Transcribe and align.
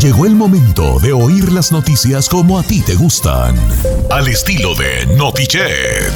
Llegó 0.00 0.26
el 0.26 0.36
momento 0.36 1.00
de 1.00 1.12
oír 1.12 1.50
las 1.50 1.72
noticias 1.72 2.28
como 2.28 2.56
a 2.56 2.62
ti 2.62 2.82
te 2.82 2.94
gustan. 2.94 3.56
Al 4.10 4.28
estilo 4.28 4.76
de 4.76 5.06
Notichet. 5.16 6.12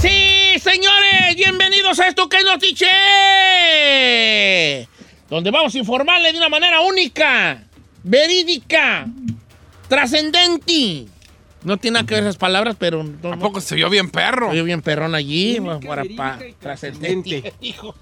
Sí, 0.00 0.54
señores, 0.62 1.34
bienvenidos 1.34 1.98
a 1.98 2.06
esto 2.06 2.28
que 2.28 2.36
es 2.36 2.44
Notiche. 2.44 2.86
Donde 5.28 5.50
vamos 5.50 5.74
a 5.74 5.78
informarle 5.78 6.30
de 6.30 6.38
una 6.38 6.48
manera 6.48 6.82
única, 6.82 7.64
verídica, 8.04 9.08
trascendente. 9.88 11.06
No 11.62 11.76
tiene 11.76 11.94
nada 11.96 12.06
que 12.06 12.14
ver 12.14 12.22
esas 12.24 12.36
palabras, 12.38 12.76
pero 12.78 13.04
no, 13.04 13.18
Tampoco 13.30 13.60
se 13.60 13.74
vio 13.74 13.90
bien 13.90 14.10
perro. 14.10 14.48
Oye, 14.50 14.62
bien 14.62 14.80
perrón 14.80 15.14
allí, 15.14 15.58
para, 16.16 16.38
trascendente. 16.58 17.52
Hijo, 17.60 17.94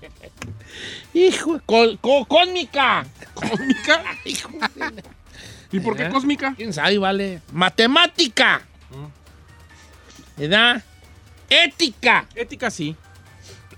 hijo, 1.12 1.60
col- 1.66 1.98
co- 2.00 2.24
cósmica. 2.26 3.04
¿Cósmica? 3.34 4.02
Hijo, 4.24 4.48
¿Y 5.72 5.80
por 5.80 5.96
qué 5.96 6.04
¿Eh? 6.04 6.08
cósmica? 6.10 6.54
quién 6.56 6.72
sabe, 6.72 6.98
vale. 6.98 7.40
Matemática. 7.52 8.62
¿Verdad? 10.36 10.82
Ética. 11.50 12.26
Ética 12.36 12.70
sí. 12.70 12.94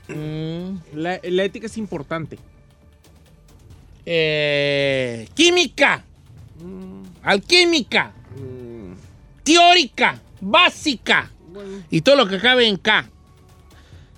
Mm, 0.08 0.76
La, 0.94 1.20
la 1.22 1.44
ética 1.44 1.66
es 1.66 1.78
importante. 1.78 2.38
eh, 4.04 5.28
química. 5.34 6.04
Alquímica. 7.22 8.12
Teórica. 9.42 10.20
Básica. 10.40 11.30
Y 11.90 12.00
todo 12.00 12.16
lo 12.16 12.26
que 12.26 12.38
cabe 12.38 12.66
en 12.66 12.76
K. 12.76 13.08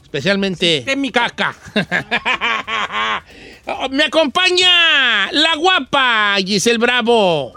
Especialmente 0.02 0.84
caca. 1.12 1.54
Me 3.90 4.04
acompaña 4.04 5.32
la 5.32 5.56
guapa 5.56 6.36
Giselle 6.44 6.78
Bravo. 6.78 7.52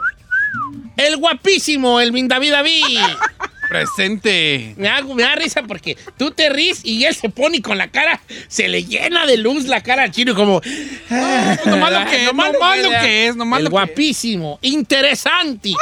El 0.96 1.18
guapísimo, 1.18 2.00
el 2.00 2.14
David 2.28 2.52
David. 2.52 3.00
Presente. 3.70 4.74
Me 4.78 4.88
da, 4.88 5.02
me 5.02 5.24
da 5.24 5.36
risa 5.36 5.64
porque 5.64 5.98
tú 6.18 6.32
te 6.32 6.50
ríes 6.50 6.82
y 6.86 7.04
él 7.04 7.16
se 7.16 7.30
pone 7.30 7.58
y 7.58 7.62
con 7.62 7.78
la 7.78 7.90
cara, 7.90 8.22
se 8.48 8.68
le 8.68 8.86
llena 8.86 9.26
de 9.26 9.38
luz 9.38 9.66
la 9.66 9.82
cara 9.82 10.04
al 10.04 10.12
chino 10.12 10.36
como... 10.36 10.62
ah, 11.10 11.58
nomás 11.66 11.92
lo 11.92 12.06
que 12.10 12.16
es, 12.26 12.34
nomás 12.34 12.54
lo 12.54 12.90
que 12.90 13.28
es, 13.28 13.36
nomás 13.36 13.60
El 13.60 13.66
lo 13.66 13.70
que 13.70 13.76
es. 13.76 13.88
guapísimo, 13.88 14.60
interesante. 14.62 15.74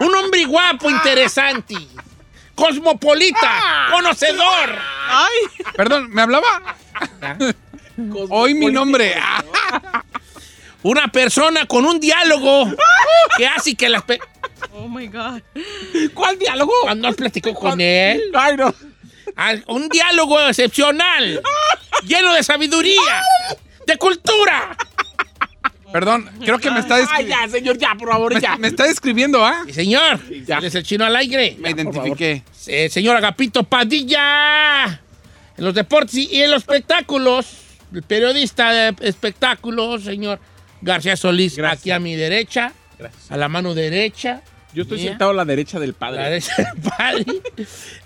Un 0.00 0.14
hombre 0.14 0.44
guapo, 0.44 0.90
interesante. 0.90 1.74
Cosmopolita, 2.54 3.86
conocedor. 3.92 4.78
Perdón, 5.76 6.10
¿me 6.10 6.22
hablaba? 6.22 6.76
Hoy 8.30 8.54
mi 8.54 8.66
nombre. 8.72 9.14
Una 10.82 11.08
persona 11.08 11.66
con 11.66 11.84
un 11.84 11.98
diálogo 12.00 12.72
que 13.36 13.46
hace 13.46 13.74
que 13.74 13.88
las... 13.88 14.02
pe- 14.02 14.20
Oh 14.72 14.88
my 14.88 15.06
God. 15.08 15.40
¿Cuál 16.14 16.38
diálogo? 16.38 16.72
Cuando 16.82 17.08
has 17.08 17.14
platicado 17.16 17.54
con 17.54 17.80
él, 17.80 18.22
Ay, 18.34 18.56
no. 18.56 18.74
Un 19.68 19.88
diálogo 19.88 20.40
excepcional, 20.40 21.40
lleno 22.04 22.32
de 22.34 22.42
sabiduría, 22.42 23.22
de 23.86 23.96
cultura. 23.96 24.76
Perdón, 25.92 26.28
creo 26.44 26.58
que 26.58 26.70
me 26.70 26.80
está 26.80 26.96
Ay, 27.10 27.26
ya, 27.28 27.48
señor, 27.48 27.78
ya, 27.78 27.94
por 27.98 28.08
favor, 28.10 28.40
ya. 28.40 28.56
Me 28.56 28.68
está 28.68 28.84
describiendo, 28.84 29.44
¿ah? 29.44 29.62
Sí, 29.66 29.72
señor, 29.72 30.20
Ya. 30.46 30.58
él 30.58 30.64
es 30.66 30.74
el 30.74 30.82
chino 30.82 31.04
al 31.04 31.16
aire. 31.16 31.56
Me 31.60 31.70
identifiqué. 31.70 32.42
Eh, 32.66 32.88
señor 32.90 33.16
Agapito 33.16 33.64
Padilla. 33.64 34.86
En 35.56 35.64
los 35.64 35.74
deportes 35.74 36.14
y 36.14 36.42
en 36.42 36.50
los 36.50 36.62
espectáculos. 36.62 37.46
El 37.92 38.02
periodista 38.02 38.70
de 38.72 38.94
espectáculos, 39.08 40.04
señor 40.04 40.38
García 40.82 41.16
Solís, 41.16 41.56
Gracias. 41.56 41.80
aquí 41.80 41.90
a 41.90 41.98
mi 41.98 42.14
derecha, 42.14 42.72
Gracias. 42.98 43.30
a 43.30 43.36
la 43.38 43.48
mano 43.48 43.74
derecha. 43.74 44.42
Yo 44.74 44.82
estoy 44.82 44.98
Mía. 44.98 45.08
sentado 45.12 45.30
a 45.30 45.34
la 45.34 45.46
derecha 45.46 45.80
del 45.80 45.90
a 45.90 45.92
la 45.92 45.98
padre. 45.98 46.22
derecha 46.24 46.52
del 46.56 46.82
padre, 46.98 47.24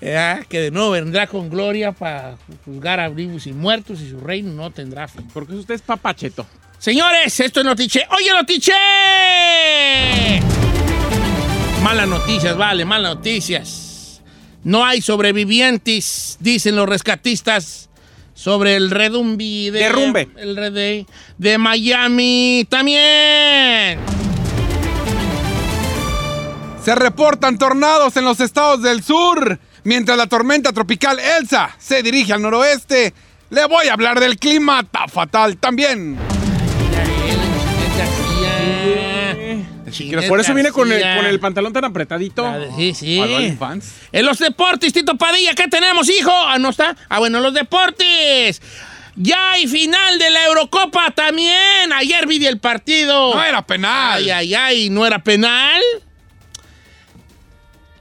eh, 0.01 0.41
que 0.49 0.61
de 0.61 0.71
nuevo 0.71 0.93
vendrá 0.93 1.27
con 1.27 1.51
gloria 1.51 1.91
para 1.91 2.37
juzgar 2.65 3.01
a 3.01 3.09
vivos 3.09 3.49
y 3.49 3.53
muertos 3.53 4.01
y 4.01 4.09
su 4.11 4.21
reino 4.21 4.53
no 4.53 4.71
tendrá 4.71 5.09
fin. 5.09 5.27
Porque 5.35 5.55
usted 5.55 5.75
es 5.75 5.83
papacheto. 5.83 6.47
Señores, 6.83 7.39
esto 7.39 7.61
es 7.61 7.65
Notiche. 7.65 8.05
¡Oye, 8.11 8.33
Notiche! 8.33 8.73
Malas 11.81 12.09
noticias, 12.09 12.57
vale, 12.57 12.85
malas 12.85 13.15
noticias. 13.15 14.21
No 14.65 14.85
hay 14.85 15.01
sobrevivientes, 15.01 16.39
dicen 16.41 16.75
los 16.75 16.89
rescatistas, 16.89 17.89
sobre 18.35 18.75
el 18.75 18.91
redumbi 18.91 19.71
de... 19.71 19.79
Derrumbe. 19.79 20.29
El 20.37 20.57
de, 20.57 21.07
de 21.39 21.59
Miami 21.59 22.67
también. 22.69 24.01
Se 26.85 26.97
reportan 26.97 27.59
tornados 27.59 28.17
en 28.17 28.25
los 28.25 28.41
estados 28.41 28.83
del 28.83 29.05
sur. 29.05 29.61
Mientras 29.85 30.19
la 30.19 30.27
tormenta 30.27 30.73
tropical 30.73 31.21
Elsa 31.21 31.77
se 31.79 32.03
dirige 32.03 32.33
al 32.33 32.43
noroeste, 32.43 33.15
le 33.51 33.67
voy 33.67 33.87
a 33.87 33.93
hablar 33.93 34.19
del 34.19 34.37
clima. 34.37 34.85
Fatal 35.09 35.59
también. 35.59 36.32
García. 39.93 40.29
Por 40.29 40.41
eso 40.41 40.55
viene 40.55 40.73
con 40.73 40.91
el, 40.91 41.01
con 41.01 41.27
el 41.27 41.41
pantalón 41.41 41.73
tan 41.73 41.85
apretadito. 41.85 42.45
Sí, 42.77 42.95
sí. 42.95 43.57
Fans. 43.59 43.93
En 44.13 44.27
los 44.27 44.39
deportes, 44.39 44.93
Tito 44.93 45.17
Padilla, 45.17 45.55
¿qué 45.55 45.69
tenemos, 45.69 46.09
hijo? 46.09 46.33
Ah, 46.33 46.59
¿no 46.59 46.71
está? 46.71 46.97
Ah, 47.09 47.19
bueno, 47.19 47.41
los 47.41 47.55
deportes. 47.55 48.61
Ya 49.15 49.53
hay 49.53 49.67
final 49.67 50.19
de 50.19 50.31
la 50.31 50.47
Eurocopa 50.47 51.11
también. 51.11 51.93
Ayer 51.95 52.27
vi 52.27 52.45
el 52.47 52.59
partido. 52.59 53.35
No 53.35 53.45
era 53.45 53.67
penal. 53.67 54.15
Ay, 54.15 54.31
ay, 54.31 54.55
ay, 54.55 54.91
¿no 54.91 55.07
era 55.07 55.23
penal? 55.23 55.83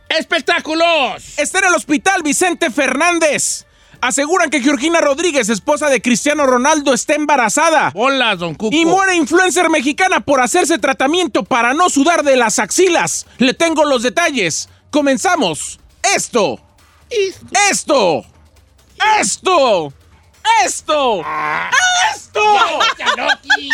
Espectáculos. 0.08 1.38
Está 1.38 1.59
en 1.59 1.66
el 1.66 1.73
hospital 1.73 2.22
Vicente 2.23 2.72
Fernández. 2.72 3.66
Aseguran 4.01 4.50
que 4.50 4.62
Georgina 4.62 5.00
Rodríguez, 5.00 5.50
esposa 5.50 5.88
de 5.88 6.01
Cristiano 6.01 6.47
Ronaldo, 6.47 6.94
está 6.94 7.13
embarazada. 7.13 7.91
Hola, 7.94 8.35
don 8.35 8.56
Cuco. 8.56 8.75
Y 8.75 8.84
muere 8.84 9.16
influencer 9.16 9.69
mexicana 9.69 10.22
por 10.22 10.41
hacerse 10.41 10.79
tratamiento 10.79 11.44
para 11.44 11.75
no 11.75 11.88
sudar 11.89 12.23
de 12.23 12.35
las 12.35 12.57
axilas. 12.57 13.28
Le 13.38 13.53
tengo 13.53 13.85
los 13.85 14.01
detalles. 14.01 14.69
Comenzamos. 14.90 15.79
Esto. 16.16 16.59
Esto. 17.69 18.25
Esto. 19.19 19.94
Esto. 20.66 21.22
Esto. 21.22 21.23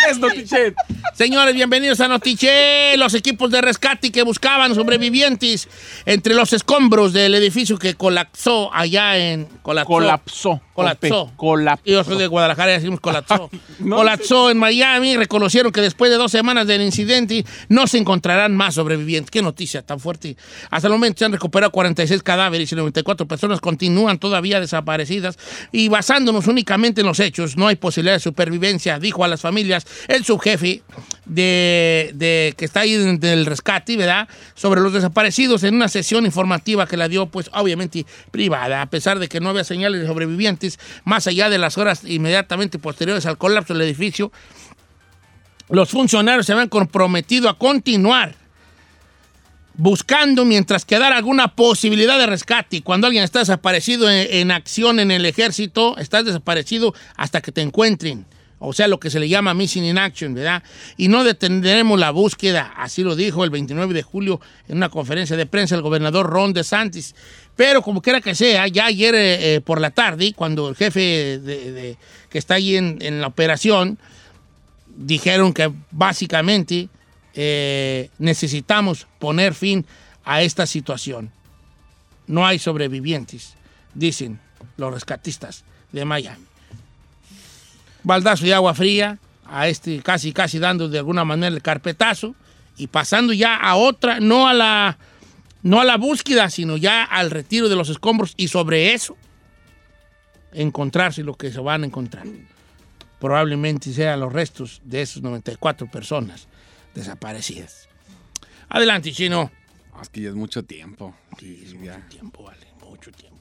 Es 0.08 0.18
Notichet. 0.18 0.74
Señores, 1.14 1.54
bienvenidos 1.54 2.00
a 2.00 2.08
Notiche. 2.08 2.96
Los 2.96 3.12
equipos 3.14 3.50
de 3.50 3.60
rescate 3.60 4.12
que 4.12 4.22
buscaban 4.22 4.74
sobrevivientes 4.74 5.68
entre 6.06 6.34
los 6.34 6.52
escombros 6.52 7.12
del 7.12 7.34
edificio 7.34 7.76
que 7.76 7.94
colapsó 7.94 8.72
allá 8.72 9.18
en... 9.18 9.46
Colapsó. 9.62 9.92
Colapsó. 9.92 10.60
Colapsó. 10.72 11.32
Colapsó. 11.36 11.84
Yo 11.84 12.04
soy 12.04 12.18
de 12.18 12.28
Guadalajara 12.28 12.70
y 12.70 12.74
decimos 12.74 13.00
colapsó. 13.00 13.50
no 13.80 13.96
colapsó 13.96 14.50
en 14.50 14.58
Miami. 14.58 15.16
Reconocieron 15.16 15.72
que 15.72 15.80
después 15.80 16.10
de 16.10 16.16
dos 16.16 16.30
semanas 16.30 16.68
del 16.68 16.82
incidente 16.82 17.44
no 17.68 17.88
se 17.88 17.98
encontrarán 17.98 18.54
más 18.54 18.74
sobrevivientes. 18.74 19.30
Qué 19.30 19.42
noticia 19.42 19.82
tan 19.82 19.98
fuerte. 19.98 20.36
Hasta 20.70 20.86
el 20.86 20.92
momento 20.92 21.18
se 21.18 21.24
han 21.24 21.32
recuperado 21.32 21.72
46 21.72 22.22
cadáveres 22.22 22.70
y 22.70 22.76
94 22.76 23.26
personas 23.26 23.60
continúan 23.60 24.18
todavía 24.18 24.60
desaparecidas. 24.60 25.36
Y 25.72 25.88
basándonos 25.88 26.46
únicamente 26.46 27.00
en 27.00 27.08
los 27.08 27.18
hechos, 27.18 27.56
no 27.56 27.66
hay 27.66 27.74
posibilidad 27.74 28.14
de 28.14 28.20
supervivencia, 28.20 28.67
dijo 29.00 29.24
a 29.24 29.28
las 29.28 29.40
familias 29.40 29.86
el 30.08 30.24
subjefe 30.24 30.82
de, 31.24 32.54
que 32.56 32.64
está 32.64 32.80
ahí 32.80 32.94
del 32.94 33.46
rescate, 33.46 33.96
¿verdad? 33.96 34.28
Sobre 34.54 34.80
los 34.80 34.92
desaparecidos 34.92 35.62
en 35.64 35.74
una 35.74 35.88
sesión 35.88 36.26
informativa 36.26 36.86
que 36.86 36.96
la 36.96 37.08
dio, 37.08 37.26
pues, 37.26 37.50
obviamente 37.52 38.06
privada, 38.30 38.82
a 38.82 38.86
pesar 38.86 39.18
de 39.18 39.28
que 39.28 39.40
no 39.40 39.50
había 39.50 39.64
señales 39.64 40.00
de 40.00 40.06
sobrevivientes, 40.06 40.78
más 41.04 41.26
allá 41.26 41.48
de 41.48 41.58
las 41.58 41.78
horas 41.78 42.02
inmediatamente 42.04 42.78
posteriores 42.78 43.26
al 43.26 43.38
colapso 43.38 43.74
del 43.74 43.82
edificio, 43.82 44.32
los 45.68 45.90
funcionarios 45.90 46.46
se 46.46 46.52
habían 46.52 46.68
comprometido 46.68 47.48
a 47.48 47.58
continuar 47.58 48.34
buscando 49.74 50.44
mientras 50.44 50.84
quedara 50.84 51.16
alguna 51.16 51.54
posibilidad 51.54 52.18
de 52.18 52.26
rescate. 52.26 52.82
Cuando 52.82 53.06
alguien 53.06 53.22
está 53.22 53.38
desaparecido 53.38 54.10
en, 54.10 54.26
en 54.30 54.50
acción 54.50 54.98
en 54.98 55.10
el 55.10 55.24
ejército, 55.24 55.96
estás 55.98 56.24
desaparecido 56.24 56.94
hasta 57.16 57.40
que 57.40 57.52
te 57.52 57.62
encuentren. 57.62 58.26
O 58.60 58.72
sea, 58.72 58.88
lo 58.88 58.98
que 58.98 59.08
se 59.10 59.20
le 59.20 59.28
llama 59.28 59.54
missing 59.54 59.84
in 59.84 59.98
action, 59.98 60.34
¿verdad? 60.34 60.62
Y 60.96 61.08
no 61.08 61.22
detendremos 61.22 61.98
la 61.98 62.10
búsqueda, 62.10 62.72
así 62.76 63.02
lo 63.04 63.14
dijo 63.14 63.44
el 63.44 63.50
29 63.50 63.94
de 63.94 64.02
julio 64.02 64.40
en 64.66 64.78
una 64.78 64.88
conferencia 64.88 65.36
de 65.36 65.46
prensa 65.46 65.76
el 65.76 65.82
gobernador 65.82 66.26
Ron 66.28 66.52
DeSantis. 66.52 67.14
Pero 67.54 67.82
como 67.82 68.02
quiera 68.02 68.20
que 68.20 68.34
sea, 68.34 68.66
ya 68.68 68.86
ayer 68.86 69.14
eh, 69.14 69.54
eh, 69.56 69.60
por 69.60 69.80
la 69.80 69.90
tarde, 69.90 70.32
cuando 70.34 70.68
el 70.68 70.74
jefe 70.76 71.38
de- 71.38 71.96
que 72.30 72.38
está 72.38 72.54
ahí 72.54 72.76
en, 72.76 72.98
en 73.00 73.20
la 73.20 73.28
operación, 73.28 73.98
dijeron 74.96 75.52
que 75.52 75.72
básicamente 75.90 76.88
eh, 77.34 78.10
necesitamos 78.18 79.06
poner 79.18 79.54
fin 79.54 79.86
a 80.24 80.42
esta 80.42 80.66
situación. 80.66 81.30
No 82.26 82.46
hay 82.46 82.58
sobrevivientes, 82.58 83.54
dicen 83.94 84.40
los 84.76 84.92
rescatistas 84.92 85.64
de 85.92 86.04
Miami. 86.04 86.44
Baldazo 88.02 88.44
de 88.44 88.54
agua 88.54 88.74
fría, 88.74 89.18
a 89.48 89.68
este 89.68 90.00
casi, 90.02 90.32
casi 90.32 90.58
dando 90.58 90.88
de 90.88 90.98
alguna 90.98 91.24
manera 91.24 91.54
el 91.54 91.62
carpetazo 91.62 92.34
y 92.76 92.86
pasando 92.86 93.32
ya 93.32 93.56
a 93.56 93.76
otra, 93.76 94.20
no 94.20 94.46
a 94.46 94.54
la, 94.54 94.98
no 95.62 95.80
a 95.80 95.84
la 95.84 95.96
búsqueda, 95.96 96.50
sino 96.50 96.76
ya 96.76 97.04
al 97.04 97.30
retiro 97.30 97.68
de 97.68 97.76
los 97.76 97.88
escombros 97.88 98.34
y 98.36 98.48
sobre 98.48 98.92
eso 98.92 99.16
encontrarse 100.52 101.22
lo 101.22 101.34
que 101.34 101.50
se 101.50 101.60
van 101.60 101.82
a 101.82 101.86
encontrar. 101.86 102.26
Probablemente 103.18 103.92
sean 103.92 104.20
los 104.20 104.32
restos 104.32 104.80
de 104.84 105.02
esas 105.02 105.22
94 105.22 105.90
personas 105.90 106.46
desaparecidas. 106.94 107.88
Adelante, 108.68 109.12
chino. 109.12 109.50
Es 110.00 110.08
que 110.08 110.20
ya 110.20 110.28
es 110.28 110.34
mucho 110.34 110.62
tiempo. 110.62 111.14
Sí, 111.40 111.62
es 111.64 111.74
mucho 111.74 111.98
tiempo, 112.08 112.44
vale, 112.44 112.66
mucho 112.80 113.10
tiempo. 113.10 113.38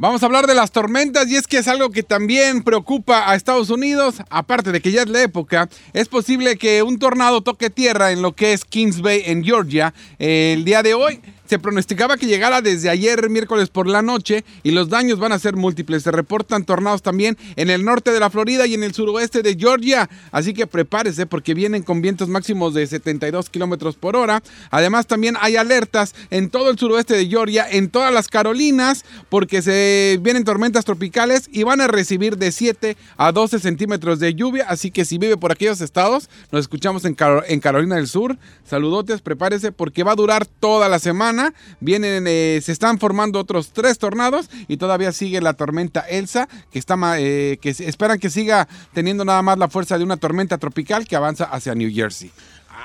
Vamos 0.00 0.22
a 0.22 0.26
hablar 0.26 0.46
de 0.46 0.54
las 0.54 0.70
tormentas 0.70 1.28
y 1.28 1.34
es 1.34 1.48
que 1.48 1.58
es 1.58 1.66
algo 1.66 1.90
que 1.90 2.04
también 2.04 2.62
preocupa 2.62 3.28
a 3.28 3.34
Estados 3.34 3.68
Unidos, 3.68 4.22
aparte 4.30 4.70
de 4.70 4.80
que 4.80 4.92
ya 4.92 5.02
es 5.02 5.08
la 5.08 5.24
época, 5.24 5.68
es 5.92 6.06
posible 6.06 6.56
que 6.56 6.84
un 6.84 7.00
tornado 7.00 7.40
toque 7.40 7.68
tierra 7.68 8.12
en 8.12 8.22
lo 8.22 8.30
que 8.30 8.52
es 8.52 8.64
Kings 8.64 9.00
Bay 9.00 9.24
en 9.26 9.42
Georgia 9.42 9.92
eh, 10.20 10.52
el 10.56 10.64
día 10.64 10.84
de 10.84 10.94
hoy. 10.94 11.20
Se 11.48 11.58
pronosticaba 11.58 12.18
que 12.18 12.26
llegara 12.26 12.60
desde 12.60 12.90
ayer 12.90 13.30
miércoles 13.30 13.70
por 13.70 13.86
la 13.86 14.02
noche 14.02 14.44
y 14.62 14.72
los 14.72 14.90
daños 14.90 15.18
van 15.18 15.32
a 15.32 15.38
ser 15.38 15.56
múltiples. 15.56 16.02
Se 16.02 16.10
reportan 16.10 16.66
tornados 16.66 17.00
también 17.00 17.38
en 17.56 17.70
el 17.70 17.86
norte 17.86 18.12
de 18.12 18.20
la 18.20 18.28
Florida 18.28 18.66
y 18.66 18.74
en 18.74 18.82
el 18.82 18.92
suroeste 18.92 19.40
de 19.40 19.56
Georgia. 19.56 20.10
Así 20.30 20.52
que 20.52 20.66
prepárese 20.66 21.24
porque 21.24 21.54
vienen 21.54 21.84
con 21.84 22.02
vientos 22.02 22.28
máximos 22.28 22.74
de 22.74 22.86
72 22.86 23.48
kilómetros 23.48 23.96
por 23.96 24.14
hora. 24.14 24.42
Además, 24.70 25.06
también 25.06 25.36
hay 25.40 25.56
alertas 25.56 26.14
en 26.28 26.50
todo 26.50 26.68
el 26.68 26.78
suroeste 26.78 27.16
de 27.16 27.26
Georgia, 27.28 27.66
en 27.66 27.88
todas 27.88 28.12
las 28.12 28.28
Carolinas, 28.28 29.06
porque 29.30 29.62
se 29.62 30.18
vienen 30.20 30.44
tormentas 30.44 30.84
tropicales 30.84 31.48
y 31.50 31.62
van 31.62 31.80
a 31.80 31.86
recibir 31.86 32.36
de 32.36 32.52
7 32.52 32.98
a 33.16 33.32
12 33.32 33.58
centímetros 33.58 34.18
de 34.18 34.34
lluvia. 34.34 34.66
Así 34.68 34.90
que 34.90 35.06
si 35.06 35.16
vive 35.16 35.38
por 35.38 35.50
aquellos 35.50 35.80
estados, 35.80 36.28
nos 36.52 36.60
escuchamos 36.60 37.06
en, 37.06 37.16
en 37.46 37.60
Carolina 37.60 37.96
del 37.96 38.06
Sur. 38.06 38.36
Saludotes, 38.66 39.22
prepárese 39.22 39.72
porque 39.72 40.02
va 40.02 40.12
a 40.12 40.16
durar 40.16 40.44
toda 40.44 40.90
la 40.90 40.98
semana. 40.98 41.37
Vienen, 41.80 42.24
eh, 42.26 42.60
se 42.62 42.72
están 42.72 42.98
formando 42.98 43.38
otros 43.38 43.70
tres 43.72 43.98
tornados 43.98 44.50
y 44.68 44.76
todavía 44.76 45.12
sigue 45.12 45.40
la 45.40 45.54
tormenta 45.54 46.00
Elsa, 46.00 46.48
que 46.70 46.78
está 46.78 46.96
eh, 47.18 47.58
que 47.60 47.70
esperan 47.70 48.18
que 48.18 48.30
siga 48.30 48.68
teniendo 48.92 49.24
nada 49.24 49.42
más 49.42 49.58
la 49.58 49.68
fuerza 49.68 49.98
de 49.98 50.04
una 50.04 50.16
tormenta 50.16 50.58
tropical 50.58 51.06
que 51.06 51.16
avanza 51.16 51.44
hacia 51.44 51.74
New 51.74 51.90
Jersey. 51.92 52.30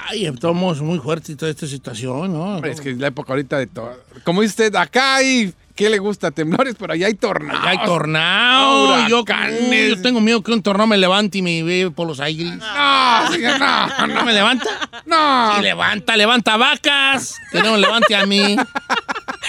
Ay, 0.09 0.25
estamos 0.25 0.81
muy 0.81 0.99
fuertes 0.99 1.37
toda 1.37 1.51
esta 1.51 1.67
situación, 1.67 2.33
¿no? 2.33 2.57
Es 2.65 2.81
que 2.81 2.91
es 2.91 2.97
la 2.97 3.07
época 3.07 3.33
ahorita 3.33 3.57
de 3.57 3.67
todo. 3.67 3.95
Como 4.23 4.41
dice 4.41 4.51
usted, 4.51 4.75
acá 4.75 5.15
hay, 5.15 5.53
¿qué 5.75 5.89
le 5.89 5.99
gusta? 5.99 6.31
Temblores, 6.31 6.75
pero 6.77 6.93
allá 6.93 7.07
hay 7.07 7.13
tornados. 7.15 7.63
Ya 7.63 7.69
hay 7.69 7.83
tornado. 7.85 9.07
Yo, 9.07 9.21
Huracanes. 9.21 9.89
yo 9.89 10.01
tengo 10.01 10.21
miedo 10.21 10.41
que 10.43 10.51
un 10.51 10.61
tornado 10.61 10.87
me 10.87 10.97
levante 10.97 11.39
y 11.39 11.41
me 11.41 11.63
lleve 11.63 11.91
por 11.91 12.07
los 12.07 12.19
aires. 12.19 12.47
No, 12.57 13.31
señor, 13.31 13.59
no, 13.59 13.87
¿No 13.87 14.07
no, 14.07 14.23
me 14.25 14.33
levanta? 14.33 14.69
no. 15.05 15.55
Sí, 15.55 15.61
levanta, 15.61 16.15
levanta 16.17 16.57
vacas. 16.57 17.35
Que 17.51 17.61
no 17.61 17.73
me 17.73 17.79
levante 17.79 18.15
a 18.15 18.25
mí. 18.25 18.55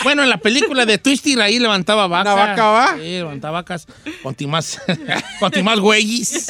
Bueno, 0.03 0.23
en 0.23 0.29
la 0.29 0.39
película 0.39 0.85
de 0.87 0.99
Twisty 0.99 1.39
ahí 1.41 1.59
levantaba 1.59 2.07
vacas. 2.09 2.35
¿Una 2.35 2.47
vaca 2.47 2.67
va? 2.67 2.95
Sí, 2.97 3.03
levantaba 3.13 3.61
vacas. 3.61 3.87
Conti 4.23 4.47
más, 4.47 4.81
conti 5.41 5.63
más 5.63 5.79
güeyes. 5.81 6.47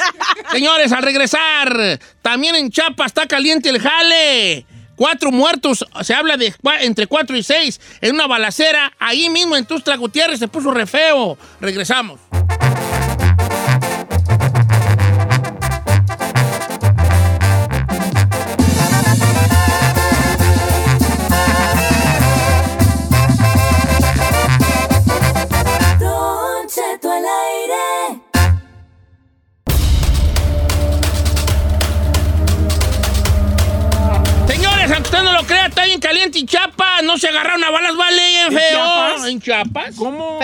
Señores, 0.51 0.91
al 0.91 1.03
regresar, 1.03 1.99
también 2.21 2.55
en 2.55 2.69
Chiapas 2.71 3.07
está 3.07 3.27
caliente 3.27 3.69
el 3.69 3.79
jale. 3.79 4.65
Cuatro 4.95 5.31
muertos, 5.31 5.85
se 6.01 6.13
habla 6.13 6.37
de 6.37 6.53
entre 6.81 7.07
cuatro 7.07 7.35
y 7.35 7.43
seis 7.43 7.79
en 8.01 8.15
una 8.15 8.27
balacera. 8.27 8.93
Ahí 8.99 9.29
mismo 9.29 9.55
en 9.55 9.65
Tustra 9.65 9.95
Gutiérrez 9.97 10.39
se 10.39 10.47
puso 10.47 10.71
re 10.71 10.85
feo. 10.85 11.37
Regresamos. 11.59 12.19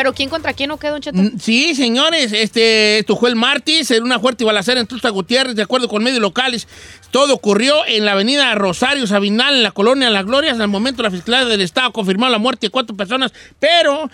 ¿Pero 0.01 0.13
quién 0.13 0.29
contra 0.29 0.53
quién 0.53 0.69
no 0.69 0.77
quedó, 0.79 0.93
Don 0.93 1.01
Cheto? 1.01 1.17
Mm, 1.21 1.37
Sí, 1.39 1.75
señores, 1.75 2.33
este, 2.33 2.97
esto 2.97 3.15
fue 3.15 3.29
el 3.29 3.35
martes 3.35 3.91
en 3.91 4.01
una 4.01 4.19
fuerte 4.19 4.43
balacera 4.43 4.79
en 4.79 4.87
Tusta 4.87 5.09
Gutiérrez, 5.09 5.55
de 5.55 5.61
acuerdo 5.61 5.87
con 5.87 6.03
medios 6.03 6.19
locales. 6.19 6.67
Todo 7.11 7.35
ocurrió 7.35 7.85
en 7.85 8.05
la 8.05 8.13
avenida 8.13 8.55
Rosario 8.55 9.05
Sabinal, 9.05 9.53
en 9.57 9.63
la 9.63 9.71
colonia 9.71 10.09
Las 10.09 10.25
Glorias. 10.25 10.59
El 10.59 10.69
momento, 10.69 11.03
la 11.03 11.11
Fiscalía 11.11 11.45
del 11.45 11.61
Estado 11.61 11.91
confirmó 11.91 12.27
la 12.29 12.39
muerte 12.39 12.65
de 12.67 12.71
cuatro 12.71 12.95
personas, 12.95 13.31
pero 13.59 14.09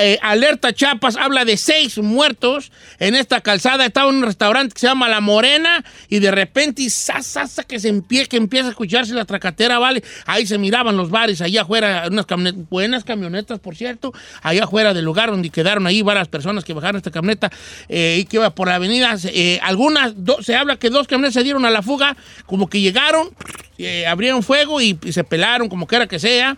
eh, 0.00 0.18
Alerta 0.22 0.72
Chiapas 0.72 1.16
habla 1.16 1.44
de 1.44 1.56
seis 1.56 1.98
muertos 1.98 2.72
en 2.98 3.14
esta 3.14 3.42
calzada. 3.42 3.86
Estaba 3.86 4.10
en 4.10 4.16
un 4.16 4.22
restaurante 4.24 4.74
que 4.74 4.80
se 4.80 4.88
llama 4.88 5.08
La 5.08 5.20
Morena 5.20 5.84
y 6.08 6.18
de 6.18 6.32
repente, 6.32 6.90
sa, 6.90 7.22
sa, 7.22 7.46
sa, 7.46 7.62
que, 7.62 7.78
se 7.78 7.92
empie- 7.94 8.26
que 8.26 8.38
empieza 8.38 8.66
a 8.66 8.70
escucharse 8.70 9.14
la 9.14 9.24
tracatera, 9.24 9.78
¿vale? 9.78 10.02
Ahí 10.26 10.48
se 10.48 10.58
miraban 10.58 10.96
los 10.96 11.10
bares, 11.10 11.40
allá 11.42 11.62
afuera, 11.62 12.04
unas 12.10 12.26
camionetas, 12.26 12.68
buenas 12.70 13.04
camionetas, 13.04 13.60
por 13.60 13.76
cierto, 13.76 14.12
allá 14.42 14.64
afuera 14.64 14.94
del 14.94 15.04
lugar 15.12 15.30
donde 15.30 15.50
quedaron 15.50 15.86
ahí 15.86 16.00
varias 16.00 16.26
personas 16.26 16.64
que 16.64 16.72
bajaron 16.72 16.96
esta 16.96 17.10
camioneta 17.10 17.52
eh, 17.90 18.16
y 18.20 18.24
que 18.24 18.38
iba 18.38 18.48
por 18.54 18.68
la 18.68 18.76
avenida. 18.76 19.14
Eh, 19.24 19.60
algunas, 19.62 20.14
se 20.40 20.56
habla 20.56 20.76
que 20.76 20.88
dos 20.88 21.06
camionetas 21.06 21.34
se 21.34 21.42
dieron 21.42 21.66
a 21.66 21.70
la 21.70 21.82
fuga, 21.82 22.16
como 22.46 22.70
que 22.70 22.80
llegaron, 22.80 23.28
eh, 23.76 24.06
abrieron 24.06 24.42
fuego 24.42 24.80
y, 24.80 24.98
se 25.10 25.22
pelaron, 25.22 25.68
como 25.68 25.86
quiera 25.86 26.06
que 26.06 26.18
sea. 26.18 26.56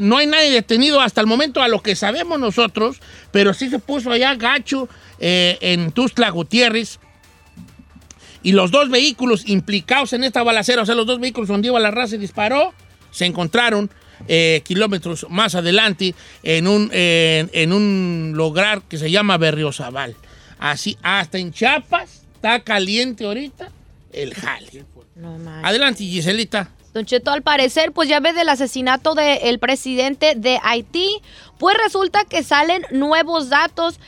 No 0.00 0.16
hay 0.16 0.26
nadie 0.26 0.50
detenido 0.50 1.02
hasta 1.02 1.20
el 1.20 1.26
momento 1.26 1.60
a 1.60 1.68
lo 1.68 1.82
que 1.82 1.94
sabemos 1.96 2.40
nosotros, 2.40 2.96
pero 3.30 3.52
sí 3.52 3.68
se 3.68 3.78
puso 3.78 4.10
allá 4.10 4.34
gacho 4.36 4.88
en 5.20 5.92
Tuzla 5.92 6.30
Gutiérrez. 6.30 6.98
Y 8.44 8.52
los 8.52 8.70
dos 8.70 8.88
vehículos 8.88 9.46
implicados 9.46 10.14
en 10.14 10.24
esta 10.24 10.42
balacera, 10.42 10.82
o 10.82 10.86
sea, 10.86 10.94
los 10.94 11.06
dos 11.06 11.20
vehículos 11.20 11.48
donde 11.48 11.68
iba 11.68 11.78
la 11.78 11.90
raza 11.90 12.16
y 12.16 12.18
disparó, 12.18 12.72
se 13.10 13.26
encontraron 13.26 13.90
eh, 14.28 14.62
kilómetros 14.64 15.26
más 15.28 15.54
adelante 15.54 16.14
en 16.42 16.66
un, 16.66 16.90
en, 16.92 17.50
en 17.52 17.72
un 17.72 18.32
lugar 18.34 18.82
que 18.82 18.98
se 18.98 19.10
llama 19.10 19.38
Berriozabal. 19.38 20.16
Así, 20.58 20.96
hasta 21.02 21.38
en 21.38 21.52
Chiapas 21.52 22.22
está 22.34 22.60
caliente 22.60 23.24
ahorita 23.24 23.70
el 24.12 24.34
jale. 24.34 24.84
No. 25.14 25.38
Adelante, 25.62 26.04
Giselita. 26.04 26.70
Don 26.94 27.06
Cheto, 27.06 27.30
al 27.30 27.42
parecer, 27.42 27.92
pues 27.92 28.08
ya 28.08 28.20
ves 28.20 28.34
del 28.34 28.48
asesinato 28.48 29.14
del 29.14 29.58
presidente 29.58 30.34
de 30.36 30.58
Haití, 30.62 31.22
pues 31.58 31.76
resulta 31.82 32.24
que 32.24 32.42
salen 32.42 32.84
nuevos 32.90 33.48
datos. 33.48 33.98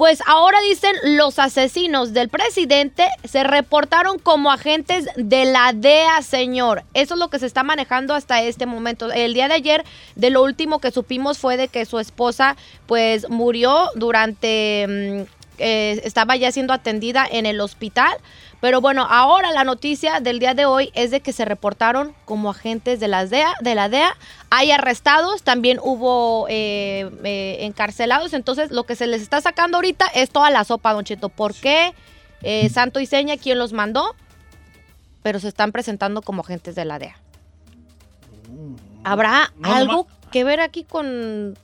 Pues 0.00 0.22
ahora 0.26 0.58
dicen 0.62 0.96
los 1.18 1.38
asesinos 1.38 2.14
del 2.14 2.30
presidente 2.30 3.06
se 3.24 3.44
reportaron 3.44 4.18
como 4.18 4.50
agentes 4.50 5.04
de 5.14 5.44
la 5.44 5.74
DEA, 5.74 6.22
señor. 6.22 6.84
Eso 6.94 7.12
es 7.12 7.20
lo 7.20 7.28
que 7.28 7.38
se 7.38 7.44
está 7.44 7.64
manejando 7.64 8.14
hasta 8.14 8.40
este 8.40 8.64
momento. 8.64 9.12
El 9.12 9.34
día 9.34 9.46
de 9.46 9.52
ayer, 9.52 9.84
de 10.16 10.30
lo 10.30 10.42
último 10.42 10.78
que 10.78 10.90
supimos 10.90 11.36
fue 11.36 11.58
de 11.58 11.68
que 11.68 11.84
su 11.84 11.98
esposa, 11.98 12.56
pues 12.86 13.28
murió 13.28 13.90
durante, 13.94 14.86
mm, 14.88 15.20
eh, 15.58 16.00
estaba 16.02 16.34
ya 16.34 16.50
siendo 16.50 16.72
atendida 16.72 17.28
en 17.30 17.44
el 17.44 17.60
hospital. 17.60 18.16
Pero 18.60 18.80
bueno, 18.82 19.06
ahora 19.08 19.52
la 19.52 19.64
noticia 19.64 20.20
del 20.20 20.38
día 20.38 20.52
de 20.54 20.66
hoy 20.66 20.90
es 20.94 21.10
de 21.10 21.20
que 21.20 21.32
se 21.32 21.46
reportaron 21.46 22.14
como 22.26 22.50
agentes 22.50 23.00
de 23.00 23.08
la 23.08 23.24
DEA. 23.24 23.54
De 23.60 23.74
la 23.74 23.88
DEA. 23.88 24.14
Hay 24.50 24.70
arrestados, 24.70 25.42
también 25.42 25.78
hubo 25.82 26.46
eh, 26.48 27.10
eh, 27.24 27.58
encarcelados. 27.60 28.34
Entonces, 28.34 28.70
lo 28.70 28.84
que 28.84 28.96
se 28.96 29.06
les 29.06 29.22
está 29.22 29.40
sacando 29.40 29.78
ahorita 29.78 30.06
es 30.14 30.30
toda 30.30 30.50
la 30.50 30.64
sopa, 30.64 30.92
Don 30.92 31.04
Cheto. 31.04 31.30
¿Por 31.30 31.54
qué? 31.54 31.94
Eh, 32.42 32.68
Santo 32.68 33.00
y 33.00 33.06
Seña, 33.06 33.38
¿quién 33.38 33.58
los 33.58 33.72
mandó? 33.72 34.14
Pero 35.22 35.38
se 35.40 35.48
están 35.48 35.72
presentando 35.72 36.20
como 36.20 36.42
agentes 36.42 36.74
de 36.74 36.84
la 36.84 36.98
DEA. 36.98 37.16
¿Habrá 39.04 39.52
No, 39.56 39.74
algo 39.74 40.06
que 40.30 40.44
ver 40.44 40.60
aquí 40.60 40.84
con, 40.84 41.56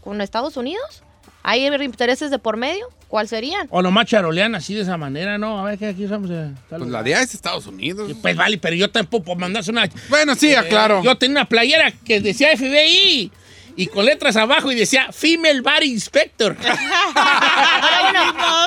con 0.00 0.20
Estados 0.20 0.56
Unidos? 0.56 1.04
¿Hay 1.42 1.66
intereses 1.66 2.30
de 2.30 2.38
por 2.38 2.56
medio? 2.56 2.86
¿Cuál 3.08 3.26
serían? 3.26 3.66
O 3.70 3.82
nomás 3.82 4.06
charolean 4.06 4.54
así 4.54 4.74
de 4.74 4.82
esa 4.82 4.96
manera, 4.96 5.36
¿no? 5.38 5.58
A 5.58 5.64
ver, 5.64 5.78
que 5.78 5.86
aquí 5.86 6.04
usamos. 6.04 6.30
eh, 6.30 6.52
Pues 6.68 6.80
lugar. 6.80 6.92
la 6.92 7.02
DEA 7.02 7.22
es 7.22 7.34
Estados 7.34 7.66
Unidos. 7.66 8.12
Pues 8.22 8.36
vale, 8.36 8.56
pero 8.58 8.76
yo 8.76 8.88
tampoco 8.90 9.24
puedo 9.24 9.38
mandarse 9.40 9.70
una. 9.72 9.88
Bueno, 10.08 10.34
sí, 10.36 10.52
Eh, 10.52 10.58
claro. 10.68 11.02
Yo 11.02 11.16
tenía 11.16 11.40
una 11.40 11.48
playera 11.48 11.90
que 11.90 12.20
decía 12.20 12.50
FBI 12.56 13.32
y 13.80 13.86
con 13.86 14.04
letras 14.04 14.36
abajo 14.36 14.70
y 14.70 14.74
decía 14.74 15.08
Female 15.10 15.62
Bar 15.62 15.82
Inspector. 15.84 16.54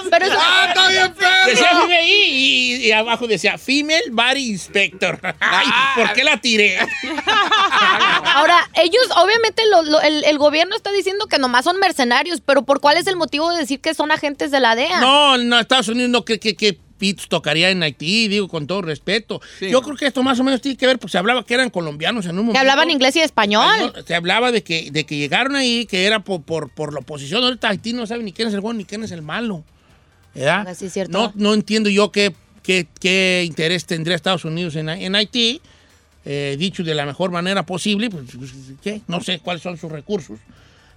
Pero 0.09 0.25
eso- 0.25 0.37
¡Ah, 0.39 0.65
está 0.69 0.87
bien, 0.89 1.13
decía 1.45 1.69
perro! 1.69 1.85
FBI 1.87 2.23
y, 2.25 2.75
y 2.87 2.91
abajo 2.91 3.27
decía 3.27 3.57
Female 3.57 4.03
Body 4.11 4.49
Inspector. 4.49 5.19
Ay, 5.39 5.67
¿por 5.95 6.13
qué 6.13 6.23
la 6.23 6.37
tiré? 6.37 6.77
Ahora, 8.35 8.69
ellos, 8.81 9.03
obviamente, 9.17 9.63
lo- 9.69 9.83
lo- 9.83 10.01
el, 10.01 10.23
el 10.23 10.37
gobierno 10.37 10.75
está 10.75 10.91
diciendo 10.91 11.27
que 11.27 11.37
nomás 11.39 11.65
son 11.65 11.79
mercenarios, 11.79 12.41
pero 12.45 12.63
¿por 12.63 12.79
cuál 12.81 12.97
es 12.97 13.07
el 13.07 13.15
motivo 13.15 13.51
de 13.51 13.59
decir 13.59 13.79
que 13.81 13.93
son 13.93 14.11
agentes 14.11 14.51
de 14.51 14.59
la 14.59 14.75
DEA? 14.75 14.99
No, 14.99 15.37
no, 15.37 15.59
Estados 15.59 15.87
Unidos 15.89 16.09
no 16.09 16.25
cree 16.25 16.39
que, 16.39 16.55
que 16.55 16.77
Pitts 16.97 17.27
tocaría 17.27 17.69
en 17.69 17.83
Haití, 17.83 18.27
digo 18.27 18.47
con 18.47 18.65
todo 18.67 18.81
respeto. 18.81 19.41
Sí. 19.59 19.69
Yo 19.69 19.81
creo 19.81 19.95
que 19.97 20.05
esto 20.07 20.23
más 20.23 20.39
o 20.39 20.43
menos 20.43 20.61
tiene 20.61 20.77
que 20.77 20.87
ver, 20.87 20.99
pues 20.99 21.11
se 21.11 21.17
hablaba 21.17 21.45
que 21.45 21.53
eran 21.53 21.69
colombianos 21.69 22.25
en 22.25 22.31
un 22.31 22.37
momento. 22.37 22.53
Que 22.53 22.59
hablaban 22.59 22.89
inglés 22.89 23.15
y 23.15 23.19
español. 23.21 23.65
Español, 23.75 24.05
Se 24.07 24.15
hablaba 24.15 24.51
de 24.51 24.63
que, 24.63 24.89
de 24.91 25.05
que 25.05 25.17
llegaron 25.17 25.55
ahí, 25.55 25.85
que 25.85 26.05
era 26.05 26.19
por, 26.23 26.41
por, 26.43 26.69
por 26.69 26.93
la 26.93 26.99
oposición. 26.99 27.43
Ahorita 27.43 27.69
Haití 27.69 27.93
no 27.93 28.05
sabe 28.07 28.23
ni 28.23 28.31
quién 28.31 28.47
es 28.47 28.53
el 28.53 28.61
bueno 28.61 28.77
ni 28.77 28.85
quién 28.85 29.03
es 29.03 29.11
el 29.11 29.21
malo. 29.21 29.63
¿Verdad? 30.33 30.65
Ah, 30.67 30.75
sí, 30.75 30.85
es 30.85 30.93
cierto. 30.93 31.11
No, 31.11 31.31
no 31.35 31.53
entiendo 31.53 31.89
yo 31.89 32.11
qué, 32.11 32.33
qué, 32.63 32.87
qué 32.99 33.43
interés 33.45 33.85
tendría 33.85 34.15
Estados 34.15 34.45
Unidos 34.45 34.75
en, 34.75 34.89
en 34.89 35.15
Haití, 35.15 35.61
eh, 36.25 36.55
dicho 36.57 36.83
de 36.83 36.95
la 36.95 37.05
mejor 37.05 37.31
manera 37.31 37.65
posible. 37.65 38.09
Pues, 38.09 38.25
pues, 38.37 38.51
¿qué? 38.81 39.01
No 39.07 39.21
sé 39.21 39.39
cuáles 39.39 39.61
son 39.61 39.77
sus 39.77 39.91
recursos. 39.91 40.39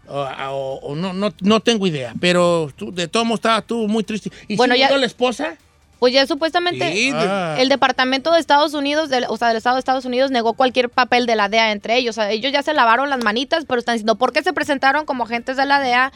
O, 0.08 0.20
o- 0.20 0.78
o 0.84 0.94
no, 0.94 1.12
no, 1.12 1.34
no 1.40 1.60
tengo 1.60 1.84
idea, 1.84 2.14
pero 2.20 2.72
tú- 2.76 2.92
de 2.94 3.08
todo 3.08 3.24
modo 3.24 3.34
estaba 3.34 3.60
tú 3.60 3.88
muy 3.88 4.04
triste. 4.04 4.30
¿Y 4.46 4.54
Bueno, 4.54 4.74
si 4.74 4.80
ya- 4.80 4.96
la 4.96 5.04
esposa? 5.04 5.58
Pues 5.98 6.12
ya 6.12 6.26
supuestamente 6.26 6.92
Sí, 6.92 7.10
de- 7.10 7.18
Ah. 7.18 7.56
el 7.58 7.68
Departamento 7.70 8.30
de 8.32 8.38
Estados 8.40 8.74
Unidos, 8.74 9.08
del- 9.08 9.24
o 9.28 9.36
sea, 9.36 9.48
del 9.48 9.56
Estado 9.56 9.76
de 9.76 9.80
Estados 9.80 10.04
Unidos, 10.04 10.30
negó 10.30 10.52
cualquier 10.52 10.90
papel 10.90 11.24
de 11.26 11.36
la 11.36 11.48
DEA 11.48 11.72
entre 11.72 11.96
ellos. 11.96 12.18
O 12.18 12.20
sea, 12.20 12.30
ellos 12.30 12.52
ya 12.52 12.62
se 12.62 12.74
lavaron 12.74 13.08
las 13.08 13.24
manitas, 13.24 13.64
pero 13.66 13.78
están 13.78 13.94
diciendo, 13.94 14.16
¿por 14.16 14.32
qué 14.32 14.42
se 14.42 14.52
presentaron 14.52 15.06
como 15.06 15.24
agentes 15.24 15.56
de 15.56 15.64
la 15.64 15.80
DEA? 15.80 16.12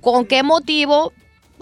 ¿Con 0.00 0.24
qué 0.24 0.42
motivo? 0.42 1.12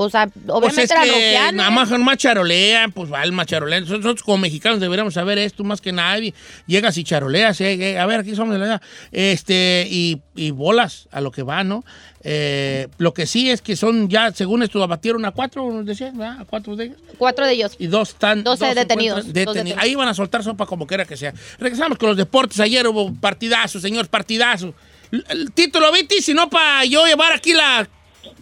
O 0.03 0.09
sea, 0.09 0.29
Pues 0.29 0.45
obviamente 0.49 0.83
es 0.85 0.91
que 0.93 0.97
rufianes. 1.11 1.53
nada 1.55 1.71
más 1.71 1.91
nomás 1.91 2.17
charolean, 2.17 2.91
pues 2.93 3.13
va 3.13 3.23
el 3.23 3.33
macharolean. 3.33 3.83
Nosotros 3.85 4.23
como 4.23 4.39
mexicanos 4.39 4.81
deberíamos 4.81 5.13
saber 5.13 5.37
esto 5.37 5.63
más 5.63 5.83
que 5.83 5.93
nadie. 5.93 6.33
Llegas 6.67 6.97
y 6.97 7.05
charoleas, 7.05 7.61
eh, 7.61 7.75
eh, 7.75 7.99
a 7.99 8.07
ver, 8.07 8.21
aquí 8.21 8.35
somos 8.35 8.55
de 8.55 8.61
la 8.61 8.65
edad. 8.67 8.83
Este, 9.13 9.87
y, 9.91 10.23
y 10.35 10.53
bolas 10.53 11.07
a 11.13 11.21
lo 11.21 11.31
que 11.31 11.43
va, 11.43 11.65
¿no? 11.65 11.85
Eh, 12.23 12.89
lo 12.99 13.13
que 13.13 13.27
sí 13.27 13.51
es 13.51 13.61
que 13.61 13.77
son 13.77 14.09
ya, 14.09 14.33
según 14.33 14.63
esto, 14.63 14.83
abatieron 14.83 15.25
a 15.27 15.33
cuatro, 15.33 15.71
nos 15.71 15.85
decían, 15.85 16.17
¿verdad? 16.17 16.41
A 16.41 16.45
cuatro 16.47 16.77
de 16.77 16.85
ellos. 16.87 16.97
Cuatro 17.19 17.47
de 17.47 17.53
ellos. 17.53 17.77
Y 17.79 17.87
dos 17.87 18.11
están. 18.11 18.43
Doce 18.43 18.65
dos 18.65 18.75
se 18.75 18.81
detenidos, 18.81 19.19
encuentran 19.19 19.45
dos 19.45 19.55
detenidos. 19.55 19.83
Ahí 19.83 19.95
van 19.95 20.09
a 20.09 20.15
soltar 20.15 20.43
sopa 20.43 20.65
como 20.65 20.87
quiera 20.87 21.05
que 21.05 21.17
sea. 21.19 21.35
Regresamos 21.59 21.99
con 21.99 22.09
los 22.09 22.17
deportes. 22.17 22.59
Ayer 22.61 22.87
hubo 22.87 23.13
partidazo, 23.15 23.79
señor, 23.81 24.09
partidazo. 24.09 24.75
El- 25.13 25.25
El 25.29 25.53
título, 25.53 25.93
¿viste? 25.93 26.23
Si 26.23 26.33
no, 26.33 26.49
para 26.49 26.85
yo 26.87 27.05
llevar 27.05 27.33
aquí 27.33 27.53
la 27.53 27.87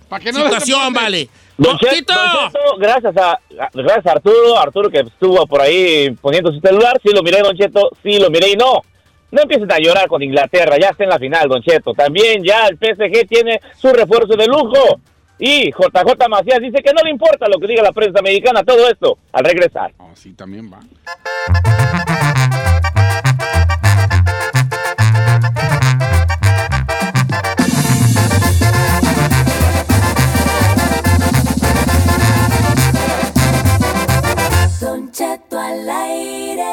para 0.08 0.24
que 0.24 0.32
no 0.32 0.44
situación, 0.44 0.92
vale. 0.94 1.28
Don 1.58 1.76
Cheto, 1.78 2.14
gracias 2.78 3.16
a, 3.16 3.32
a- 3.32 3.70
gracias 3.74 4.06
a 4.06 4.12
Arturo, 4.12 4.56
Arturo 4.58 4.88
que 4.90 5.00
estuvo 5.00 5.44
por 5.46 5.60
ahí 5.60 6.10
poniendo 6.20 6.52
su 6.52 6.60
celular, 6.60 6.98
sí 7.02 7.10
lo 7.12 7.22
miré, 7.22 7.40
Don 7.42 7.56
Cheto, 7.56 7.90
sí 8.02 8.18
lo 8.18 8.30
miré 8.30 8.50
y 8.50 8.56
no. 8.56 8.80
No 9.30 9.42
empiecen 9.42 9.70
a 9.70 9.78
llorar 9.78 10.06
con 10.08 10.22
Inglaterra, 10.22 10.76
ya 10.80 10.88
está 10.90 11.04
en 11.04 11.10
la 11.10 11.18
final, 11.18 11.48
Don 11.48 11.60
Cheto. 11.62 11.92
También 11.94 12.42
ya 12.42 12.66
el 12.68 12.78
PSG 12.78 13.26
tiene 13.28 13.60
su 13.76 13.88
refuerzo 13.92 14.34
de 14.36 14.46
lujo. 14.46 15.00
Y 15.40 15.70
JJ 15.70 16.28
Macías 16.28 16.60
dice 16.60 16.82
que 16.82 16.92
no 16.92 17.02
le 17.04 17.10
importa 17.10 17.46
lo 17.48 17.58
que 17.60 17.66
diga 17.68 17.82
la 17.82 17.92
prensa 17.92 18.18
americana, 18.20 18.62
todo 18.64 18.88
esto, 18.88 19.18
al 19.32 19.44
regresar. 19.44 19.92
Oh, 19.98 20.10
sí, 20.14 20.32
también 20.32 20.70
va. 20.72 20.80
Al 35.68 35.90
aire. 35.90 36.64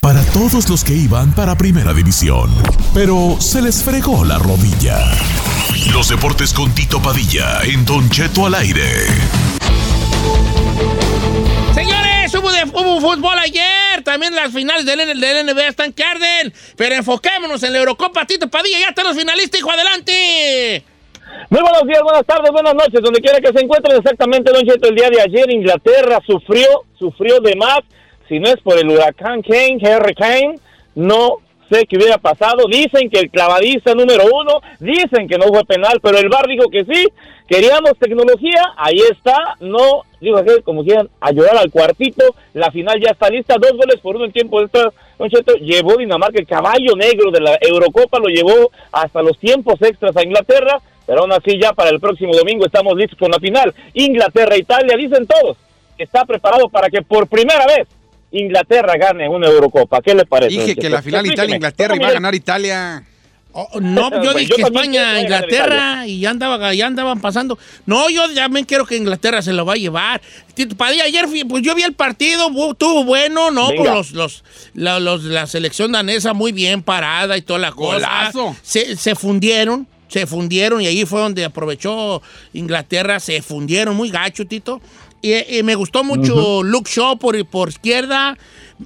Para 0.00 0.22
todos 0.32 0.68
los 0.68 0.84
que 0.84 0.92
iban 0.94 1.34
para 1.34 1.56
Primera 1.56 1.94
División, 1.94 2.50
pero 2.92 3.36
se 3.40 3.62
les 3.62 3.82
fregó 3.82 4.24
la 4.24 4.38
rodilla. 4.38 4.98
Los 5.92 6.08
deportes 6.10 6.52
con 6.52 6.74
Tito 6.74 7.00
Padilla 7.00 7.60
en 7.62 7.84
Don 7.86 8.08
Cheto 8.10 8.46
al 8.46 8.54
aire. 8.54 9.06
Señores, 11.74 12.34
hubo, 12.34 12.52
de- 12.52 12.64
hubo 12.64 13.00
fútbol 13.00 13.38
ayer. 13.38 14.02
También 14.04 14.34
las 14.34 14.52
finales 14.52 14.84
del, 14.84 15.18
del 15.18 15.46
NBA 15.46 15.68
están 15.68 15.92
que 15.92 16.04
arden. 16.04 16.52
Pero 16.76 16.94
enfoquémonos 16.96 17.62
en 17.62 17.72
la 17.72 17.78
Eurocopa. 17.78 18.26
Tito 18.26 18.48
Padilla, 18.50 18.78
ya 18.80 18.88
están 18.88 19.06
los 19.06 19.16
finalistas, 19.16 19.58
hijo, 19.60 19.70
adelante. 19.70 20.12
Muy 21.50 21.60
buenos 21.60 21.82
días, 21.86 22.00
buenas 22.02 22.24
tardes, 22.24 22.50
buenas 22.52 22.74
noches, 22.74 23.02
donde 23.02 23.20
quiera 23.20 23.38
que 23.38 23.52
se 23.52 23.62
encuentren. 23.62 23.98
Exactamente, 23.98 24.50
Don 24.50 24.62
Cheto, 24.62 24.88
el 24.88 24.94
día 24.94 25.10
de 25.10 25.20
ayer 25.20 25.50
Inglaterra 25.50 26.18
sufrió, 26.26 26.84
sufrió 26.98 27.38
de 27.40 27.54
más, 27.54 27.80
si 28.28 28.38
no 28.38 28.48
es 28.48 28.56
por 28.62 28.78
el 28.78 28.88
huracán 28.88 29.42
Kane, 29.42 29.78
Harry 29.84 30.14
Kane, 30.14 30.54
no 30.94 31.40
sé 31.70 31.84
qué 31.86 31.98
hubiera 31.98 32.16
pasado, 32.16 32.64
dicen 32.66 33.10
que 33.10 33.20
el 33.20 33.30
clavadista 33.30 33.94
número 33.94 34.24
uno, 34.24 34.60
dicen 34.80 35.28
que 35.28 35.36
no 35.36 35.48
fue 35.48 35.64
penal, 35.64 36.00
pero 36.02 36.16
el 36.18 36.30
bar 36.30 36.46
dijo 36.46 36.70
que 36.70 36.84
sí, 36.86 37.06
queríamos 37.46 37.92
tecnología, 37.98 38.72
ahí 38.78 39.00
está, 39.10 39.56
no, 39.60 40.02
digo 40.20 40.42
que 40.44 40.62
como 40.62 40.82
quieran, 40.82 41.10
a 41.20 41.30
llorar 41.30 41.58
al 41.58 41.70
cuartito, 41.70 42.24
la 42.54 42.70
final 42.70 42.98
ya 43.00 43.10
está 43.10 43.28
lista, 43.28 43.56
dos 43.60 43.72
goles 43.72 44.00
por 44.00 44.16
uno 44.16 44.24
en 44.24 44.32
tiempo 44.32 44.62
extra, 44.62 44.90
Don 45.18 45.28
Cheto, 45.28 45.54
llevó 45.56 45.96
Dinamarca 45.96 46.40
el 46.40 46.46
caballo 46.46 46.96
negro 46.96 47.30
de 47.30 47.40
la 47.40 47.58
Eurocopa, 47.60 48.18
lo 48.18 48.28
llevó 48.28 48.70
hasta 48.92 49.22
los 49.22 49.38
tiempos 49.38 49.80
extras 49.82 50.16
a 50.16 50.22
Inglaterra, 50.22 50.80
pero 51.06 51.20
aún 51.20 51.32
así 51.32 51.58
ya 51.60 51.72
para 51.72 51.90
el 51.90 52.00
próximo 52.00 52.34
domingo 52.34 52.64
estamos 52.66 52.96
listos 52.96 53.18
con 53.18 53.30
la 53.30 53.38
final. 53.38 53.74
Inglaterra-Italia, 53.92 54.96
dicen 54.96 55.26
todos, 55.26 55.56
que 55.96 56.04
está 56.04 56.24
preparado 56.24 56.68
para 56.68 56.88
que 56.88 57.02
por 57.02 57.26
primera 57.26 57.66
vez 57.66 57.86
Inglaterra 58.32 58.94
gane 58.96 59.28
una 59.28 59.46
Eurocopa. 59.48 60.00
¿Qué 60.02 60.14
le 60.14 60.24
parece? 60.26 60.50
Dije 60.50 60.74
que 60.76 60.88
la 60.90 61.02
final. 61.02 61.24
Italia-Inglaterra 61.26 61.90
¿Cómo 61.94 62.02
iba 62.02 62.10
a 62.10 62.14
ganar 62.14 62.34
Italia. 62.34 63.04
Oh, 63.56 63.68
no, 63.80 64.10
yo 64.10 64.32
Pues 64.32 64.48
dije 64.48 64.54
yo 64.58 64.66
España, 64.66 65.20
Inglaterra, 65.20 66.04
y 66.08 66.18
ya, 66.18 66.30
andaba, 66.30 66.74
ya 66.74 66.88
andaban 66.88 67.20
pasando. 67.20 67.56
No, 67.86 68.10
yo 68.10 68.22
también 68.34 68.64
quiero 68.66 68.84
que 68.84 68.96
Inglaterra 68.96 69.42
se 69.42 69.52
lo 69.52 69.64
va 69.64 69.74
a 69.74 69.76
llevar. 69.76 70.20
Padilla, 70.76 71.04
ayer 71.04 71.28
fui- 71.28 71.44
pues 71.44 71.62
yo 71.62 71.76
vi 71.76 71.84
el 71.84 71.92
partido, 71.92 72.48
estuvo 72.72 73.04
bueno, 73.04 73.52
¿no? 73.52 73.68
Pues 73.76 73.88
los, 73.88 74.10
los, 74.10 74.44
la, 74.74 74.98
los- 74.98 75.22
la 75.22 75.46
selección 75.46 75.92
danesa 75.92 76.32
muy 76.32 76.50
bien 76.50 76.82
parada 76.82 77.36
y 77.36 77.42
toda 77.42 77.60
la 77.60 77.70
cosa. 77.70 78.32
Se, 78.62 78.96
se 78.96 79.14
fundieron, 79.14 79.86
se 80.08 80.26
fundieron 80.26 80.80
y 80.80 80.86
ahí 80.86 81.04
fue 81.04 81.20
donde 81.20 81.44
aprovechó 81.44 82.22
Inglaterra, 82.52 83.20
se 83.20 83.42
fundieron 83.42 83.96
muy 83.96 84.10
gacho, 84.10 84.46
Tito. 84.46 84.80
Y, 85.24 85.56
y 85.58 85.62
me 85.62 85.74
gustó 85.74 86.04
mucho 86.04 86.62
Luke 86.62 86.90
Shaw 86.92 87.16
por, 87.18 87.42
por 87.46 87.70
izquierda, 87.70 88.36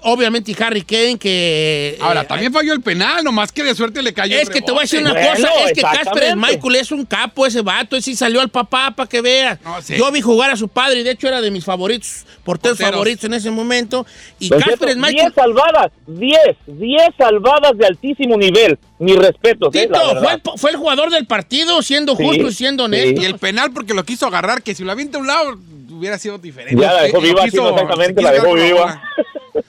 obviamente 0.02 0.52
y 0.52 0.62
Harry 0.62 0.82
Kane, 0.82 1.18
que... 1.18 1.98
Ahora, 2.00 2.20
eh, 2.22 2.26
también 2.26 2.52
falló 2.52 2.72
el 2.72 2.80
penal, 2.80 3.24
nomás 3.24 3.50
que 3.50 3.64
de 3.64 3.74
suerte 3.74 4.02
le 4.04 4.12
cayó. 4.12 4.38
es 4.38 4.48
que 4.48 4.60
te 4.62 4.70
voy 4.70 4.78
a 4.78 4.82
decir 4.82 5.00
una 5.00 5.14
Bueno, 5.14 5.30
cosa, 5.34 5.48
es 5.66 5.72
que 5.72 5.80
Casper. 5.80 6.36
Michael 6.36 6.76
es 6.76 6.92
un 6.92 7.04
capo 7.04 7.44
ese 7.44 7.60
vato, 7.62 7.96
ese 7.96 8.12
sí 8.12 8.16
salió 8.16 8.40
al 8.40 8.50
papá 8.50 8.92
para 8.94 9.08
que. 9.08 9.20
No, 9.64 9.82
sí. 9.82 9.96
Yo 9.96 10.12
vi 10.12 10.20
jugar 10.20 10.52
a 10.52 10.56
su 10.56 10.68
padre 10.68 11.00
y 11.00 11.02
de 11.02 11.10
hecho 11.10 11.26
era 11.26 11.40
de 11.40 11.50
mis 11.50 11.64
favoritos, 11.64 12.24
porteros, 12.44 12.78
Porteros. 12.78 12.92
favoritos 12.92 13.24
en 13.24 13.34
ese 13.34 13.50
momento. 13.50 14.06
Y 14.38 14.48
Cheto, 14.48 14.60
Casper 14.64 14.94
10 14.94 14.96
Michael, 14.98 15.32
salvadas, 15.34 15.90
10, 16.06 16.38
10 16.66 17.02
salvadas 17.18 17.76
de 17.76 17.84
altísimo 17.84 18.36
nivel. 18.36 18.78
Mi 19.00 19.16
respeto, 19.16 19.70
¿eh? 19.74 19.86
Tito, 19.88 20.14
la 20.14 20.20
fue 20.20 20.32
el, 20.34 20.42
fue 20.56 20.70
el 20.70 20.76
jugador 20.76 21.10
del 21.10 21.26
partido, 21.26 21.82
siendo 21.82 22.14
Sí, 22.16 22.24
justo 22.24 22.46
y 22.48 22.52
siendo 22.54 22.84
honesto. 22.84 23.20
Y 23.20 23.24
el 23.24 23.38
penal 23.38 23.72
porque 23.72 23.92
lo 23.94 24.04
quiso 24.04 24.26
agarrar, 24.26 24.62
que 24.62 24.74
si 24.76 24.84
lo 24.84 24.92
avienta 24.92 25.18
a 25.18 25.20
un 25.20 25.26
lado 25.26 25.58
hubiera 25.98 26.18
sido 26.18 26.38
diferente. 26.38 26.80
Ya 26.80 26.92
la 26.92 27.02
dejó 27.02 27.20
viva, 27.20 27.42
sí, 27.48 27.56
exactamente, 27.58 28.22
la 28.22 28.32
dejó 28.32 28.54
viva. 28.54 29.02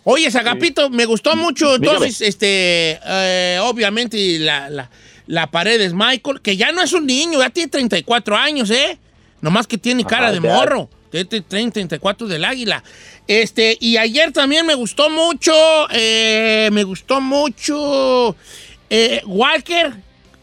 Oye, 0.04 0.32
Zagapito, 0.32 0.90
me 0.90 1.06
gustó 1.06 1.36
mucho. 1.36 1.76
Entonces, 1.76 2.22
este, 2.22 3.00
eh, 3.06 3.60
obviamente, 3.62 4.40
la, 4.40 4.70
la, 4.70 4.90
la 5.28 5.52
pared 5.52 5.80
es 5.82 5.94
Michael, 5.94 6.42
que 6.42 6.58
ya 6.58 6.72
no 6.72 6.82
es 6.82 6.94
un 6.94 7.06
niño, 7.06 7.40
ya 7.40 7.50
tiene 7.50 7.70
34 7.70 8.36
años, 8.38 8.70
¿eh? 8.72 8.98
Nomás 9.42 9.68
que 9.68 9.78
tiene 9.78 10.04
cara 10.04 10.28
Ajá, 10.28 10.40
de 10.40 10.42
ya. 10.42 10.54
morro. 10.54 10.90
Tiene 11.12 11.26
30, 11.26 11.74
34 11.74 12.28
del 12.28 12.46
águila. 12.46 12.84
Este, 13.28 13.78
y 13.80 13.98
ayer 13.98 14.32
también 14.32 14.66
me 14.66 14.76
gustó 14.76 15.10
mucho, 15.10 15.54
eh, 15.92 16.70
me 16.72 16.84
gustó 16.84 17.20
mucho 17.22 18.36
eh, 18.90 19.22
Walker. 19.26 19.94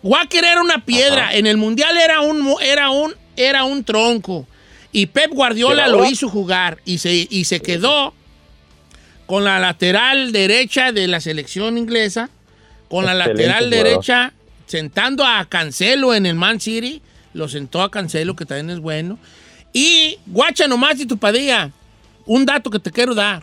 Walker 0.03 0.45
era 0.45 0.61
una 0.61 0.85
piedra. 0.85 1.35
En 1.35 1.47
el 1.47 1.57
mundial 1.57 1.97
era 1.97 2.21
un, 2.21 2.55
era 2.61 2.91
un, 2.91 3.15
era 3.37 3.65
un 3.65 3.85
tronco. 3.85 4.47
Y 4.97 5.05
Pep 5.07 5.31
Guardiola 5.31 5.89
lo 5.89 6.07
hizo 6.07 6.31
jugar 6.31 6.79
y 6.87 6.97
se, 6.97 7.27
y 7.29 7.45
se 7.45 7.61
quedó 7.61 8.15
con 9.27 9.45
la 9.45 9.59
lateral 9.59 10.33
derecha 10.33 10.91
de 10.91 11.07
la 11.07 11.21
selección 11.21 11.77
inglesa, 11.77 12.31
con 12.89 13.05
la 13.05 13.13
lateral 13.13 13.69
derecha 13.69 14.33
sentando 14.67 15.23
a 15.27 15.45
Cancelo 15.45 16.15
en 16.15 16.25
el 16.25 16.35
Man 16.35 16.61
City, 16.61 17.03
lo 17.35 17.47
sentó 17.47 17.83
a 17.83 17.91
Cancelo, 17.91 18.35
que 18.37 18.47
también 18.47 18.71
es 18.71 18.79
bueno. 18.81 19.19
Y 19.75 20.19
guacha 20.25 20.67
nomás 20.67 20.99
y 20.99 21.05
tu 21.05 21.19
padilla, 21.19 21.71
un 22.25 22.47
dato 22.47 22.71
que 22.71 22.79
te 22.79 22.91
quiero 22.91 23.15
dar. 23.15 23.43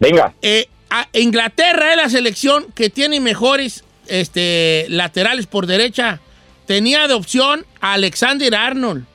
Venga, 0.00 0.34
Eh, 0.42 0.68
a- 0.90 1.08
Inglaterra 1.14 1.92
es 1.92 1.96
la 1.96 2.10
selección 2.10 2.66
que 2.74 2.90
tiene 2.90 3.20
mejores 3.20 3.84
este, 4.06 4.84
laterales 4.90 5.46
por 5.46 5.66
derecha. 5.66 6.20
Tenía 6.66 7.08
de 7.08 7.14
opción 7.14 7.64
a 7.80 7.94
Alexander 7.94 8.54
Arnold. 8.54 9.06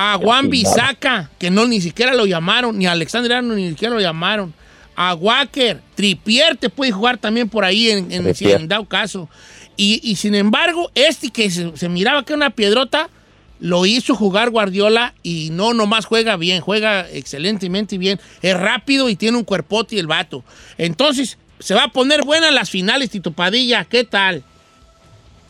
A 0.00 0.16
Juan 0.16 0.48
Bisaca, 0.48 1.28
que 1.40 1.50
no 1.50 1.66
ni 1.66 1.80
siquiera 1.80 2.14
lo 2.14 2.24
llamaron, 2.24 2.78
ni 2.78 2.86
a 2.86 2.92
Alexander 2.92 3.32
Arnold 3.32 3.58
ni 3.58 3.70
siquiera 3.70 3.96
lo 3.96 4.00
llamaron. 4.00 4.54
A 4.94 5.12
Walker, 5.14 5.82
Tripier 5.96 6.56
te 6.56 6.70
puede 6.70 6.92
jugar 6.92 7.18
también 7.18 7.48
por 7.48 7.64
ahí 7.64 7.90
en, 7.90 8.12
en, 8.12 8.32
si 8.32 8.48
en 8.48 8.68
dado 8.68 8.84
caso. 8.84 9.28
Y, 9.76 9.98
y 10.04 10.14
sin 10.14 10.36
embargo, 10.36 10.92
este 10.94 11.30
que 11.30 11.50
se, 11.50 11.76
se 11.76 11.88
miraba 11.88 12.24
que 12.24 12.34
era 12.34 12.36
una 12.36 12.50
piedrota, 12.50 13.10
lo 13.58 13.86
hizo 13.86 14.14
jugar 14.14 14.50
Guardiola 14.50 15.14
y 15.24 15.48
no 15.50 15.74
nomás 15.74 16.06
juega 16.06 16.36
bien, 16.36 16.60
juega 16.60 17.08
excelentemente 17.10 17.98
bien. 17.98 18.20
Es 18.40 18.56
rápido 18.56 19.08
y 19.08 19.16
tiene 19.16 19.36
un 19.36 19.44
cuerpote 19.44 19.98
el 19.98 20.06
vato. 20.06 20.44
Entonces, 20.76 21.38
se 21.58 21.74
va 21.74 21.82
a 21.82 21.88
poner 21.88 22.22
buenas 22.22 22.54
las 22.54 22.70
finales, 22.70 23.10
Tito 23.10 23.32
Padilla. 23.32 23.84
¿Qué 23.84 24.04
tal? 24.04 24.44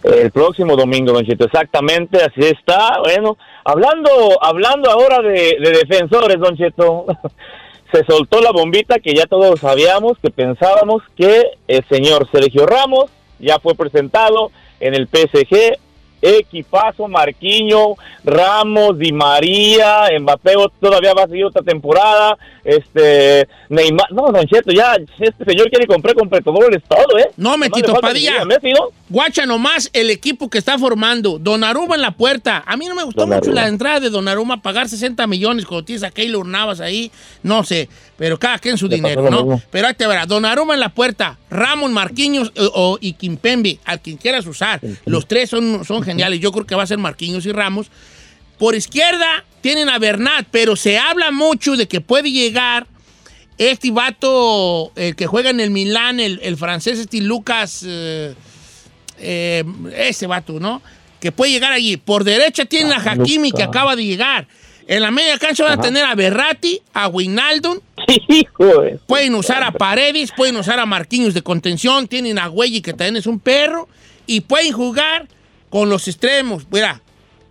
El 0.03 0.31
próximo 0.31 0.77
domingo, 0.77 1.13
Don 1.13 1.25
Cheto, 1.25 1.47
exactamente, 1.47 2.19
así 2.19 2.41
está. 2.41 3.01
Bueno, 3.03 3.37
hablando, 3.65 4.11
hablando 4.41 4.91
ahora 4.91 5.21
de, 5.21 5.57
de 5.61 5.71
defensores, 5.71 6.39
Don 6.39 6.57
Cheto, 6.57 7.07
se 7.93 8.05
soltó 8.05 8.41
la 8.41 8.53
bombita 8.53 9.01
que 9.01 9.15
ya 9.15 9.27
todos 9.27 9.61
sabíamos, 9.61 10.19
que 10.19 10.31
pensábamos 10.31 11.03
que 11.17 11.51
el 11.67 11.85
señor 11.89 12.29
Sergio 12.31 12.67
Ramos 12.67 13.11
ya 13.39 13.59
fue 13.59 13.75
presentado 13.75 14.51
en 14.81 14.95
el 14.95 15.09
PSG. 15.09 15.79
Equipazo, 16.21 17.09
Marquinho, 17.09 17.97
Ramos, 18.25 18.99
Di 18.99 19.13
María, 19.13 20.09
Mbappé 20.19 20.55
todavía 20.81 21.15
va 21.15 21.25
a 21.25 21.29
seguir 21.29 21.45
otra 21.45 21.63
temporada, 21.63 22.37
este, 22.65 23.49
Neymar, 23.69 24.13
no, 24.13 24.31
Don 24.33 24.47
Cheto, 24.47 24.73
ya, 24.73 24.97
este 25.19 25.45
señor 25.45 25.71
quiere 25.71 25.87
comprar 25.87 26.15
completadores 26.15 26.83
todo, 26.89 27.19
¿eh? 27.19 27.31
No, 27.37 27.57
Metito 27.57 27.95
Padilla. 27.95 28.45
Guacha 29.09 29.47
nomás 29.47 29.89
el 29.95 30.11
equipo 30.11 30.51
que 30.51 30.59
está 30.59 30.79
formando. 30.79 31.39
Donnarumma 31.39 31.95
en 31.95 32.03
la 32.03 32.11
puerta. 32.11 32.63
A 32.67 32.77
mí 32.77 32.87
no 32.87 32.95
me 32.95 33.05
gustó 33.05 33.27
mucho 33.27 33.53
la 33.53 33.67
entrada 33.67 34.01
de 34.01 34.11
Donnarumma. 34.11 34.61
Pagar 34.61 34.89
60 34.89 35.27
millones 35.27 35.65
cuando 35.65 35.85
tienes 35.85 36.03
a 36.03 36.11
Keylor 36.11 36.47
Navas 36.47 36.81
ahí. 36.81 37.11
No 37.43 37.65
sé. 37.65 37.89
Pero 38.19 38.39
cada 38.39 38.59
quien 38.59 38.77
su 38.77 38.89
Le 38.89 38.97
dinero, 38.97 39.31
¿no? 39.31 39.45
mismo. 39.45 39.63
Pero 39.71 39.87
ahí 39.89 39.95
te 39.95 40.07
verá. 40.07 40.27
Donnarumma 40.27 40.75
en 40.75 40.81
la 40.81 40.91
puerta. 40.91 41.39
Ramón 41.51 41.95
Marquinhos 41.95 42.53
eh, 42.55 42.69
o, 42.75 42.99
y 43.01 43.15
Kimpembe. 43.15 43.79
Al 43.85 44.01
quien 44.01 44.19
quieras 44.19 44.47
usar. 44.47 44.81
Los 45.07 45.27
tres 45.27 45.49
son, 45.49 45.85
son 45.85 46.03
geniales. 46.09 46.41
Yo 46.41 46.51
creo 46.53 46.67
que 46.67 46.75
va 46.75 46.83
a 46.83 46.87
ser 46.87 46.99
Marquinhos 46.99 47.47
y 47.47 47.53
Ramos. 47.53 47.87
Por 48.59 48.75
izquierda 48.75 49.45
tienen 49.61 49.89
a 49.89 49.99
Bernat. 49.99 50.47
Pero 50.51 50.75
se 50.77 50.99
habla 50.99 51.31
mucho 51.31 51.77
de 51.77 51.87
que 51.89 52.01
puede 52.01 52.31
llegar 52.33 52.87
este 53.57 53.91
vato, 53.91 54.93
el 54.97 55.15
que 55.17 55.27
juega 55.27 55.51
en 55.51 55.61
el 55.61 55.71
Milán, 55.71 56.21
el, 56.21 56.41
el 56.43 56.57
francés 56.57 56.99
este 56.99 57.21
Lucas... 57.21 57.83
eh, 57.87 58.35
eh, 59.21 59.65
ese 59.97 60.27
vato, 60.27 60.61
¿no? 60.61 60.81
Que 61.21 61.33
puede 61.33 61.51
llegar 61.53 61.73
allí. 61.73 61.97
Por 61.97 62.23
derecha 62.25 62.65
tienen 62.67 62.93
a 62.93 62.97
Hakimi, 63.03 63.51
que 63.51 63.63
acaba 63.65 63.97
de 63.97 64.05
llegar. 64.05 64.47
En 64.87 65.03
la 65.03 65.11
media 65.11 65.37
cancha 65.39 65.65
van 65.65 65.79
a 65.79 65.83
tener 65.83 66.05
a 66.05 66.15
Berratti, 66.15 66.81
a 66.95 67.09
de- 67.09 67.83
Pueden 69.07 69.35
usar 69.35 69.63
a 69.65 69.73
Paredes, 69.73 70.31
pueden 70.37 70.57
usar 70.57 70.79
a 70.79 70.87
Marquinhos 70.87 71.35
de 71.35 71.43
contención. 71.43 72.07
Tienen 72.07 72.39
a 72.39 72.47
Güey, 72.47 72.81
que 72.81 72.93
también 72.93 73.17
es 73.17 73.27
un 73.27 73.41
perro. 73.41 73.89
Y 74.27 74.41
pueden 74.43 74.73
jugar 74.73 75.27
con 75.71 75.89
los 75.91 76.07
extremos. 76.09 76.67
Mira, 76.71 77.01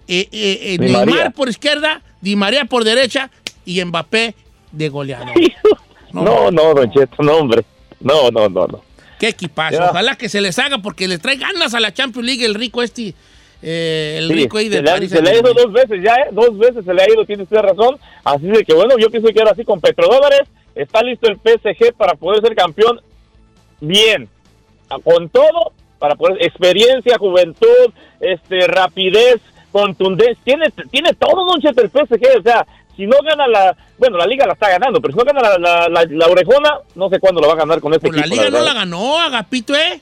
eh, 0.07 0.27
eh, 0.31 0.59
eh, 0.73 0.77
Neymar 0.79 1.05
María. 1.07 1.29
por 1.31 1.49
izquierda, 1.49 2.01
Di 2.21 2.35
María 2.35 2.65
por 2.65 2.83
derecha 2.83 3.29
y 3.65 3.83
Mbappé 3.83 4.33
de 4.71 4.89
goleador. 4.89 5.33
No. 6.13 6.23
No, 6.23 6.51
no, 6.51 6.73
Don 6.73 6.89
Cheto, 6.89 7.21
no, 7.21 7.33
hombre. 7.35 7.63
No, 7.99 8.31
no, 8.31 8.47
no, 8.47 8.65
no. 8.65 8.81
Qué 9.19 9.27
equipazo. 9.27 9.77
Ya. 9.77 9.89
Ojalá 9.89 10.15
que 10.15 10.29
se 10.29 10.39
les 10.39 10.57
haga 10.57 10.77
porque 10.77 11.05
le 11.07 11.17
trae 11.17 11.35
ganas 11.35 11.73
a 11.73 11.81
la 11.81 11.93
Champions 11.93 12.25
League 12.25 12.45
el 12.45 12.55
rico 12.55 12.81
este. 12.81 13.13
eh, 13.61 14.15
el 14.17 14.29
Sí, 14.29 14.33
rico 14.33 14.57
ahí 14.57 14.69
de 14.69 14.77
se 14.77 14.83
le, 14.83 14.89
ha- 14.89 14.93
París 14.93 15.11
se 15.11 15.21
le 15.21 15.29
ha 15.31 15.33
ido 15.37 15.53
dos 15.53 15.71
veces 15.73 16.01
ya, 16.01 16.13
¿eh? 16.15 16.29
Dos 16.31 16.57
veces 16.57 16.85
se 16.85 16.93
le 16.93 17.01
ha 17.03 17.09
ido, 17.13 17.25
tiene 17.25 17.43
usted 17.43 17.57
razón. 17.57 17.99
Así 18.23 18.45
de 18.47 18.63
que, 18.63 18.73
bueno, 18.73 18.95
yo 18.97 19.09
pienso 19.11 19.27
que 19.33 19.39
ahora 19.39 19.53
sí 19.53 19.65
con 19.65 19.81
petrodólares 19.81 20.43
está 20.73 21.01
listo 21.03 21.27
el 21.27 21.35
PSG 21.37 21.93
para 21.97 22.13
poder 22.15 22.41
ser 22.41 22.55
campeón 22.55 23.01
bien. 23.81 24.29
Con 25.03 25.27
todo, 25.29 25.73
para 25.99 26.15
poder, 26.15 26.37
experiencia, 26.45 27.17
juventud, 27.17 27.91
este, 28.19 28.67
rapidez, 28.67 29.41
contundencia. 29.71 30.37
Tiene, 30.43 30.65
tiene 30.91 31.13
todo, 31.13 31.45
Don 31.45 31.61
Cheto, 31.61 31.81
el 31.81 31.89
PSG. 31.89 32.39
O 32.39 32.43
sea, 32.43 32.65
si 32.95 33.05
no 33.05 33.17
gana 33.23 33.47
la, 33.47 33.75
bueno, 33.97 34.17
la 34.17 34.25
liga 34.25 34.45
la 34.47 34.53
está 34.53 34.69
ganando, 34.69 34.99
pero 35.01 35.13
si 35.13 35.19
no 35.19 35.25
gana 35.25 35.41
la, 35.41 35.57
la, 35.57 35.89
la- 35.89 36.05
la 36.09 36.25
orejona, 36.27 36.79
no 36.95 37.09
sé 37.09 37.19
cuándo 37.19 37.41
lo 37.41 37.47
va 37.47 37.53
a 37.53 37.57
ganar 37.57 37.79
con 37.79 37.93
este 37.93 38.07
Pues 38.07 38.19
la 38.19 38.25
equipo. 38.25 38.43
liga 38.43 38.57
no 38.59 38.65
la 38.65 38.73
ganó, 38.73 39.19
Agapito, 39.19 39.75
¿eh? 39.75 40.01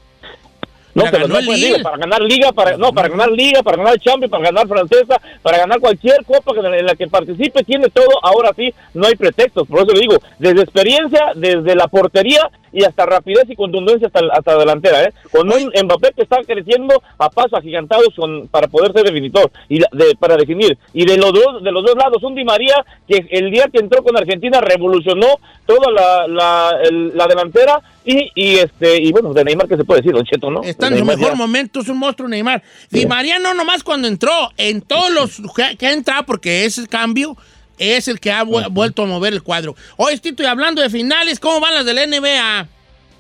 No, 0.96 1.04
La 1.04 1.12
pero 1.12 1.28
no 1.28 1.38
el 1.38 1.46
liga, 1.46 1.84
para 1.84 1.98
ganar 1.98 2.22
liga, 2.22 2.52
para, 2.54 2.78
no, 2.78 2.94
para 2.94 3.10
ganar 3.10 3.30
liga, 3.30 3.62
para 3.62 3.76
ganar 3.78 4.00
Champions, 4.00 4.32
para 4.32 4.44
ganar 4.46 4.66
francesa, 4.68 5.20
para 5.42 5.58
ganar 5.58 5.80
cualquier 5.82 6.24
copa 6.26 6.54
en 6.56 6.86
la 6.86 6.96
que 6.96 7.08
participe, 7.08 7.64
tiene 7.66 7.90
todo, 7.90 8.08
ahora 8.24 8.52
sí, 8.56 8.74
no 8.94 9.06
hay 9.06 9.16
pretextos, 9.16 9.68
por 9.68 9.80
eso 9.82 9.92
le 9.94 10.00
digo, 10.00 10.16
desde 10.40 10.62
experiencia, 10.62 11.34
desde 11.36 11.76
la 11.76 11.88
portería 11.90 12.50
y 12.72 12.84
hasta 12.84 13.06
rapidez 13.06 13.44
y 13.50 13.56
contundencia 13.56 14.08
hasta, 14.08 14.20
hasta 14.34 14.58
delantera, 14.58 15.04
¿eh? 15.04 15.14
Con 15.32 15.48
un 15.52 15.72
Mbappé 15.84 16.12
que 16.14 16.24
está 16.24 16.38
creciendo 16.46 17.02
a 17.18 17.30
pasos 17.30 17.54
agigantados 17.54 18.10
con, 18.16 18.48
para 18.50 18.68
poder 18.68 18.92
ser 18.94 19.04
definitor, 19.04 19.50
y 19.70 19.80
de- 19.80 20.16
para 20.20 20.36
definir, 20.38 20.78
y 20.94 21.06
de 21.06 21.18
los 21.18 21.32
dos, 21.34 21.62
de 21.64 21.72
los 21.72 21.84
dos 21.86 21.96
lados, 21.96 22.22
un 22.24 22.36
Di 22.36 22.44
María 22.46 22.86
que 23.08 23.26
el 23.32 23.50
día 23.52 23.68
que 23.72 23.80
entró 23.80 24.02
con 24.04 24.18
Argentina 24.18 24.60
revolucionó 24.62 25.28
toda 25.66 25.90
la, 25.92 26.28
la, 26.28 26.72
el- 26.84 27.16
la 27.16 27.28
delantera, 27.28 27.82
y, 28.08 28.30
y 28.36 28.58
este, 28.58 29.02
y 29.02 29.12
bueno, 29.12 29.34
de 29.34 29.44
Neymar 29.44 29.68
que 29.68 29.78
se 29.78 29.84
puede 29.84 30.02
decir, 30.02 30.14
Don 30.14 30.24
Cheto, 30.26 30.52
¿no? 30.52 30.62
Está 30.62 30.85
en 30.94 31.00
su 31.00 31.06
mejor 31.06 31.30
ya- 31.32 31.36
momento, 31.36 31.80
es 31.82 31.90
un 31.90 31.98
monstruo 31.98 32.28
Neymar. 32.30 32.62
Di 32.90 33.06
María 33.06 33.40
no 33.40 33.54
nomás 33.54 33.84
cuando 33.84 34.08
entró, 34.08 34.52
en 34.58 34.82
todos 34.82 35.12
los 35.12 35.54
que, 35.56 35.76
que 35.78 35.88
ha 35.88 35.94
entrado, 35.94 36.24
porque 36.26 36.66
ese 36.66 36.88
cambio 36.88 37.36
es 37.78 38.08
el 38.08 38.20
que 38.20 38.32
ha 38.32 38.44
vu- 38.44 38.70
vuelto 38.72 39.04
a 39.04 39.06
mover 39.06 39.34
el 39.34 39.44
cuadro. 39.44 39.76
Hoy 39.98 40.14
estoy 40.14 40.34
hablando 40.46 40.82
de 40.82 40.90
finales, 40.90 41.40
¿cómo 41.40 41.60
van 41.60 41.74
las 41.76 41.86
de 41.86 41.94
la 41.94 42.06
NBA? 42.06 42.68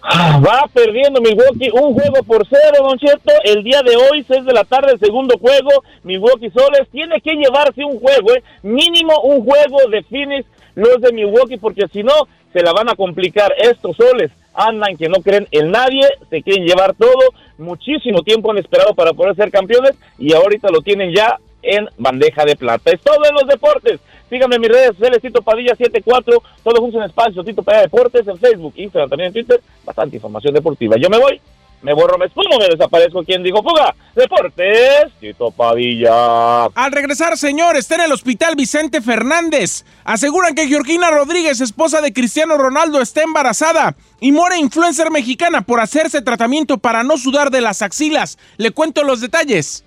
Ah, 0.08 0.40
Va 0.40 0.70
perdiendo 0.72 1.20
Milwaukee 1.20 1.72
un 1.72 1.94
juego 1.96 2.22
por 2.28 2.46
cero, 2.48 2.84
Don 2.88 2.98
Cheto. 3.00 3.32
El 3.44 3.64
día 3.64 3.82
de 3.82 3.96
hoy, 3.96 4.24
6 4.28 4.46
de 4.46 4.54
la 4.54 4.64
tarde, 4.64 4.92
el 4.94 5.00
segundo 5.00 5.36
juego. 5.40 5.84
Milwaukee 6.04 6.52
Soles 6.52 6.88
tiene 6.92 7.20
que 7.22 7.32
llevarse 7.34 7.84
un 7.84 8.00
juego, 8.00 8.36
¿eh? 8.36 8.44
mínimo 8.62 9.20
un 9.22 9.44
juego 9.44 9.78
de 9.90 10.04
Phoenix, 10.04 10.46
los 10.76 11.02
de 11.02 11.12
Milwaukee, 11.12 11.58
porque 11.58 11.88
si 11.92 12.04
no, 12.04 12.14
se 12.54 12.62
la 12.62 12.72
van 12.72 12.88
a 12.90 12.94
complicar. 12.96 13.52
Estos 13.58 13.98
Soles 13.98 14.30
andan 14.56 14.98
que 14.98 15.10
no 15.10 15.22
creen 15.22 15.48
en 15.52 15.72
nadie, 15.72 16.08
se 16.30 16.42
quieren 16.42 16.66
llevar 16.66 16.96
todo. 16.96 17.34
Muchísimo 17.58 18.22
tiempo 18.22 18.52
han 18.52 18.58
esperado 18.58 18.94
para 18.96 19.14
poder 19.14 19.36
ser 19.36 19.52
campeones 19.52 19.96
y 20.18 20.34
ahorita 20.34 20.70
lo 20.70 20.82
tienen 20.82 21.14
ya 21.14 21.38
en 21.62 21.88
bandeja 21.98 22.46
de 22.46 22.56
plata. 22.56 22.92
Es 22.92 23.02
todo 23.02 23.26
en 23.28 23.34
los 23.34 23.48
deportes. 23.48 24.00
Síganme 24.30 24.56
en 24.56 24.62
mis 24.62 24.72
redes 24.72 24.88
sociales, 24.88 25.22
Tito 25.22 25.42
Padilla 25.42 25.76
74, 25.76 26.42
todos 26.64 26.80
juntos 26.80 27.00
en 27.00 27.08
espacio, 27.08 27.44
Tito 27.44 27.64
Padilla 27.64 27.84
Deportes, 27.84 28.28
en 28.28 28.38
Facebook, 28.38 28.74
Instagram, 28.76 29.10
también 29.10 29.28
en 29.28 29.34
Twitter, 29.34 29.62
bastante 29.84 30.16
información 30.16 30.54
deportiva. 30.54 30.96
Yo 30.98 31.10
me 31.10 31.20
voy, 31.20 31.40
me 31.86 31.94
borro, 31.94 32.18
me 32.18 32.26
espumo, 32.26 32.58
me 32.58 32.68
desaparezco. 32.68 33.24
¿Quién 33.24 33.44
dijo 33.44 33.62
fuga? 33.62 33.96
Deportes, 34.16 35.12
Tito 35.20 35.52
Padilla. 35.52 36.66
Al 36.66 36.92
regresar, 36.92 37.38
señor, 37.38 37.78
está 37.78 37.96
en 37.96 38.02
el 38.02 38.12
hospital 38.12 38.56
Vicente 38.56 39.02
Fernández. 39.02 39.86
Aseguran 40.04 40.56
que 40.56 40.68
Georgina 40.68 41.12
Rodríguez, 41.12 41.62
esposa 41.62 42.02
de 42.02 42.12
Cristiano 42.12 42.58
Ronaldo, 42.58 43.02
está 43.02 43.22
embarazada. 43.22 43.96
Y 44.20 44.32
muere 44.32 44.58
influencer 44.58 45.12
mexicana 45.12 45.62
por 45.62 45.80
hacerse 45.80 46.24
tratamiento 46.24 46.80
para 46.80 47.04
no 47.04 47.18
sudar 47.18 47.52
de 47.52 47.62
las 47.62 47.84
axilas. 47.84 48.40
Le 48.58 48.72
cuento 48.72 49.04
los 49.04 49.22
detalles. 49.22 49.86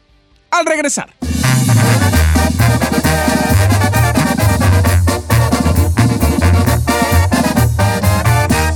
Al 0.53 0.67
regresar. 0.67 1.13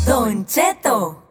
Don 0.06 0.44
Cheto. 0.44 1.21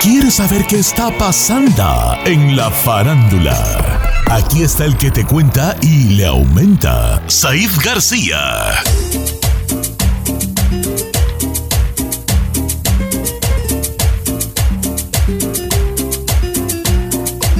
¿Quieres 0.00 0.34
saber 0.34 0.64
qué 0.66 0.78
está 0.78 1.10
pasando 1.18 2.16
en 2.24 2.56
la 2.56 2.70
farándula? 2.70 3.56
Aquí 4.30 4.62
está 4.62 4.84
el 4.84 4.96
que 4.96 5.10
te 5.10 5.26
cuenta 5.26 5.76
y 5.82 6.10
le 6.14 6.26
aumenta, 6.26 7.20
Saif 7.26 7.84
García. 7.84 8.38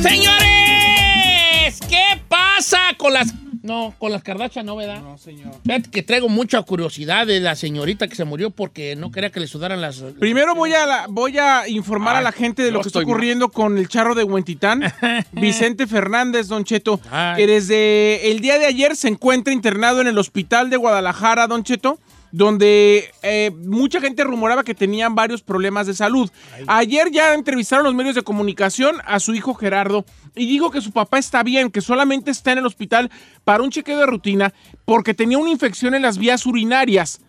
Señores, 0.01 1.81
¿qué 1.89 2.23
pasa 2.29 2.79
con 2.97 3.15
las... 3.15 3.35
No, 3.69 3.95
con 3.99 4.11
las 4.11 4.23
Kardashian 4.23 4.67
no, 4.67 4.75
¿verdad? 4.77 5.01
No, 5.03 5.19
señor. 5.19 5.53
Fíjate 5.65 5.91
que 5.91 6.03
traigo 6.03 6.29
mucha 6.29 6.61
curiosidad 6.63 7.27
de 7.27 7.39
la 7.39 7.55
señorita 7.55 8.09
que 8.09 8.17
se 8.17 8.25
murió 8.25 8.51
porque 8.51 8.97
no 8.97 9.13
quería 9.13 9.31
que 9.31 9.41
le 9.41 9.47
sudaran 9.47 9.81
las... 9.81 9.99
Primero 10.19 10.55
voy 10.55 10.73
a, 10.75 10.87
la- 10.87 11.07
voy 11.09 11.39
a 11.39 11.69
informar 11.69 12.17
a 12.17 12.21
la 12.23 12.33
gente 12.33 12.63
de 12.63 12.71
lo 12.73 12.81
que 12.81 12.89
está 12.89 13.01
ocurriendo 13.01 13.51
con 13.51 13.79
el 13.79 13.87
charro 13.89 14.15
de 14.15 14.25
Huentitán, 14.25 14.83
Vicente 15.33 15.87
Fernández, 15.87 16.49
Don 16.49 16.65
Cheto, 16.65 17.01
Ay. 17.11 17.37
que 17.37 17.47
desde 17.47 18.31
el 18.31 18.41
día 18.41 18.59
de 18.59 18.67
ayer 18.67 18.97
se 18.97 19.09
encuentra 19.09 19.53
internado 19.53 20.01
en 20.01 20.07
el 20.09 20.19
hospital 20.19 20.71
de 20.71 20.77
Guadalajara, 20.79 21.47
Don 21.47 21.63
Cheto, 21.63 21.99
donde 22.33 23.13
eh, 23.23 23.51
mucha 23.65 24.01
gente 24.01 24.25
rumoraba 24.25 24.65
que 24.65 24.75
tenían 24.75 25.15
varios 25.15 25.43
problemas 25.43 25.87
de 25.87 25.95
salud. 25.95 26.31
Ayer 26.67 27.11
ya 27.11 27.35
entrevistaron 27.35 27.85
los 27.85 27.95
medios 27.95 28.15
de 28.15 28.23
comunicación 28.23 28.97
a 29.05 29.21
su 29.21 29.35
hijo 29.35 29.55
Gerardo 29.55 30.05
y 30.35 30.47
dijo 30.47 30.71
que 30.71 30.81
su 30.81 30.93
papá 30.93 31.19
está 31.19 31.43
bien, 31.43 31.71
que 31.71 31.81
solamente 31.81 32.31
está 32.31 32.53
en 32.53 32.59
el 32.59 32.67
hospital 32.67 33.11
para 33.45 33.63
un 33.63 33.71
chequeo 33.71 33.99
de 33.99 34.07
rutina 34.07 34.55
porque 34.85 35.15
tenía 35.15 35.39
una 35.39 35.51
infección 35.51 35.95
en 35.95 36.03
las 36.03 36.19
vías 36.19 36.47
urinarias 36.47 37.21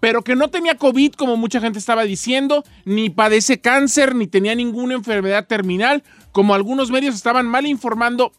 pero 0.00 0.22
que 0.22 0.36
no 0.36 0.48
tenía 0.48 0.76
COVID, 0.76 1.14
como 1.14 1.36
mucha 1.36 1.60
gente 1.60 1.78
estaba 1.78 2.04
diciendo, 2.04 2.64
ni 2.84 3.10
padece 3.10 3.60
cáncer, 3.60 4.14
ni 4.14 4.26
tenía 4.26 4.54
ninguna 4.54 4.94
enfermedad 4.94 5.46
terminal, 5.46 6.04
como 6.32 6.54
algunos 6.54 6.90
medios 6.90 7.14
estaban 7.14 7.46
mal 7.46 7.66
informando 7.66 8.32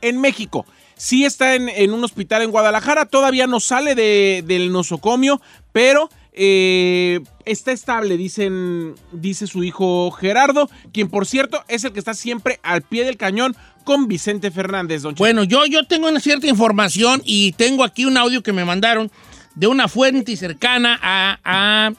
en 0.00 0.20
México. 0.20 0.66
Sí 0.96 1.24
está 1.24 1.54
en, 1.54 1.68
en 1.68 1.92
un 1.92 2.04
hospital 2.04 2.42
en 2.42 2.50
Guadalajara, 2.50 3.06
todavía 3.06 3.46
no 3.46 3.60
sale 3.60 3.94
de- 3.94 4.42
del 4.46 4.70
nosocomio, 4.72 5.40
pero 5.72 6.08
eh, 6.32 7.20
está 7.44 7.72
estable, 7.72 8.16
dicen, 8.16 8.94
dice 9.12 9.46
su 9.46 9.62
hijo 9.64 10.10
Gerardo, 10.10 10.68
quien 10.92 11.08
por 11.08 11.26
cierto 11.26 11.62
es 11.68 11.84
el 11.84 11.92
que 11.92 11.98
está 12.00 12.14
siempre 12.14 12.58
al 12.62 12.82
pie 12.82 13.04
del 13.04 13.16
cañón 13.16 13.54
con 13.84 14.08
Vicente 14.08 14.50
Fernández, 14.50 15.02
don. 15.02 15.14
Bueno, 15.14 15.44
yo, 15.44 15.64
yo 15.66 15.84
tengo 15.84 16.08
una 16.08 16.20
cierta 16.20 16.46
información 16.48 17.22
y 17.24 17.52
tengo 17.52 17.84
aquí 17.84 18.04
un 18.04 18.16
audio 18.16 18.42
que 18.42 18.52
me 18.52 18.64
mandaron 18.64 19.10
de 19.54 19.66
una 19.68 19.86
fuente 19.88 20.36
cercana 20.36 20.98
a, 21.02 21.38
a, 21.44 21.92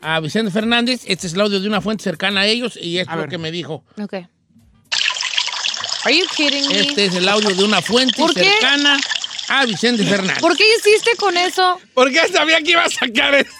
a 0.00 0.20
Vicente 0.20 0.50
Fernández. 0.50 1.02
Este 1.06 1.26
es 1.28 1.34
el 1.34 1.40
audio 1.40 1.60
de 1.60 1.68
una 1.68 1.80
fuente 1.80 2.02
cercana 2.02 2.40
a 2.40 2.46
ellos 2.46 2.76
y 2.80 2.98
es 2.98 3.06
A 3.08 3.14
lo 3.14 3.20
ver. 3.22 3.30
que 3.30 3.38
me 3.38 3.52
dijo. 3.52 3.84
Ok. 4.02 4.14
Are 6.04 6.16
you 6.16 6.24
kidding 6.34 6.66
me? 6.68 6.80
Este 6.80 7.06
es 7.06 7.14
el 7.14 7.28
audio 7.28 7.50
de 7.50 7.64
una 7.64 7.82
fuente 7.82 8.22
cercana 8.32 8.98
a 9.48 9.66
Vicente 9.66 10.04
Fernández. 10.04 10.38
¿Por 10.40 10.56
qué 10.56 10.64
hiciste 10.78 11.10
con 11.16 11.36
eso? 11.36 11.78
¿Por 11.94 12.10
qué 12.10 12.26
sabía 12.28 12.60
que 12.62 12.70
iba 12.72 12.84
a 12.84 12.90
sacar 12.90 13.34
eso? 13.34 13.50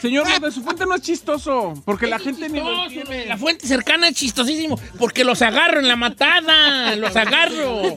Señor, 0.00 0.28
lo 0.28 0.40
de 0.40 0.50
su 0.52 0.62
fuente 0.64 0.84
no 0.84 0.96
es 0.96 1.02
chistoso, 1.02 1.74
porque 1.84 2.08
la 2.08 2.18
gente 2.18 2.48
ni 2.48 2.58
lo 2.58 2.66
Chistoso, 2.88 3.00
entiende. 3.00 3.26
La 3.26 3.38
fuente 3.38 3.68
cercana 3.68 4.08
es 4.08 4.16
chistosísimo 4.16 4.80
porque 4.98 5.22
los 5.24 5.42
agarro 5.42 5.78
en 5.78 5.86
la 5.86 5.94
matada, 5.94 6.96
los 6.96 7.14
agarro, 7.14 7.96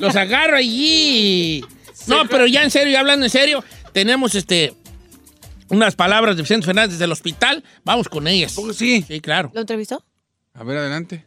los 0.00 0.16
agarro 0.16 0.56
allí. 0.56 1.64
No, 2.08 2.26
pero 2.28 2.46
ya 2.48 2.64
en 2.64 2.72
serio, 2.72 2.92
ya 2.92 3.00
hablando 3.00 3.26
en 3.26 3.30
serio, 3.30 3.62
tenemos 3.92 4.34
este 4.34 4.74
unas 5.68 5.94
palabras 5.94 6.34
de 6.36 6.42
Vicente 6.42 6.66
Fernández 6.66 6.98
del 6.98 7.12
hospital. 7.12 7.62
Vamos 7.84 8.08
con 8.08 8.26
ellas. 8.26 8.56
Sí. 8.76 9.04
Sí, 9.06 9.20
claro. 9.20 9.50
¿Lo 9.54 9.60
entrevistó? 9.60 10.04
A 10.54 10.64
ver, 10.64 10.78
adelante. 10.78 11.24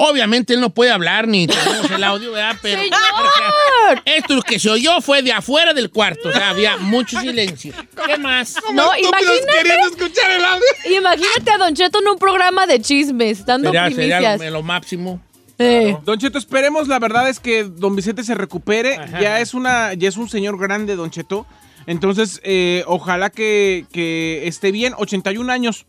Obviamente 0.00 0.54
él 0.54 0.60
no 0.60 0.70
puede 0.70 0.92
hablar 0.92 1.26
ni 1.26 1.48
tenemos 1.48 1.90
el 1.90 2.04
audio, 2.04 2.30
¿verdad? 2.30 2.56
Pero 2.62 2.80
¡Señor! 2.80 4.02
esto 4.04 4.40
que 4.42 4.60
se 4.60 4.70
oyó 4.70 5.00
fue 5.00 5.22
de 5.22 5.32
afuera 5.32 5.74
del 5.74 5.90
cuarto, 5.90 6.28
o 6.28 6.32
sea, 6.32 6.50
había 6.50 6.76
mucho 6.76 7.18
silencio. 7.20 7.72
¿Qué 8.06 8.16
más? 8.16 8.54
No, 8.72 8.90
imagínate, 8.96 9.86
escuchar 9.90 10.30
el 10.30 10.44
audio. 10.44 10.98
imagínate 10.98 11.50
a 11.50 11.58
Don 11.58 11.74
Cheto 11.74 11.98
en 12.00 12.08
un 12.08 12.18
programa 12.18 12.66
de 12.68 12.80
chismes, 12.80 13.44
dando 13.44 13.70
Sería, 13.70 13.90
sería 13.90 14.18
primicias. 14.18 14.40
lo, 14.40 14.58
lo 14.58 14.62
máximo. 14.62 15.20
Eh. 15.58 15.96
Don 16.04 16.16
Cheto, 16.16 16.38
esperemos, 16.38 16.86
la 16.86 17.00
verdad 17.00 17.28
es 17.28 17.40
que 17.40 17.64
don 17.64 17.96
Vicente 17.96 18.22
se 18.22 18.36
recupere. 18.36 18.94
Ajá. 18.98 19.20
Ya 19.20 19.40
es 19.40 19.52
una, 19.52 19.94
ya 19.94 20.08
es 20.08 20.16
un 20.16 20.28
señor 20.28 20.56
grande, 20.60 20.94
Don 20.94 21.10
Cheto. 21.10 21.44
Entonces, 21.88 22.40
eh, 22.44 22.84
ojalá 22.86 23.30
que, 23.30 23.84
que 23.92 24.46
esté 24.46 24.70
bien. 24.70 24.94
81 24.96 25.52
años 25.52 25.86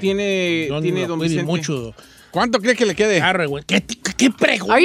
tiene, 0.00 0.68
tiene 0.82 1.06
don 1.06 1.20
Vicente. 1.20 1.44
mucho. 1.44 1.94
¿Cuánto 2.34 2.58
cree 2.58 2.74
que 2.74 2.84
le 2.84 2.96
quede? 2.96 3.20
Arre, 3.20 3.46
güey. 3.46 3.62
¿Qué, 3.64 3.80
qué, 3.80 3.96
qué 4.16 4.28
pregunta? 4.28 4.76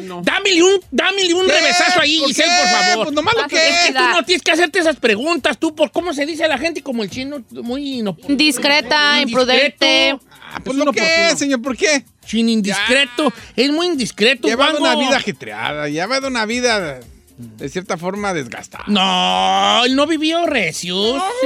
No. 0.00 0.20
Dámele 0.20 0.64
un, 0.64 0.80
dámele 0.90 1.32
un 1.32 1.48
revesazo 1.48 2.00
ahí, 2.00 2.18
¿Por 2.18 2.26
Giselle, 2.26 2.50
qué? 2.50 2.60
por 2.60 2.68
favor. 2.70 3.04
Pues 3.04 3.14
nomás 3.14 3.34
lo 3.36 3.46
que 3.46 3.68
es 3.68 3.74
que 3.86 3.92
tú 3.92 4.00
no 4.00 4.24
tienes 4.24 4.42
que 4.42 4.50
hacerte 4.50 4.78
esas 4.80 4.96
preguntas, 4.96 5.58
tú, 5.58 5.76
por 5.76 5.92
cómo 5.92 6.12
se 6.12 6.26
dice 6.26 6.42
a 6.42 6.48
la 6.48 6.58
gente 6.58 6.82
como 6.82 7.04
el 7.04 7.10
chino, 7.10 7.44
muy 7.52 8.00
Indiscreta, 8.00 9.20
indiscreto, 9.20 9.20
imprudente. 9.20 10.18
Ah, 10.52 10.60
pues 10.64 10.76
Es 10.76 10.84
lo 10.84 10.92
que 10.92 11.28
es, 11.28 11.38
señor, 11.38 11.62
¿por 11.62 11.76
qué? 11.76 12.04
Chin 12.26 12.48
indiscreto. 12.48 13.32
Es 13.54 13.70
muy 13.70 13.86
indiscreto, 13.86 14.48
Llevado 14.48 14.80
una 14.80 14.96
vida 14.96 15.18
ajetreada, 15.18 15.88
llevado 15.88 16.26
una 16.26 16.46
vida 16.46 16.98
de 17.38 17.68
cierta 17.68 17.96
forma 17.96 18.34
desgastada. 18.34 18.86
No, 18.88 19.84
él 19.84 19.94
no 19.94 20.04
vivió. 20.08 20.40
Sí 20.72 20.90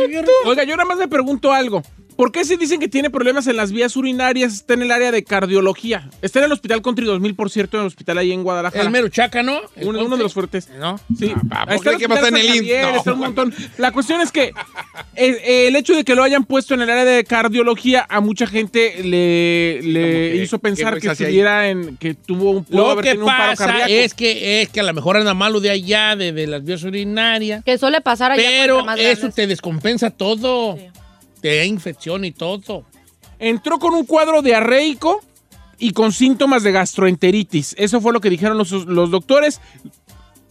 vivió 0.01 0.25
Oiga, 0.47 0.65
yo 0.65 0.77
nada 0.79 0.87
más 0.87 0.97
le 0.97 1.09
pregunto 1.09 1.53
algo. 1.53 1.83
¿Por 2.17 2.33
qué 2.33 2.45
si 2.47 2.57
dicen 2.57 2.81
que 2.81 2.89
tiene 2.89 3.11
problemas 3.11 3.47
en 3.47 3.57
las 3.57 3.73
vías 3.73 3.95
urinarias? 3.97 4.55
Está 4.55 4.75
en 4.75 4.83
el 4.83 4.91
área 4.91 5.11
de 5.13 5.23
cardiología. 5.23 6.09
Está 6.23 6.39
en 6.39 6.47
el 6.47 6.53
Hospital 6.53 6.81
Country 6.81 7.05
2000, 7.05 7.35
por 7.35 7.51
cierto, 7.51 7.77
en 7.77 7.83
el 7.83 7.87
hospital 7.89 8.17
ahí 8.19 8.33
en 8.33 8.43
Guadalajara. 8.43 8.83
El 8.85 8.91
mero 8.91 9.09
chaca, 9.09 9.43
¿no? 9.43 9.61
El 9.77 9.89
uno, 9.89 10.05
uno 10.05 10.17
de 10.17 10.23
los 10.23 10.33
fuertes. 10.33 10.69
¿No? 10.79 10.99
Sí. 11.19 11.35
Ah, 11.51 11.67
¿por 11.67 11.83
qué? 11.83 11.97
¿Qué 11.99 12.09
pasa 12.09 12.29
en 12.29 12.37
el? 12.39 12.47
Javier, 12.49 12.87
No. 12.93 12.97
está 12.97 13.13
un 13.13 13.19
montón. 13.19 13.55
La 13.77 13.93
cuestión 13.93 14.21
es 14.23 14.33
que 14.33 14.45
eh, 14.45 14.53
eh, 15.15 15.69
el 15.69 15.77
hecho 15.77 15.95
de 15.95 16.05
que 16.05 16.15
lo 16.15 16.23
hayan 16.23 16.45
puesto 16.45 16.73
en 16.75 16.81
el 16.83 16.89
área 16.91 17.05
de 17.05 17.25
cardiología 17.25 18.07
a 18.09 18.21
mucha 18.21 18.47
gente 18.47 19.03
le, 19.05 19.83
le 19.83 20.01
¿Cómo 20.01 20.13
que? 20.13 20.43
hizo 20.43 20.59
¿Qué 20.59 20.63
pensar 20.63 20.99
que 21.01 21.09
ahí? 21.27 21.41
en 21.71 21.97
que 21.99 22.15
tuvo 22.15 22.51
un 22.53 22.65
pudo 22.65 22.79
Lo 22.79 22.91
haber 22.93 23.05
que 23.05 23.11
tenido 23.11 23.27
un 23.27 23.31
paro 23.33 23.51
pasa 23.53 23.67
cardíaco. 23.67 23.93
es 23.93 24.15
que, 24.15 24.63
es 24.63 24.69
que 24.71 24.81
a 24.81 24.85
lo 24.85 24.95
mejor 24.95 25.17
anda 25.19 25.35
malo 25.35 25.61
de 25.61 25.69
allá, 25.71 26.17
de, 26.17 26.33
de 26.33 26.47
las 26.47 26.65
vías 26.65 26.83
urinarias. 26.83 27.63
Que 27.65 27.77
suele 27.77 28.01
pasar 28.01 28.33
allá 28.33 28.43
Pero 28.43 28.79
eso 28.79 29.21
grandes. 29.21 29.35
te 29.35 29.47
descompensa 29.47 30.11
todo. 30.11 30.77
Sí. 30.77 30.87
Te 31.47 31.59
da 31.59 31.65
infección 31.65 32.25
y 32.25 32.33
todo. 32.33 32.85
Entró 33.39 33.79
con 33.79 33.95
un 33.95 34.05
cuadro 34.05 34.43
diarreico 34.43 35.21
y 35.79 35.93
con 35.93 36.11
síntomas 36.11 36.65
de 36.65 36.73
gastroenteritis. 36.73 37.77
Eso 37.79 38.01
fue 38.01 38.13
lo 38.13 38.21
que 38.21 38.31
dijeron 38.31 38.59
los, 38.59 38.73
los 38.73 39.13
doctores. 39.13 39.61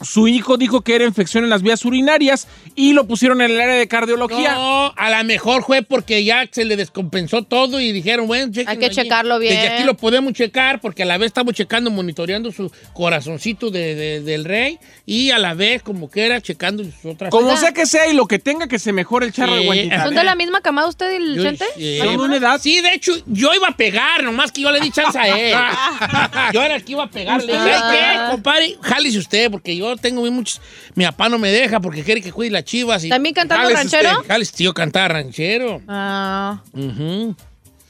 Su 0.01 0.27
hijo 0.27 0.57
dijo 0.57 0.81
que 0.81 0.95
era 0.95 1.05
infección 1.05 1.43
en 1.45 1.49
las 1.49 1.61
vías 1.61 1.85
urinarias 1.85 2.47
y 2.75 2.93
lo 2.93 3.07
pusieron 3.07 3.41
en 3.41 3.51
el 3.51 3.61
área 3.61 3.75
de 3.75 3.87
cardiología. 3.87 4.53
No, 4.55 4.93
a 4.95 5.09
lo 5.09 5.23
mejor 5.23 5.63
fue 5.63 5.81
porque 5.83 6.23
ya 6.23 6.45
se 6.51 6.65
le 6.65 6.75
descompensó 6.75 7.43
todo 7.43 7.79
y 7.79 7.91
dijeron, 7.93 8.27
bueno, 8.27 8.51
Hay 8.67 8.77
que 8.77 8.85
allí. 8.87 8.95
checarlo 8.95 9.39
bien. 9.39 9.53
Desde 9.55 9.69
aquí 9.69 9.83
lo 9.83 9.95
podemos 9.95 10.33
checar 10.33 10.81
porque 10.81 11.03
a 11.03 11.05
la 11.05 11.17
vez 11.17 11.27
estamos 11.27 11.53
checando, 11.53 11.89
monitoreando 11.91 12.51
su 12.51 12.69
corazoncito 12.93 13.71
de- 13.71 13.95
de- 13.95 14.19
del 14.21 14.43
rey 14.45 14.79
y 15.05 15.31
a 15.31 15.37
la 15.39 15.53
vez, 15.53 15.81
como 15.81 16.09
que 16.09 16.25
era, 16.25 16.41
checando 16.41 16.83
sus 16.83 17.05
otras 17.05 17.31
Como 17.31 17.55
sea 17.55 17.71
que 17.71 17.85
sea 17.85 18.07
y 18.07 18.13
lo 18.13 18.25
que 18.27 18.37
tenga 18.39 18.67
que 18.67 18.79
se 18.79 18.91
mejore 18.91 19.27
el 19.27 19.31
charro 19.33 19.55
Sí. 19.55 19.63
de 19.63 19.69
Huentitán. 19.69 20.03
¿Son 20.05 20.15
de 20.15 20.23
la 20.23 20.35
misma 20.35 20.61
camada 20.61 20.87
usted 20.89 21.11
y 21.13 21.15
el 21.15 21.35
Yo- 21.37 21.43
Chente? 21.43 21.65
sí. 21.77 21.97
Son 21.99 22.17
de 22.17 22.23
una 22.23 22.35
edad. 22.37 22.59
Sí, 22.61 22.81
de 22.81 22.93
hecho, 22.93 23.13
yo 23.27 23.53
iba 23.53 23.69
a 23.69 23.77
pegar, 23.77 24.23
nomás 24.23 24.51
que 24.51 24.61
yo 24.61 24.71
le 24.71 24.79
di 24.81 24.91
chance 24.91 25.17
a 25.17 25.27
él. 25.39 25.55
yo 26.53 26.61
era 26.63 26.75
el 26.75 26.83
que 26.83 26.91
iba 26.91 27.03
a 27.03 27.09
pegar. 27.09 27.41
Le 27.43 27.53
dije, 27.53 27.71
Ah. 27.71 27.79
¿sabe 27.79 27.97
qué, 27.97 28.31
compadre? 28.31 28.77
Jálese 28.81 29.17
usted, 29.19 29.51
porque 29.51 29.75
yo 29.75 29.84
tengo 29.95 30.29
muchos... 30.31 30.61
Mi 30.95 31.05
papá 31.05 31.29
no 31.29 31.37
me 31.37 31.49
deja 31.49 31.79
porque 31.79 32.03
quiere 32.03 32.21
que 32.21 32.31
cuide 32.31 32.51
las 32.51 32.63
chivas. 32.63 33.03
Y... 33.03 33.09
¿También 33.09 33.35
cantando 33.35 33.63
Jálese 33.63 33.81
ranchero? 33.81 34.19
usted. 34.19 34.27
Jálese, 34.27 34.55
tío, 34.55 34.73
cantar 34.73 35.13
ranchero. 35.13 35.81
Ah. 35.87 36.61
Ujú. 36.73 37.35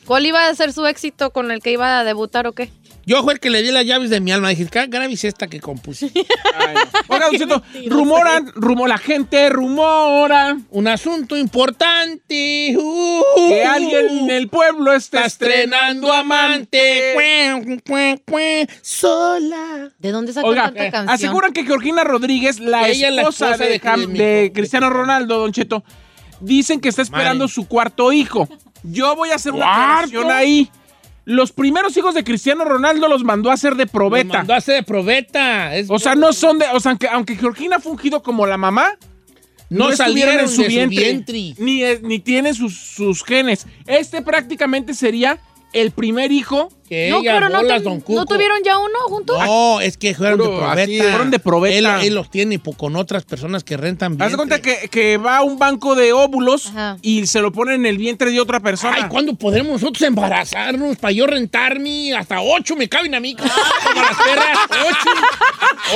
¿Cuál 0.05 0.25
iba 0.25 0.47
a 0.47 0.55
ser 0.55 0.71
su 0.71 0.85
éxito 0.85 1.31
con 1.31 1.51
el 1.51 1.61
que 1.61 1.71
iba 1.71 1.99
a 1.99 2.03
debutar 2.03 2.45
o 2.47 2.53
qué? 2.53 2.69
Yo 3.07 3.21
fue 3.23 3.33
el 3.33 3.39
que 3.39 3.49
le 3.51 3.61
di 3.61 3.71
las 3.71 3.85
llaves 3.85 4.09
de 4.09 4.19
mi 4.19 4.31
alma. 4.31 4.49
Dije, 4.49 4.65
¿qué 4.65 4.87
grave 4.87 5.13
es 5.13 5.23
esta 5.23 5.45
que 5.47 5.59
compuse? 5.59 6.11
Ay, 6.15 6.73
no. 6.75 6.81
Oiga, 7.07 7.27
Don 7.27 7.37
Cheto, 7.37 7.63
rumoran, 7.87 8.51
rumo, 8.55 8.87
la 8.87 8.97
gente 8.97 9.47
rumora 9.49 10.57
Un 10.71 10.87
asunto 10.87 11.37
importante. 11.37 12.75
Uh, 12.77 13.21
que 13.49 13.63
alguien 13.63 14.07
en 14.09 14.29
el 14.31 14.47
pueblo 14.47 14.93
está 14.93 15.25
estrenando 15.25 16.11
amante. 16.11 17.13
Sola. 18.81 19.91
¿De 19.99 20.11
dónde 20.11 20.33
sacó 20.33 20.47
Oiga, 20.47 20.63
tanta 20.65 20.91
canción? 20.91 21.09
aseguran 21.09 21.53
que 21.53 21.63
Georgina 21.63 22.03
Rodríguez, 22.03 22.59
la 22.59 22.87
Ella 22.89 23.09
es 23.09 23.13
la 23.15 23.21
esposa, 23.21 23.57
de, 23.57 23.69
de- 23.69 23.81
Cam- 23.81 24.07
de 24.07 24.17
de 24.17 24.43
mi- 24.45 24.49
Cristiano 24.51 24.89
Ronaldo, 24.89 25.39
Don 25.39 25.51
Cheto, 25.51 25.83
dicen 26.39 26.79
que 26.81 26.89
está 26.89 27.01
esperando 27.01 27.43
Madre. 27.45 27.53
su 27.53 27.67
cuarto 27.67 28.11
hijo. 28.11 28.47
Yo 28.83 29.15
voy 29.15 29.29
a 29.31 29.35
hacer 29.35 29.53
una 29.53 29.71
aclaración 29.71 30.31
ahí. 30.31 30.69
Los 31.25 31.51
primeros 31.51 31.97
hijos 31.97 32.13
de 32.13 32.23
Cristiano 32.23 32.63
Ronaldo 32.65 33.07
los 33.07 33.23
mandó 33.23 33.49
a 33.49 33.53
hacer 33.55 33.75
de 33.75 33.87
probeta. 33.87 34.37
mandó 34.37 34.53
a 34.53 34.57
hacer 34.57 34.75
de 34.75 34.83
probeta. 34.83 35.75
Es- 35.75 35.89
O 35.89 35.97
sea, 35.99 36.13
no 36.15 36.31
son 36.33 36.59
de. 36.59 36.65
O 36.73 36.79
sea, 36.79 36.91
aunque, 36.91 37.07
aunque 37.07 37.35
Georgina 37.35 37.77
ha 37.77 37.79
fungido 37.79 38.21
como 38.21 38.45
la 38.45 38.57
mamá, 38.57 38.97
no, 39.69 39.89
estuvieron 39.89 39.97
salieron 39.97 40.39
en 40.41 40.47
su 40.49 40.61
de 40.61 40.67
vientre. 40.67 40.97
su 40.97 41.03
vientre. 41.03 41.53
Ni, 41.57 41.81
ni 42.07 42.19
tiene 42.19 42.53
sus, 42.53 42.77
sus 42.77 43.23
genes. 43.23 43.65
Este 43.87 44.21
prácticamente 44.21 44.93
sería 44.93 45.39
el 45.73 45.91
primer 45.91 46.31
hijo. 46.31 46.69
Que 46.87 47.09
No, 47.09 47.19
ella, 47.21 47.33
pero 47.33 47.49
no, 47.49 47.57
bolas, 47.61 47.81
don 47.83 47.97
¿no 47.97 48.03
Cuco. 48.03 48.25
tuvieron 48.25 48.59
ya 48.63 48.77
uno 48.77 48.93
juntos? 49.07 49.39
No, 49.43 49.81
es 49.81 49.97
que 49.97 50.13
fueron 50.13 50.37
de 50.39 50.45
probeta. 50.45 51.03
fueron 51.09 51.31
de 51.31 51.39
probeta. 51.39 51.99
Él, 52.01 52.07
él 52.07 52.13
los 52.15 52.29
tiene 52.29 52.59
con 52.77 52.95
otras 52.95 53.23
personas 53.25 53.63
que 53.63 53.75
rentan 53.75 54.13
Haz 54.21 54.31
de 54.31 54.37
vientre. 54.37 54.37
cuenta 54.37 54.61
que, 54.61 54.87
que 54.89 55.17
va 55.17 55.37
a 55.37 55.41
un 55.41 55.57
banco 55.57 55.95
de 55.95 56.13
óvulos 56.13 56.67
Ajá. 56.67 56.97
y 57.01 57.25
se 57.25 57.41
lo 57.41 57.51
pone 57.51 57.73
en 57.73 57.85
el 57.87 57.97
vientre 57.97 58.29
de 58.29 58.39
otra 58.39 58.59
persona. 58.59 58.95
Ay, 58.97 59.03
¿cuándo 59.09 59.33
podremos 59.33 59.81
nosotros 59.81 60.01
embarazarnos 60.07 60.97
para 60.97 61.11
yo 61.11 61.25
rentarme? 61.25 62.13
Hasta 62.15 62.39
ocho 62.41 62.75
me 62.75 62.87
caben 62.87 63.15
a 63.15 63.19
mí. 63.19 63.35
Como 63.35 63.49
las 63.49 64.17
perras, 64.17 64.57
ocho. 64.87 65.09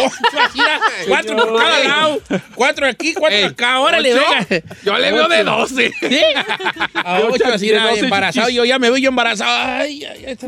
Ocho 0.06 0.40
así, 0.44 0.60
era, 0.60 0.80
cuatro 1.08 1.36
por 1.38 1.58
cada 1.58 1.80
lado. 1.84 2.22
Cuatro 2.56 2.88
aquí, 2.88 3.14
cuatro 3.14 3.38
Ey, 3.38 3.44
acá. 3.46 3.80
Órale, 3.80 4.14
¿ocho? 4.14 4.24
venga. 4.50 4.66
Yo 4.84 4.98
le 4.98 5.12
veo 5.12 5.28
de 5.28 5.44
12. 5.44 5.92
¿Sí? 6.00 6.20
A 6.96 7.20
ocho 7.22 7.44
así, 7.54 7.68
de 7.68 7.74
era 7.76 7.90
12 7.90 8.00
embarazado. 8.06 8.48
chichis. 8.48 8.58
Yo 8.58 8.66
ya 8.66 8.80
me 8.80 8.90
veo 8.90 8.98
yo 8.98 9.10
embarazado. 9.10 9.52
Ay, 9.82 10.04
ay, 10.06 10.26
ay. 10.26 10.32
está- 10.34 10.48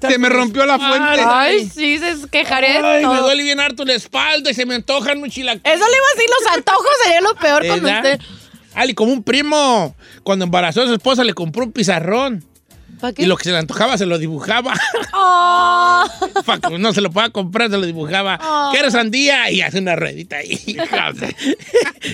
Se 0.00 0.18
me 0.18 0.28
rompió 0.28 0.64
la 0.66 0.78
fuente. 0.78 1.22
Ay, 1.26 1.68
sí, 1.68 1.98
se 1.98 2.28
quejaré. 2.30 2.78
Ay, 2.78 3.06
me 3.06 3.16
duele 3.18 3.42
bien 3.42 3.60
harto 3.60 3.84
la 3.84 3.94
espalda 3.94 4.50
y 4.50 4.54
se 4.54 4.66
me 4.66 4.74
antojan 4.74 5.22
un 5.22 5.30
chilaquiles. 5.30 5.76
Eso 5.76 5.84
le 5.88 5.96
iba 5.96 6.06
a 6.06 6.14
decir, 6.14 6.30
los 6.40 6.52
antojos 6.56 6.86
sería 7.04 7.20
lo 7.20 7.34
peor 7.34 7.66
con 7.66 7.82
¿Verdad? 7.82 8.04
usted. 8.04 8.20
Ali, 8.74 8.94
como 8.94 9.12
un 9.12 9.22
primo, 9.22 9.94
cuando 10.22 10.44
embarazó 10.44 10.82
a 10.82 10.86
su 10.86 10.94
esposa, 10.94 11.24
le 11.24 11.34
compró 11.34 11.64
un 11.64 11.72
pizarrón. 11.72 12.44
¿Para 13.00 13.12
qué? 13.12 13.22
Y 13.22 13.26
lo 13.26 13.36
que 13.36 13.44
se 13.44 13.50
le 13.50 13.58
antojaba 13.58 13.96
se 13.98 14.06
lo 14.06 14.18
dibujaba. 14.18 14.74
Oh. 15.12 16.04
Para 16.46 16.60
que 16.60 16.78
no 16.78 16.92
se 16.92 17.00
lo 17.00 17.10
pueda 17.10 17.30
comprar, 17.30 17.70
se 17.70 17.76
lo 17.76 17.84
dibujaba. 17.84 18.38
Oh. 18.42 18.70
¿Quieres 18.72 18.92
sandía? 18.92 19.50
Y 19.50 19.60
hace 19.60 19.78
una 19.78 19.96
ruedita 19.96 20.36
ahí. 20.36 20.58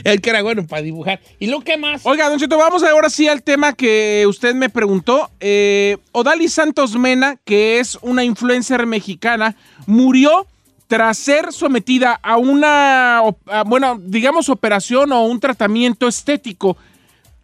Él 0.05 0.20
que 0.20 0.31
era 0.31 0.42
bueno 0.42 0.66
para 0.66 0.83
dibujar. 0.83 1.20
¿Y 1.38 1.46
lo 1.46 1.61
que 1.61 1.77
más? 1.77 2.01
Oiga, 2.05 2.29
Don 2.29 2.38
Cheto, 2.38 2.59
vamos 2.59 2.83
ahora 2.83 3.11
sí 3.11 3.29
al 3.29 3.42
tema 3.42 3.75
que 3.75 4.25
usted 4.29 4.55
me 4.55 4.70
preguntó. 4.70 5.31
Eh, 5.40 5.99
Odali 6.12 6.49
Santos 6.49 6.96
Mena, 6.96 7.37
que 7.44 7.79
es 7.79 7.99
una 8.03 8.25
influencer 8.25 8.87
mexicana, 8.87 9.55
murió 9.87 10.46
tras 10.88 11.18
ser 11.18 11.53
sometida 11.53 12.18
a 12.22 12.37
una, 12.37 13.18
a, 13.18 13.64
bueno, 13.64 14.01
digamos 14.01 14.49
operación 14.49 15.12
o 15.12 15.27
un 15.27 15.40
tratamiento 15.40 16.09
estético 16.09 16.77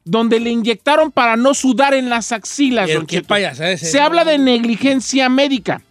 donde 0.04 0.40
le 0.40 0.50
inyectaron 0.50 1.10
para 1.10 1.36
no 1.36 1.54
sudar 1.54 1.94
en 1.94 2.08
las 2.10 2.32
axilas. 2.32 2.90
Don 2.92 3.06
Cheto. 3.06 3.34
ese, 3.36 3.76
Se 3.78 3.98
¿no? 3.98 4.04
habla 4.04 4.24
de 4.24 4.38
negligencia 4.38 5.28
médica. 5.28 5.82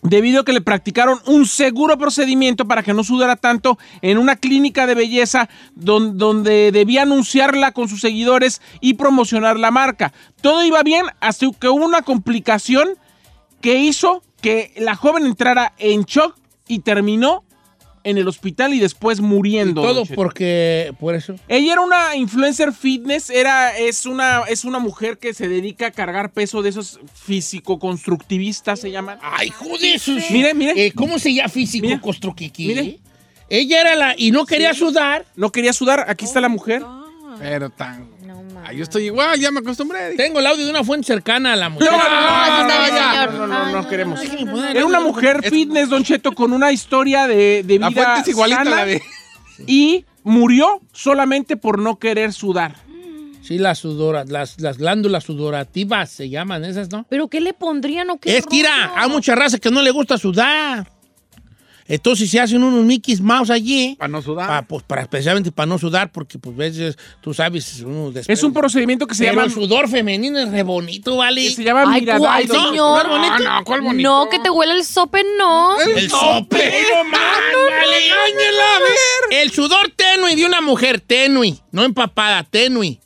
Debido 0.00 0.42
a 0.42 0.44
que 0.44 0.52
le 0.52 0.60
practicaron 0.60 1.18
un 1.26 1.44
seguro 1.44 1.98
procedimiento 1.98 2.68
para 2.68 2.84
que 2.84 2.94
no 2.94 3.02
sudara 3.02 3.34
tanto 3.34 3.78
en 4.00 4.18
una 4.18 4.36
clínica 4.36 4.86
de 4.86 4.94
belleza 4.94 5.48
don- 5.74 6.16
donde 6.16 6.70
debía 6.70 7.02
anunciarla 7.02 7.72
con 7.72 7.88
sus 7.88 8.00
seguidores 8.00 8.62
y 8.80 8.94
promocionar 8.94 9.58
la 9.58 9.72
marca. 9.72 10.12
Todo 10.40 10.64
iba 10.64 10.84
bien 10.84 11.06
hasta 11.20 11.46
que 11.58 11.68
hubo 11.68 11.84
una 11.84 12.02
complicación 12.02 12.90
que 13.60 13.80
hizo 13.80 14.22
que 14.40 14.72
la 14.76 14.94
joven 14.94 15.26
entrara 15.26 15.72
en 15.78 16.04
shock 16.04 16.36
y 16.68 16.78
terminó 16.78 17.42
en 18.04 18.18
el 18.18 18.28
hospital 18.28 18.74
y 18.74 18.78
después 18.80 19.20
muriendo. 19.20 19.82
Todo 19.82 20.04
porque, 20.14 20.92
por 21.00 21.14
eso. 21.14 21.34
Ella 21.48 21.72
era 21.72 21.80
una 21.80 22.16
influencer 22.16 22.72
fitness, 22.72 23.30
era, 23.30 23.76
es, 23.76 24.06
una, 24.06 24.42
es 24.48 24.64
una 24.64 24.78
mujer 24.78 25.18
que 25.18 25.34
se 25.34 25.48
dedica 25.48 25.86
a 25.86 25.90
cargar 25.90 26.32
peso 26.32 26.62
de 26.62 26.70
esos 26.70 27.00
físico-constructivistas, 27.14 28.80
se 28.80 28.90
llaman. 28.90 29.18
Ay, 29.22 29.50
joder. 29.50 29.98
sus- 29.98 30.30
Mire, 30.30 30.54
mire. 30.54 30.86
Eh, 30.86 30.92
¿Cómo 30.92 31.18
se 31.18 31.32
llama 31.34 31.48
físico 31.48 31.86
Mire. 32.68 32.98
Ella 33.50 33.80
era 33.80 33.96
la. 33.96 34.14
Y 34.16 34.30
no 34.30 34.44
quería 34.46 34.74
sudar. 34.74 35.24
No 35.36 35.50
quería 35.52 35.72
sudar, 35.72 36.04
aquí 36.08 36.24
está 36.24 36.40
la 36.40 36.48
mujer. 36.48 36.82
Pero 37.38 37.70
tan. 37.70 38.08
Ay, 38.64 38.76
yo 38.76 38.82
estoy 38.82 39.04
igual, 39.04 39.38
ya 39.38 39.50
me 39.50 39.60
acostumbré. 39.60 40.14
Tengo 40.16 40.40
el 40.40 40.46
audio 40.46 40.64
de 40.64 40.70
una 40.70 40.84
fuente 40.84 41.06
cercana 41.06 41.52
a 41.52 41.56
la 41.56 41.68
mujer. 41.68 41.90
No, 41.90 41.96
no, 41.96 42.04
No. 42.04 43.26
No, 43.26 43.46
no, 43.46 43.46
no, 43.46 43.72
no 43.82 43.88
queremos. 43.88 44.20
Era 44.22 44.84
una 44.84 45.00
mujer 45.00 45.42
fitness, 45.42 45.88
Don 45.88 46.04
Cheto, 46.04 46.32
con 46.32 46.52
una 46.52 46.72
historia 46.72 47.26
de, 47.26 47.62
de 47.64 47.78
La 47.78 47.88
vida 47.88 48.02
fuente 48.02 48.20
es 48.22 48.28
igualita 48.28 48.60
a 48.60 48.64
sana 48.64 48.76
la 48.76 48.86
de. 48.86 49.02
y 49.66 50.04
murió 50.22 50.80
solamente 50.92 51.56
por 51.56 51.78
no 51.78 51.98
querer 51.98 52.32
sudar. 52.32 52.76
Sí, 53.42 53.56
las 53.56 53.78
sudoras, 53.78 54.28
las, 54.28 54.60
las 54.60 54.76
glándulas 54.76 55.24
sudorativas 55.24 56.10
se 56.10 56.28
llaman 56.28 56.66
esas, 56.66 56.90
¿no? 56.90 57.06
¿Pero 57.08 57.28
qué 57.28 57.40
le 57.40 57.54
pondrían 57.54 58.10
o 58.10 58.18
qué? 58.18 58.36
Es 58.36 58.46
que, 58.46 58.62
rollo? 58.62 58.92
hay 58.94 59.08
mucha 59.08 59.34
raza 59.34 59.58
que 59.58 59.70
no 59.70 59.80
le 59.80 59.90
gusta 59.90 60.18
sudar. 60.18 60.97
Entonces 61.88 62.30
se 62.30 62.38
hacen 62.38 62.62
unos 62.62 62.84
Mickey 62.84 63.16
Mouse 63.16 63.48
allí. 63.50 63.96
Para 63.98 64.08
no 64.08 64.20
sudar. 64.22 64.46
pa- 64.46 64.62
pues, 64.62 64.82
para, 64.84 65.02
especialmente 65.02 65.50
para 65.50 65.66
no 65.66 65.78
sudar, 65.78 66.12
porque 66.12 66.38
pues 66.38 66.54
veces, 66.54 66.96
tú 67.22 67.32
sabes, 67.32 67.80
uno 67.80 68.12
Es 68.26 68.42
un 68.42 68.52
procedimiento 68.52 69.06
que 69.06 69.14
se 69.14 69.24
Pero 69.24 69.34
llama, 69.34 69.44
el 69.46 69.50
sudor 69.52 69.88
femenino 69.88 70.38
es 70.38 70.50
re 70.50 70.62
bonito, 70.62 71.16
¿vale? 71.16 71.42
que 71.42 71.50
se 71.54 71.64
llama 71.64 71.84
Ay, 71.90 72.04
¿cuál, 72.04 72.46
señor? 72.46 73.08
¿No 73.08 73.10
bonito? 73.16 73.38
No, 73.38 73.58
no, 73.58 73.64
¿cuál 73.64 73.80
bonito? 73.80 74.08
No, 74.08 74.28
que 74.28 74.38
te 74.38 74.50
huele 74.50 74.74
el 74.74 74.84
sope, 74.84 75.24
no. 75.38 75.80
El 75.80 76.10
sope, 76.10 76.72
no 76.92 77.04
más, 77.04 77.20
vale. 77.70 77.96
Áñela, 77.96 78.76
a 78.76 78.80
ver. 78.80 79.40
El 79.42 79.50
sudor 79.50 79.90
tenue 79.96 80.36
de 80.36 80.44
una 80.44 80.60
mujer, 80.60 81.00
tenue, 81.00 81.54
no 81.72 81.84
empapada, 81.84 82.44
tenue. 82.44 83.00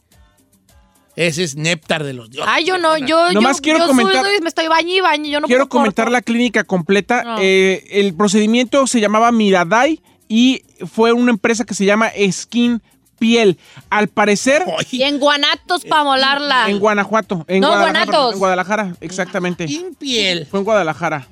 Ese 1.14 1.42
es 1.44 1.56
néctar 1.56 2.04
de 2.04 2.14
los 2.14 2.30
dioses. 2.30 2.50
Ay, 2.52 2.64
yo 2.64 2.78
no, 2.78 2.96
yo, 2.96 3.06
yo, 3.06 3.32
Nomás 3.32 3.60
quiero 3.60 3.80
yo 3.80 3.86
comentar- 3.88 4.24
y 4.38 4.40
me 4.42 4.48
estoy 4.48 4.64
yo 4.64 5.40
no 5.40 5.46
Quiero 5.46 5.66
puedo 5.66 5.68
comentar 5.68 6.06
corto. 6.06 6.12
la 6.12 6.22
clínica 6.22 6.64
completa. 6.64 7.22
No. 7.22 7.36
Eh, 7.40 7.84
el 7.90 8.14
procedimiento 8.14 8.86
se 8.86 9.00
llamaba 9.00 9.30
Miradai 9.32 10.00
y 10.28 10.62
fue 10.90 11.12
una 11.12 11.30
empresa 11.30 11.64
que 11.64 11.74
se 11.74 11.84
llama 11.84 12.10
Skin 12.30 12.80
Piel. 13.18 13.58
Al 13.90 14.08
parecer, 14.08 14.64
Y 14.90 15.02
en 15.02 15.18
guanatos 15.20 15.84
para 15.84 16.02
molarla. 16.04 16.68
en 16.70 16.78
Guanajuato. 16.78 17.44
En 17.46 17.60
No, 17.60 17.68
Guadalajara, 17.68 18.04
Guanatos. 18.06 18.32
En 18.32 18.38
Guadalajara, 18.38 18.96
exactamente. 19.00 19.68
Sin 19.68 19.94
piel. 19.94 20.46
Fue 20.50 20.60
en 20.60 20.64
Guadalajara. 20.64 21.28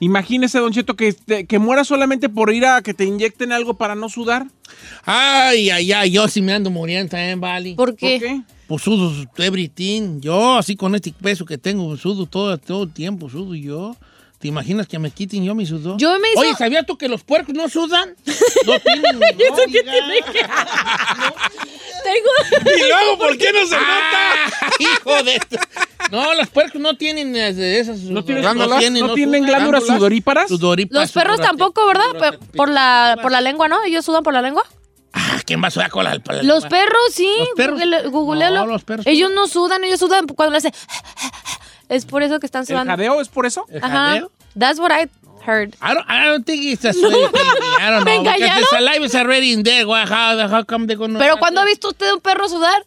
Imagínese, 0.00 0.58
Don 0.58 0.72
Cheto, 0.72 0.94
que, 0.96 1.14
que 1.48 1.58
muera 1.58 1.82
solamente 1.84 2.28
por 2.28 2.52
ir 2.52 2.66
a 2.66 2.82
que 2.82 2.94
te 2.94 3.04
inyecten 3.04 3.52
algo 3.52 3.74
para 3.74 3.94
no 3.94 4.08
sudar. 4.08 4.46
Ay, 5.04 5.70
ay, 5.70 5.92
ay, 5.92 6.10
yo 6.12 6.28
sí 6.28 6.40
me 6.40 6.52
ando 6.52 6.70
muriendo 6.70 7.10
también, 7.10 7.40
vale. 7.40 7.74
¿Por 7.74 7.90
¿Por 7.90 7.96
qué? 7.96 8.42
Qué? 8.68 8.74
Pues 8.74 8.82
sudo 8.82 9.12
everything. 9.38 10.20
Yo, 10.20 10.56
así 10.56 10.76
con 10.76 10.94
este 10.94 11.12
peso 11.12 11.44
que 11.44 11.58
tengo, 11.58 11.96
sudo 11.96 12.26
todo, 12.26 12.56
todo 12.58 12.84
el 12.84 12.92
tiempo, 12.92 13.28
sudo 13.28 13.54
yo. 13.54 13.96
¿Te 14.38 14.46
imaginas 14.46 14.86
que 14.86 15.00
me 15.00 15.10
quiten 15.10 15.42
yo 15.44 15.52
mi 15.56 15.66
sudor? 15.66 15.96
Yo 15.98 16.16
me 16.20 16.30
hizo- 16.30 16.40
Oye, 16.40 16.54
¿sabías 16.56 16.86
tú 16.86 16.96
que 16.96 17.08
los 17.08 17.24
puercos 17.24 17.54
no 17.54 17.68
sudan? 17.68 18.14
No 18.66 18.78
tienen... 18.80 19.18
no, 19.18 19.26
diga. 19.66 20.66
Tengo... 22.04 22.70
¿Y 22.76 22.88
luego 22.88 23.18
por 23.18 23.38
qué 23.38 23.52
no 23.52 23.66
se 23.66 23.74
nota? 23.74 24.74
Hijo 24.78 25.22
de... 25.24 25.40
No, 26.12 26.34
los 26.34 26.48
puercos 26.50 26.80
no 26.80 26.96
tienen 26.96 27.34
eh, 27.34 27.78
esas... 27.78 27.98
¿No 28.00 28.22
tienen, 28.24 28.42
glándulas? 28.42 28.82
no 28.90 29.14
tienen, 29.14 29.42
sudan. 29.42 29.46
glándulas 29.46 29.86
sudoríparas? 29.86 30.50
Los 30.50 31.12
perros 31.12 31.40
tampoco, 31.40 31.86
¿verdad? 31.86 32.38
Por 32.54 32.68
la, 32.68 33.18
por 33.22 33.32
la 33.32 33.40
lengua, 33.40 33.68
¿no? 33.68 33.82
Ellos 33.84 34.04
sudan 34.04 34.22
por 34.22 34.34
la 34.34 34.42
lengua. 34.42 34.62
Ah, 35.12 35.40
¿quién 35.44 35.62
va 35.62 35.68
a 35.68 35.70
sudar 35.70 35.90
con 35.90 36.04
la... 36.04 36.14
la 36.24 36.42
Los 36.42 36.66
perros, 36.66 37.00
sí. 37.12 37.28
¿Los 37.38 37.48
perros? 37.56 37.80
Google- 37.80 38.08
googlealo. 38.08 38.60
No, 38.60 38.66
los 38.66 38.84
perros 38.84 39.06
Ellos 39.06 39.30
no 39.34 39.46
sudan, 39.48 39.82
ellos 39.84 39.98
sudan 40.00 40.26
cuando 40.26 40.52
le 40.52 40.58
hacen... 40.58 40.72
Es 41.88 42.04
por 42.04 42.22
eso 42.22 42.38
que 42.38 42.46
están 42.46 42.62
¿El 42.62 42.66
sudando. 42.68 42.90
jadeo 42.92 43.20
es 43.20 43.28
por 43.28 43.46
eso? 43.46 43.64
¿El 43.70 43.82
Ajá. 43.82 43.88
jadeo? 44.10 44.30
That's 44.58 44.78
what 44.78 44.90
I 44.92 45.08
heard. 45.46 45.74
I 45.80 45.94
don't, 45.94 46.06
I 46.08 46.26
don't 46.26 46.44
think 46.44 46.62
it's 46.62 46.84
a 46.84 46.92
thing. 46.92 47.04
I 47.06 47.90
don't 47.90 48.04
¿Me 48.04 48.16
know. 48.22 48.24
Because 48.34 48.60
the 48.60 48.66
saliva 48.70 49.06
is 49.06 49.14
already 49.14 49.52
in 49.54 49.62
there. 49.62 49.86
Why- 49.86 50.04
How, 50.04 50.48
how 50.48 50.64
come 50.64 50.86
they 50.86 50.96
gonna... 50.96 51.18
Pero 51.18 51.38
¿cuándo 51.38 51.60
ha 51.62 51.64
visto 51.64 51.88
usted 51.88 52.12
un 52.12 52.20
perro 52.20 52.46
sudar? 52.48 52.84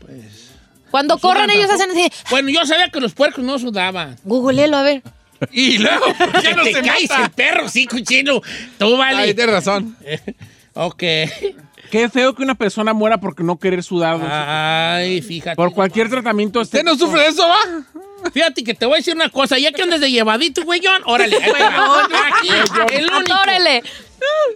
Pues... 0.00 0.48
Cuando 0.90 1.16
no 1.16 1.20
corren 1.20 1.44
sudan 1.50 1.56
ellos 1.58 1.68
tampoco. 1.68 1.90
hacen 1.92 2.10
así. 2.10 2.22
Bueno, 2.30 2.48
yo 2.48 2.64
sabía 2.64 2.88
que 2.88 3.00
los 3.00 3.12
puercos 3.12 3.44
no 3.44 3.58
sudaban. 3.58 4.16
Googleelo, 4.24 4.78
a 4.78 4.82
ver. 4.82 5.02
Y 5.52 5.78
luego, 5.78 6.06
¿por 6.16 6.40
qué 6.42 6.54
no 6.56 6.62
te 6.62 6.72
se 6.72 6.82
caes 6.82 7.10
nota? 7.10 7.24
el 7.24 7.30
perro, 7.32 7.68
sí, 7.68 7.86
cochino. 7.86 8.40
Tú, 8.78 8.96
vale. 8.96 9.18
Ay, 9.18 9.34
tienes 9.34 9.54
razón. 9.54 9.96
ok. 10.86 11.02
Qué 11.90 12.08
feo 12.10 12.34
que 12.34 12.42
una 12.42 12.54
persona 12.54 12.92
muera 12.92 13.18
por 13.18 13.40
no 13.40 13.58
querer 13.58 13.82
sudar. 13.82 14.20
Ay, 14.22 15.22
fíjate. 15.22 15.56
Por 15.56 15.72
cualquier 15.72 16.10
tratamiento 16.10 16.60
¿Usted 16.60 16.84
no 16.84 16.96
sufre 16.96 17.22
de 17.22 17.28
eso, 17.28 17.48
va? 17.48 18.30
Fíjate 18.32 18.64
que 18.64 18.74
te 18.74 18.84
voy 18.84 18.94
a 18.94 18.96
decir 18.98 19.14
una 19.14 19.30
cosa. 19.30 19.58
Ya 19.58 19.72
que 19.72 19.82
andes 19.82 20.00
de 20.00 20.10
llevadito, 20.10 20.64
güeyón, 20.64 21.02
órale. 21.06 21.36
ahí. 21.36 21.52
Aquí, 22.32 22.94
el 22.94 23.10
único. 23.10 23.34
Atórele. 23.34 23.82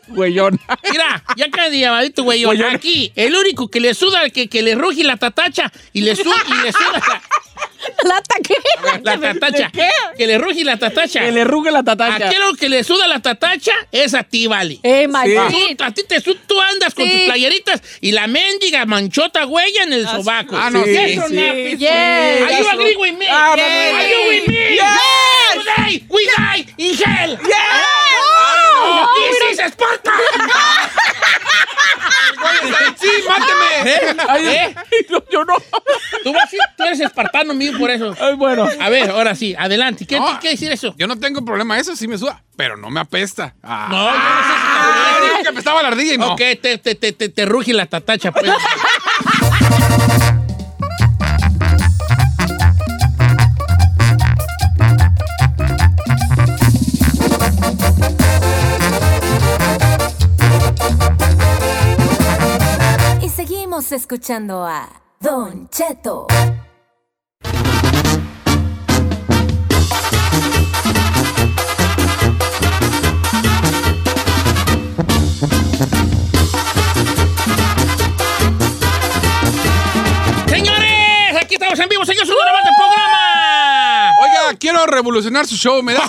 Güeyón. 0.08 0.60
Mira, 0.90 1.22
ya 1.36 1.48
que 1.48 1.60
andes 1.60 1.72
de 1.72 1.78
llevadito, 1.78 2.24
güeyón. 2.24 2.56
Güeyón. 2.56 2.74
Aquí, 2.74 3.12
el 3.14 3.34
único 3.34 3.68
que 3.68 3.80
le 3.80 3.94
suda, 3.94 4.28
que, 4.30 4.48
que 4.48 4.62
le 4.62 4.74
ruge 4.74 5.04
la 5.04 5.16
tatacha 5.16 5.72
y 5.92 6.02
le, 6.02 6.16
su, 6.16 6.28
y 6.28 6.62
le 6.62 6.72
suda 6.72 7.22
¿La 8.04 8.16
ataqué? 8.18 8.54
la, 9.02 9.18
tatacha. 9.34 9.70
qué? 9.72 9.88
Que 10.16 10.26
le 10.26 10.38
ruge 10.38 10.64
la 10.64 10.76
tatacha. 10.76 11.20
Que 11.20 11.32
le 11.32 11.44
rugue 11.44 11.70
la 11.70 11.82
tatacha. 11.82 12.28
Aquel 12.28 12.42
que 12.58 12.68
le 12.68 12.84
suda 12.84 13.06
la 13.08 13.20
tatacha 13.20 13.72
es 13.90 14.14
a 14.14 14.22
ti, 14.24 14.46
vale. 14.46 14.78
Eh, 14.82 15.04
Tú, 15.06 15.10
machín. 15.12 15.76
a 15.82 15.90
ti 15.92 16.02
te 16.08 16.20
su- 16.20 16.34
tú 16.34 16.60
andas 16.60 16.94
con 16.94 17.04
Sí. 17.04 17.10
tus 17.12 17.20
playeritas 17.22 17.82
y 18.00 18.12
la 18.12 18.26
mendiga 18.26 18.84
manchota 18.86 19.46
huella 19.46 19.82
en 19.84 19.92
el 19.92 20.06
sobaco. 20.08 20.56
Ah, 20.56 20.70
no, 20.70 20.84
sí, 20.84 20.90
Eso 20.96 21.28
sí. 21.28 21.34
no 21.34 21.42
es- 21.42 21.78
Yes. 21.78 21.90
Are 21.90 22.58
you 22.58 22.68
agree 22.70 22.96
with 22.96 23.12
me? 23.18 23.26
Ah, 23.30 23.54
Yes. 23.56 23.94
Are 23.94 24.10
you 24.10 24.28
with 24.28 24.48
me? 24.48 24.74
Yes. 24.74 24.82
We 25.54 25.64
die, 25.64 26.04
we 26.08 26.26
die 26.26 26.66
in 26.78 26.96
hell. 26.96 27.38
¡No! 27.42 29.08
This 29.16 29.58
is 29.58 29.72
Sparta. 29.72 30.12
¡Sí, 33.00 33.08
máteme! 33.28 33.90
¿Eh? 33.90 34.16
Ay, 34.28 34.46
¿Eh? 34.46 34.74
no, 35.10 35.22
yo 35.30 35.44
no. 35.44 35.54
Tú, 36.22 36.32
vas 36.32 36.50
tú 36.76 36.84
eres 36.84 37.00
espartano 37.00 37.54
mío 37.54 37.72
por 37.78 37.90
eso. 37.90 38.14
Ay, 38.20 38.34
bueno. 38.34 38.66
A 38.80 38.88
ver, 38.88 39.10
ahora 39.10 39.34
sí, 39.34 39.54
adelante. 39.58 40.06
¿Qué 40.06 40.18
No. 40.18 40.38
quiere 40.40 40.54
decir 40.54 40.70
eso? 40.70 40.94
Yo 40.96 41.06
no 41.06 41.18
tengo 41.18 41.44
problema, 41.44 41.78
eso 41.78 41.96
sí 41.96 42.06
me 42.06 42.18
suda, 42.18 42.42
pero 42.56 42.76
no 42.76 42.90
me 42.90 43.00
apesta. 43.00 43.54
Ah. 43.62 43.88
No, 43.90 44.04
yo 44.04 44.12
no 44.12 44.18
sé 44.18 44.52
Ah, 44.84 45.16
si 45.20 45.28
dijo 45.28 45.42
que 45.42 45.48
apestaba 45.48 45.82
la 45.82 45.88
ardilla 45.88 46.14
y 46.14 46.18
no. 46.18 46.32
Ok, 46.32 46.38
te, 46.60 46.78
te, 46.78 46.94
te, 46.94 47.12
te, 47.12 47.28
te 47.28 47.44
ruge 47.44 47.72
la 47.72 47.86
tatacha, 47.86 48.30
pues. 48.32 48.50
Estás 63.92 64.04
escuchando 64.04 64.64
a 64.64 64.88
Don 65.20 65.68
Cheto. 65.68 66.26
Señores, 80.46 81.36
aquí 81.38 81.56
estamos 81.56 81.78
en 81.78 81.88
vivo, 81.90 82.06
señores, 82.06 82.30
un 82.30 82.34
nuevo 82.34 82.58
programa. 82.78 84.12
Oiga, 84.22 84.58
quiero 84.58 84.86
revolucionar 84.86 85.46
su 85.46 85.56
show. 85.56 85.82
¿Me 85.82 85.92
da? 85.92 86.00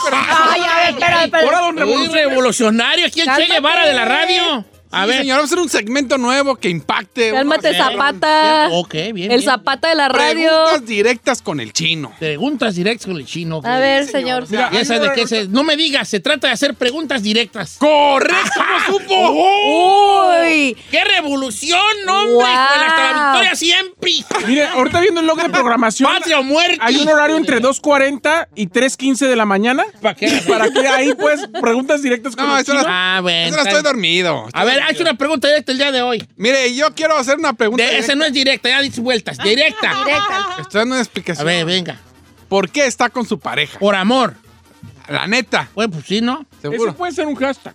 Ay, 0.54 0.62
a 0.62 0.78
ver, 0.78 0.90
espera, 0.92 1.24
espera. 1.26 1.44
Ahora, 1.44 1.60
don 1.60 1.76
Revolucionario. 1.76 2.30
revolucionario 2.30 3.08
aquí 3.08 3.20
en 3.20 3.36
Che. 3.36 3.46
Guevara 3.48 3.86
de 3.86 3.94
la 3.94 4.06
radio. 4.06 4.73
A 4.94 5.04
Sí, 5.04 5.10
ver. 5.10 5.18
señor, 5.20 5.38
vamos 5.38 5.52
a 5.52 5.54
hacer 5.54 5.60
un 5.64 5.70
segmento 5.70 6.18
nuevo 6.18 6.56
que 6.56 6.70
impacte. 6.70 7.32
Cálmate, 7.32 7.70
Ok. 7.72 7.76
Zapata. 7.76 8.68
Ok, 8.72 8.94
bien. 8.94 9.18
El 9.32 9.40
bien. 9.40 9.42
Zapata 9.44 9.90
de 9.90 9.96
la 9.96 10.08
radio. 10.10 10.50
Preguntas 10.50 10.86
directas 10.86 11.42
con 11.42 11.60
el 11.60 11.74
chino. 11.74 12.14
Preguntas 12.20 12.76
directas 12.76 13.06
con 13.08 13.18
el 13.18 13.26
chino. 13.26 13.62
A 13.64 13.80
ver, 13.80 14.06
señor. 14.08 14.46
Mira, 14.50 14.70
Ya 14.72 14.86
sabes 14.86 15.02
de 15.10 15.12
qué 15.16 15.28
se... 15.28 15.48
No 15.48 15.64
me 15.64 15.76
digas, 15.76 16.08
se 16.08 16.20
trata 16.20 16.48
de 16.48 16.54
hacer 16.54 16.76
preguntas 16.76 17.24
directas. 17.24 17.78
¡Correcto! 17.80 18.52
¿Cómo 18.88 19.00
supo? 19.00 19.32
Uy. 19.32 20.78
¡Qué 20.92 21.04
revolución, 21.04 21.80
hombre! 22.10 22.34
Wow. 22.36 22.44
Hasta 22.46 23.12
la 23.14 23.24
victoria 23.32 23.56
siempre. 23.56 24.12
Mire, 24.48 24.66
ahorita 24.68 25.00
viendo 25.02 25.22
el 25.22 25.28
log 25.28 25.42
de 25.42 25.50
programación. 25.50 26.12
Patria 26.12 26.40
o 26.40 26.44
muerte. 26.44 26.78
Hay 26.82 26.98
un 26.98 27.08
horario 27.08 27.38
entre 27.38 27.62
2.40 27.62 28.48
y 28.56 28.68
3.15 28.68 29.28
de 29.28 29.36
la 29.36 29.46
mañana. 29.46 29.86
¿Para 30.02 30.16
qué? 30.16 30.30
Para 30.48 30.70
que 30.70 30.88
ahí, 30.88 31.14
pues, 31.16 31.42
preguntas 31.62 32.02
directas 32.02 32.36
con 32.36 32.48
No, 32.48 32.58
el 32.58 32.66
chino. 32.66 32.82
no- 32.82 32.88
Ah, 32.88 33.20
bueno. 33.22 33.48
Eso 33.48 33.58
no 33.58 33.64
estoy 33.70 33.84
dormido. 33.84 34.48
A 34.54 34.64
ver, 34.66 34.82
hay 34.88 35.02
una 35.02 35.14
pregunta 35.16 35.48
directa 35.48 35.72
el 35.72 35.78
día 35.78 35.92
de 35.92 36.02
hoy. 36.02 36.28
Mire, 36.36 36.74
yo 36.76 36.94
quiero 36.94 37.18
hacer 37.18 37.38
una 37.38 37.54
pregunta. 37.54 37.84
De, 37.84 37.90
ese 37.90 37.96
directa. 37.98 38.16
no 38.16 38.26
es 38.26 38.34
directa, 38.34 38.70
ya 38.70 38.82
dices 38.82 39.00
vueltas. 39.00 39.38
Directa. 39.38 40.04
Directa. 40.06 40.58
Estoy 40.62 40.80
dando 40.80 40.94
una 40.96 41.00
A 41.00 41.04
explicación. 41.04 41.46
ver, 41.46 41.66
venga. 41.66 41.98
¿Por 42.48 42.70
qué 42.70 42.86
está 42.86 43.10
con 43.10 43.26
su 43.26 43.40
pareja? 43.40 43.80
Por 43.80 43.96
amor. 43.96 44.36
La 45.08 45.28
neta. 45.28 45.70
Bueno, 45.76 45.94
pues 45.94 46.06
sí, 46.06 46.22
¿no? 46.22 46.46
Ese 46.60 46.70
Seguro. 46.72 46.94
puede 46.96 47.12
ser 47.12 47.26
un 47.26 47.36
hashtag. 47.36 47.74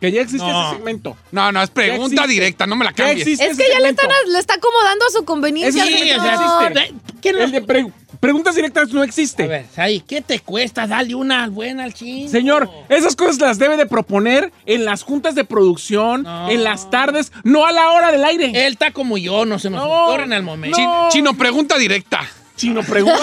Que 0.00 0.12
ya 0.12 0.20
existe 0.20 0.46
No. 0.46 0.66
ese 0.68 0.76
segmento. 0.76 1.16
No, 1.32 1.50
no, 1.52 1.62
es 1.62 1.70
pregunta 1.70 2.26
directa, 2.26 2.66
no 2.66 2.76
me 2.76 2.84
la 2.84 2.92
cambies. 2.92 3.22
existe 3.26 3.46
Es 3.46 3.56
que 3.56 3.64
ya 3.72 3.80
le 3.80 3.88
están, 3.90 4.08
le 4.30 4.38
está 4.38 4.54
acomodando 4.54 5.06
a 5.06 5.10
su 5.10 5.24
conveniencia. 5.24 5.84
Ese 5.84 5.96
Sí, 5.98 6.10
o 6.12 6.22
sea, 6.22 6.34
existe. 6.68 6.94
¿qué 7.22 7.32
no- 7.32 7.38
El 7.42 7.50
de 7.52 7.62
pre- 7.62 7.86
preguntas 8.20 8.54
directas 8.54 8.90
no 8.92 9.02
existe. 9.02 9.44
A 9.44 9.46
ver, 9.46 9.66
ahí, 9.76 10.00
¿qué 10.00 10.20
te 10.20 10.40
cuesta 10.40 10.86
darle 10.86 11.14
una 11.14 11.48
buena 11.48 11.84
al 11.84 11.94
chino? 11.94 12.28
Señor, 12.30 12.68
esas 12.90 13.16
cosas 13.16 13.38
las 13.38 13.58
debe 13.58 13.76
de 13.78 13.86
proponer 13.86 14.52
en 14.66 14.84
las 14.84 15.02
juntas 15.02 15.34
de 15.34 15.44
producción, 15.44 16.24
No. 16.24 16.50
en 16.50 16.62
las 16.62 16.90
tardes, 16.90 17.32
no 17.44 17.64
a 17.66 17.72
la 17.72 17.90
hora 17.92 18.12
del 18.12 18.24
aire. 18.24 18.66
Él 18.66 18.72
está 18.74 18.90
como 18.92 19.16
yo, 19.16 19.44
no 19.46 19.58
se 19.58 19.70
nos 19.70 19.82
No, 19.82 20.08
ocurren 20.08 20.32
al 20.32 20.42
momento. 20.42 20.76
no. 20.78 20.84
Chino, 20.84 21.08
chino, 21.30 21.38
pregunta 21.38 21.78
directa. 21.78 22.20
Chino, 22.56 22.82
pregunta. 22.82 23.20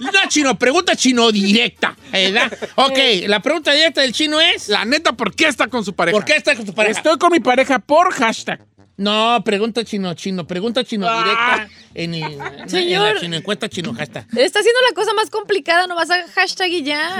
Una 0.00 0.28
chino, 0.28 0.58
pregunta 0.58 0.96
chino 0.96 1.30
directa, 1.30 1.94
¿verdad? 2.10 2.50
Ok, 2.76 2.98
la 3.26 3.40
pregunta 3.40 3.72
directa 3.72 4.00
del 4.00 4.12
chino 4.12 4.40
es... 4.40 4.68
La 4.68 4.84
neta, 4.84 5.12
¿por 5.12 5.34
qué 5.34 5.46
está 5.48 5.66
con 5.68 5.84
su 5.84 5.94
pareja? 5.94 6.16
¿Por 6.16 6.24
qué 6.24 6.36
estás 6.36 6.56
con 6.56 6.64
tu 6.66 6.74
pareja? 6.74 6.98
Estoy 6.98 7.18
con 7.18 7.30
mi 7.32 7.40
pareja 7.40 7.78
por 7.78 8.12
hashtag. 8.12 8.60
No, 8.96 9.42
pregunta 9.44 9.84
chino, 9.84 10.14
chino, 10.14 10.46
pregunta 10.46 10.84
chino 10.84 11.06
Ah. 11.08 11.22
directa 11.24 11.68
en, 11.94 12.14
en, 12.14 12.40
en 12.60 12.68
Señor. 12.68 13.14
la 13.16 13.20
chino 13.20 13.36
encuesta 13.36 13.68
chino 13.68 13.92
hashtag. 13.92 14.24
Está 14.36 14.60
haciendo 14.60 14.80
la 14.88 14.94
cosa 14.94 15.12
más 15.14 15.30
complicada, 15.30 15.86
no 15.88 15.96
vas 15.96 16.10
a 16.10 16.22
hashtag 16.34 16.68
y 16.70 16.82
ya. 16.84 17.10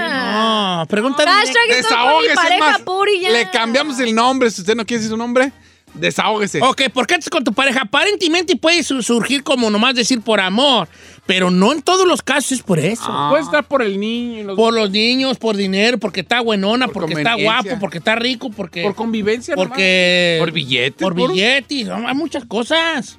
No, 0.79 0.85
pregunta 0.87 1.23
Hashtag 1.25 1.67
directa. 1.67 1.89
estoy 1.89 1.97
con 1.97 2.21
mi 2.21 2.33
pareja 2.33 2.71
más. 2.71 2.81
por 2.81 3.09
y 3.09 3.19
ya. 3.19 3.29
Le 3.29 3.49
cambiamos 3.51 3.99
el 3.99 4.15
nombre. 4.15 4.49
Si 4.51 4.61
usted 4.61 4.73
no 4.75 4.85
quiere 4.85 4.99
decir 4.99 5.11
su 5.11 5.17
nombre, 5.17 5.51
desahógese. 5.99 6.61
Ok, 6.61 6.83
¿por 6.93 7.07
qué 7.07 7.15
estás 7.15 7.29
con 7.29 7.43
tu 7.43 7.53
pareja? 7.53 7.81
Aparentemente 7.81 8.55
puede 8.55 8.83
su- 8.83 9.01
surgir 9.01 9.43
como 9.43 9.69
nomás 9.69 9.95
decir 9.95 10.21
por 10.21 10.39
amor, 10.39 10.87
pero 11.25 11.49
no 11.51 11.71
en 11.73 11.81
todos 11.81 12.05
los 12.07 12.21
casos 12.21 12.53
es 12.53 12.61
por 12.63 12.79
eso. 12.79 13.05
Puede 13.29 13.43
estar 13.43 13.63
por 13.67 13.81
el 13.81 13.99
niño, 13.99 14.43
los- 14.43 14.55
Por 14.55 14.73
los 14.73 14.91
niños, 14.91 15.37
por 15.37 15.55
dinero, 15.57 15.97
porque 15.97 16.21
está 16.21 16.41
buenona, 16.41 16.87
Por 16.87 16.93
porque 17.03 17.13
está 17.15 17.35
guapo, 17.35 17.77
porque 17.79 17.97
está 17.99 18.15
rico, 18.15 18.49
porque... 18.49 18.83
por 18.83 18.95
convivencia. 18.95 19.55
nomás. 19.55 19.69
porque... 19.69 20.37
Por 20.39 20.51
billetes. 20.51 21.01
Por 21.01 21.15
por- 21.15 21.31
billetes, 21.31 21.87
no, 21.87 22.07
hay 22.07 22.15
muchas 22.15 22.45
cosas. 22.45 23.17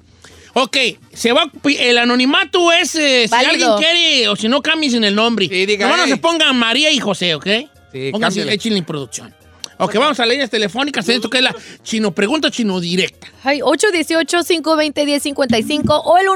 Ok, 0.58 0.76
se 1.12 1.32
va, 1.32 1.50
el 1.64 1.98
anonimato 1.98 2.72
es 2.72 2.94
eh, 2.94 3.26
si 3.28 3.34
alguien 3.34 3.68
quiere, 3.76 4.26
o 4.28 4.36
si 4.36 4.48
no 4.48 4.62
cambies 4.62 4.94
en 4.94 5.04
el 5.04 5.14
nombre. 5.14 5.48
Sí, 5.48 5.66
diga, 5.66 5.94
no 5.94 6.06
se 6.06 6.16
pongan 6.16 6.56
María 6.56 6.90
y 6.90 6.98
José, 6.98 7.34
¿ok? 7.34 7.46
Sí, 7.92 8.08
Pónganse, 8.10 8.50
échenle 8.52 8.78
en 8.78 8.84
producción. 8.86 9.34
Ok, 9.78 9.94
vamos 9.96 10.18
a 10.20 10.26
líneas 10.26 10.50
telefónicas, 10.50 11.08
esto 11.08 11.28
que 11.28 11.38
es 11.38 11.44
la 11.44 11.54
chino 11.82 12.12
pregunta 12.12 12.50
chino 12.50 12.80
directa. 12.80 13.26
Ay, 13.44 13.60
818-520-1055 13.60 16.02
o 16.04 16.18
el 16.18 16.28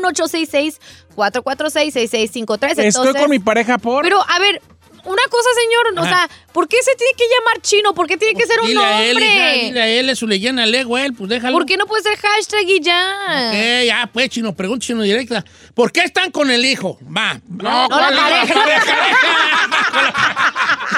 1866-446-6653. 1.17 2.71
Estoy 2.71 2.87
Entonces, 2.87 3.21
con 3.21 3.31
mi 3.31 3.39
pareja 3.39 3.79
por. 3.79 4.03
Pero, 4.03 4.21
a 4.21 4.39
ver, 4.39 4.61
una 5.05 5.23
cosa, 5.31 5.49
señor, 5.63 5.99
o 5.99 6.05
sea, 6.09 6.29
¿por 6.53 6.69
qué 6.69 6.77
se 6.83 6.95
tiene 6.97 7.13
que 7.17 7.25
llamar 7.25 7.61
chino? 7.63 7.95
¿Por 7.95 8.07
qué 8.07 8.17
tiene 8.17 8.39
que 8.39 8.47
ser 8.47 8.61
un 8.61 8.67
Dile 8.69 8.85
a 8.85 9.03
él, 9.05 9.19
hija, 9.19 9.27
nombre? 9.35 9.65
dile 9.65 9.83
a 9.83 9.89
él, 9.89 10.09
es 10.11 10.19
su 10.19 10.27
leyenda, 10.27 10.67
le 10.67 10.81
él, 10.81 11.15
pues 11.15 11.29
déjalo. 11.31 11.53
¿Por 11.57 11.67
qué 11.67 11.77
no 11.77 11.87
puede 11.87 12.03
ser 12.03 12.17
hashtag 12.19 12.69
y 12.69 12.81
ya? 12.81 13.51
Eh, 13.55 13.85
ya, 13.87 14.09
pues, 14.13 14.29
chino, 14.31 14.55
pregunta 14.55 14.85
chino 14.87 15.03
directa. 15.03 15.45
¿Por 15.75 15.93
qué 15.93 16.03
están 16.03 16.31
con 16.31 16.51
el 16.51 16.65
hijo? 16.65 16.99
Va. 17.05 17.41
No, 17.49 17.89
No, 17.89 18.01
la 18.01 18.09
¿cuál 18.11 18.43
es? 18.45 18.53
pareja. 18.53 18.99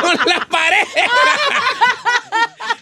con 0.00 0.16
la 0.26 0.46
pareja. 0.48 1.10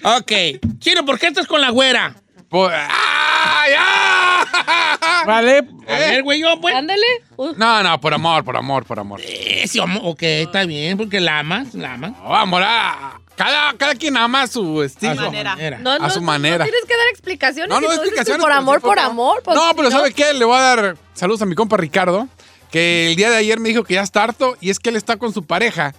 ok. 0.19 0.33
Chino, 0.79 1.05
¿por 1.05 1.19
qué 1.19 1.27
estás 1.29 1.47
con 1.47 1.61
la 1.61 1.71
güera? 1.71 2.15
¡Ah, 2.53 3.65
ya! 3.71 5.25
Vale. 5.27 5.59
A 5.89 5.99
ver, 5.99 6.23
güey, 6.23 6.41
yo, 6.41 6.61
pues. 6.61 6.75
Ándale. 6.75 7.03
Uh, 7.37 7.53
No, 7.57 7.83
no, 7.83 8.01
por 8.01 8.15
amor, 8.15 8.45
por 8.45 8.57
amor, 8.57 8.85
por 8.85 8.99
amor. 8.99 9.21
Ese 9.23 9.81
homo- 9.81 10.01
ok, 10.03 10.23
está 10.23 10.65
bien, 10.65 10.97
porque 10.97 11.21
la 11.21 11.41
amas, 11.41 11.75
la 11.75 11.95
amas. 11.95 12.13
No, 12.13 12.35
amor, 12.35 12.63
ah, 12.65 13.21
cada, 13.37 13.73
cada 13.77 13.95
quien 13.95 14.17
ama 14.17 14.43
a 14.43 14.47
su 14.47 14.81
A 14.81 14.87
estilo. 14.87 15.15
su 15.15 15.21
manera. 15.23 15.57
no, 15.81 15.91
A 15.93 15.99
no, 15.99 16.11
su 16.11 16.21
no, 16.21 16.27
manera. 16.27 16.59
No 16.59 16.65
tienes 16.65 16.85
que 16.87 16.97
dar 16.97 17.07
explicaciones. 17.11 17.69
No, 17.71 17.81
no, 17.81 17.89
que 17.89 17.95
explicaciones. 17.95 18.43
Por 18.43 18.53
amor, 18.53 18.81
sí, 18.81 18.87
por 18.87 18.99
amor. 18.99 19.43
pues, 19.45 19.57
no, 19.57 19.71
pero 19.77 19.91
¿sabe 19.91 20.13
qué? 20.13 20.33
Le 20.35 20.45
voy 20.45 20.57
a 20.57 20.61
dar 20.61 20.97
saludos 21.15 21.43
a 21.43 21.47
mi 21.47 21.55
compa 21.55 21.77
Ricardo, 21.77 22.29
que 22.71 23.09
el 23.11 23.17
día 23.17 23.31
de 23.31 23.37
ayer 23.37 23.59
me 23.61 23.69
dijo 23.69 23.85
que 23.85 23.95
ya 23.95 24.03
está 24.03 24.23
harto 24.25 24.57
y 24.61 24.71
es 24.71 24.79
que 24.79 24.91
él 24.91 24.97
está 24.97 25.17
con 25.17 25.33
su 25.33 25.45
pareja 25.45 25.95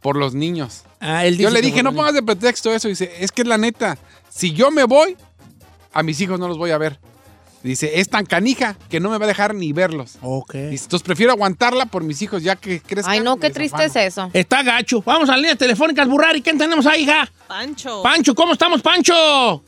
por 0.00 0.16
los 0.16 0.34
niños. 0.34 0.84
Ah, 1.00 1.24
él 1.26 1.34
Yo 1.38 1.48
dice 1.48 1.52
le 1.52 1.60
que 1.60 1.66
dije, 1.66 1.82
no 1.82 1.92
pongas 1.94 2.14
de 2.14 2.22
pretexto 2.22 2.72
eso. 2.72 2.88
Dice, 2.88 3.12
es 3.20 3.32
que 3.32 3.42
es 3.42 3.48
la 3.48 3.58
neta, 3.58 3.98
si 4.30 4.52
yo 4.52 4.70
me 4.70 4.84
voy, 4.84 5.16
a 5.98 6.02
mis 6.02 6.20
hijos 6.20 6.38
no 6.38 6.48
los 6.48 6.58
voy 6.58 6.70
a 6.70 6.78
ver. 6.78 6.98
Dice, 7.62 7.98
es 7.98 8.08
tan 8.08 8.24
canija 8.24 8.76
que 8.88 9.00
no 9.00 9.10
me 9.10 9.18
va 9.18 9.24
a 9.24 9.28
dejar 9.28 9.52
ni 9.52 9.72
verlos. 9.72 10.16
Ok. 10.22 10.54
Dice, 10.54 10.84
entonces 10.84 11.02
prefiero 11.04 11.32
aguantarla 11.32 11.86
por 11.86 12.04
mis 12.04 12.22
hijos 12.22 12.42
ya 12.44 12.54
que 12.54 12.80
crezcan. 12.80 13.12
Ay, 13.12 13.20
no, 13.20 13.36
qué 13.38 13.50
triste 13.50 13.84
es 13.84 13.90
afano". 13.90 14.06
eso. 14.06 14.30
Está 14.32 14.62
gacho. 14.62 15.02
Vamos 15.04 15.28
a 15.28 15.32
las 15.32 15.40
líneas 15.40 15.58
telefónicas, 15.58 16.06
Burrari. 16.08 16.40
¿Quién 16.40 16.56
tenemos 16.56 16.86
ahí, 16.86 17.02
hija? 17.02 17.28
Pancho. 17.48 18.00
Pancho, 18.04 18.34
¿cómo 18.36 18.52
estamos, 18.52 18.80
Pancho? 18.80 19.64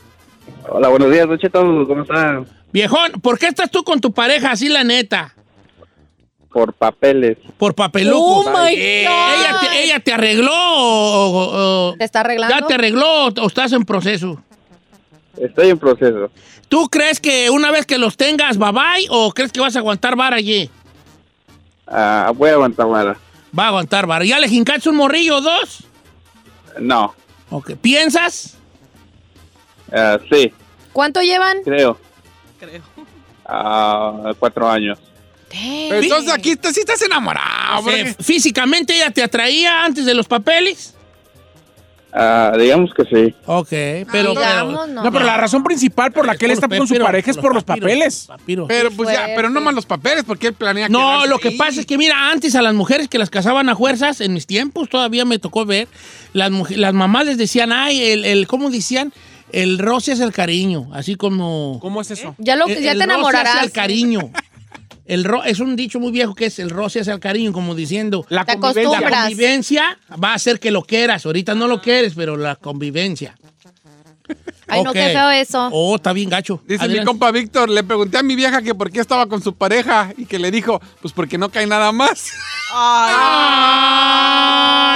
Hola, 0.69 0.89
buenos 0.89 1.11
días, 1.11 1.27
Cheto, 1.41 1.61
¿cómo 1.87 2.03
están? 2.03 2.47
Viejón, 2.73 3.13
¿por 3.21 3.39
qué 3.41 3.49
estás 3.49 3.69
tú 3.71 3.83
con 3.83 4.01
tu 4.01 4.13
pareja 4.13 4.53
así, 4.53 4.69
la 4.69 4.85
neta? 4.85 5.35
Por 6.53 6.73
papeles. 6.73 7.39
Por 7.59 7.75
papeluco. 7.75 8.41
Oh, 8.41 8.51
my 8.51 8.73
Eh, 8.77 9.05
God. 9.09 9.35
¿Ella 9.41 9.61
te, 9.61 9.85
ella 9.85 10.01
te 10.01 10.13
arregló 10.13 10.53
o, 10.53 11.31
o- 11.31 11.89
o- 11.91 11.95
¿Te 11.97 12.05
está 12.05 12.21
arreglando? 12.21 12.57
ya 12.59 12.67
te 12.67 12.75
arregló 12.75 13.27
o, 13.27 13.29
o 13.29 13.47
estás 13.47 13.73
en 13.73 13.85
proceso? 13.85 14.43
Estoy 15.37 15.71
en 15.71 15.79
proceso. 15.79 16.31
¿Tú 16.69 16.89
crees 16.89 17.21
que 17.21 17.51
una 17.51 17.71
vez 17.71 17.87
que 17.87 17.99
los 17.99 18.17
tengas, 18.17 18.59
bye 18.59 18.73
bye, 18.73 19.07
o 19.11 19.33
crees 19.33 19.53
que 19.53 19.61
vas 19.61 19.75
a 19.77 19.81
aguantar 19.81 20.17
vara 20.17 20.37
allí? 20.37 20.71
Ah, 21.87 22.33
voy 22.35 22.51
a 22.51 22.53
aguantar 22.55 22.87
vara. 22.87 23.17
Va 23.57 23.65
a 23.65 23.69
aguantar 23.69 24.07
vara. 24.07 24.25
¿Ya 24.25 24.39
le 24.39 24.49
jincaste 24.49 24.89
un 24.89 24.97
morrillo 24.97 25.37
o 25.37 25.41
dos? 25.41 25.85
No, 26.79 27.15
Ok. 27.51 27.73
¿Piensas? 27.81 28.57
ah, 29.93 30.19
sí, 30.31 30.53
¿Cuánto 30.93 31.21
llevan? 31.23 31.59
creo. 31.65 31.99
Creo. 32.61 32.83
Ah, 33.45 34.33
cuatro 34.39 34.69
años. 34.71 34.99
Pero 35.51 35.97
entonces 36.01 36.33
aquí 36.33 36.51
estás, 36.53 36.75
sí 36.75 36.81
estás 36.81 37.03
enamorado. 37.03 37.81
O 37.81 37.83
sea, 37.83 38.05
porque- 38.05 38.23
¿Físicamente 38.23 38.95
ella 38.95 39.11
te 39.11 39.23
atraía 39.23 39.85
antes 39.85 40.05
de 40.05 40.15
los 40.15 40.29
papeles? 40.29 40.95
Ah, 42.13 42.53
digamos 42.59 42.93
que 42.93 43.05
sí. 43.05 43.35
Ok, 43.47 43.69
pero... 44.11 44.31
Digamos, 44.31 44.41
pero 44.81 44.87
no. 44.87 45.03
No, 45.05 45.13
pero 45.13 45.25
la 45.25 45.37
razón 45.37 45.63
principal 45.63 46.11
por 46.13 46.27
la 46.27 46.37
que 46.37 46.47
él 46.47 46.51
está 46.53 46.69
con 46.69 46.87
su 46.87 46.97
pareja 46.97 47.31
es 47.31 47.37
por 47.37 47.55
los 47.55 47.63
papeles. 47.65 48.25
papiros. 48.27 48.67
Pero 48.69 48.91
pues 48.91 49.11
ya, 49.13 49.29
pero 49.37 49.49
no 49.51 49.61
más 49.61 49.75
los 49.75 49.87
papeles, 49.87 50.25
porque 50.27 50.49
él 50.49 50.55
planea 50.55 50.89
No, 50.89 51.27
lo 51.27 51.39
que 51.39 51.49
ahí. 51.49 51.57
pasa 51.57 51.81
es 51.81 51.87
que, 51.87 51.97
mira, 51.99 52.31
antes 52.31 52.55
a 52.57 52.63
las 52.63 52.75
mujeres 52.75 53.09
que 53.09 53.19
las 53.19 53.31
casaban 53.31 53.69
a 53.69 53.77
fuerzas, 53.77 54.21
en 54.21 54.35
mis 54.35 54.47
tiempos 54.47 54.89
todavía 54.89 55.25
me 55.25 55.39
tocó 55.39 55.65
ver, 55.67 55.87
las, 56.33 56.51
las 56.71 56.95
mamás 56.95 57.27
les 57.27 57.39
decían, 57.39 57.73
ay, 57.73 58.03
el, 58.03 58.25
el, 58.25 58.47
¿cómo 58.47 58.71
decían? 58.71 59.13
El 59.53 59.79
roce 59.79 60.13
es 60.13 60.21
el 60.21 60.33
cariño, 60.33 60.89
así 60.93 61.17
como... 61.17 61.79
¿Cómo 61.81 62.01
es 62.01 62.11
eso? 62.13 62.35
Ya, 62.39 62.55
lo, 62.57 62.67
el- 62.67 62.81
ya 62.83 62.93
el 62.93 62.99
te 62.99 63.05
roce 63.05 63.15
enamorarás. 63.15 63.55
hacia 63.55 63.65
el 63.67 63.73
cariño. 63.73 64.31
El 65.11 65.25
ro- 65.25 65.43
es 65.45 65.59
un 65.59 65.75
dicho 65.75 65.99
muy 65.99 66.13
viejo 66.13 66.35
que 66.37 66.47
es 66.47 66.59
el 66.61 66.71
roce 66.71 67.01
hacia 67.01 67.13
el 67.15 67.19
cariño, 67.21 67.53
como 67.53 67.75
diciendo... 67.75 68.25
La 68.29 68.45
Te 68.45 68.53
convivencia. 68.59 68.83
La 68.83 68.97
acostumbras. 68.99 69.21
convivencia 69.25 69.99
va 70.23 70.31
a 70.31 70.35
hacer 70.35 70.61
que 70.61 70.71
lo 70.71 70.83
quieras. 70.83 71.27
Ahorita 71.27 71.55
no 71.57 71.67
lo 71.67 71.81
quieres, 71.83 72.13
pero 72.15 72.37
la 72.37 72.55
convivencia. 72.55 73.37
Ay, 74.69 74.85
no, 74.85 74.91
Ok. 74.91 74.95
qué 74.97 75.09
feo 75.09 75.31
eso. 75.31 75.69
Oh, 75.73 75.97
está 75.97 76.13
bien 76.13 76.31
gacho. 76.31 76.63
Dice 76.65 76.85
Adelante. 76.85 77.01
mi 77.01 77.05
compa 77.07 77.33
Víctor, 77.33 77.69
le 77.69 77.83
pregunté 77.83 78.19
a 78.19 78.23
mi 78.23 78.37
vieja 78.37 78.63
que 78.63 78.73
por 78.73 78.93
qué 78.93 79.01
estaba 79.01 79.27
con 79.27 79.43
su 79.43 79.53
pareja 79.57 80.13
y 80.17 80.27
que 80.27 80.39
le 80.39 80.53
dijo, 80.53 80.81
pues 81.03 81.13
porque 81.13 81.37
no 81.39 81.49
cae 81.49 81.67
nada 81.67 81.91
más. 81.91 82.31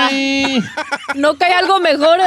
Ay. 0.06 0.62
No 1.16 1.36
cae 1.36 1.54
algo 1.54 1.80
mejor, 1.80 2.20
¿eh? 2.20 2.24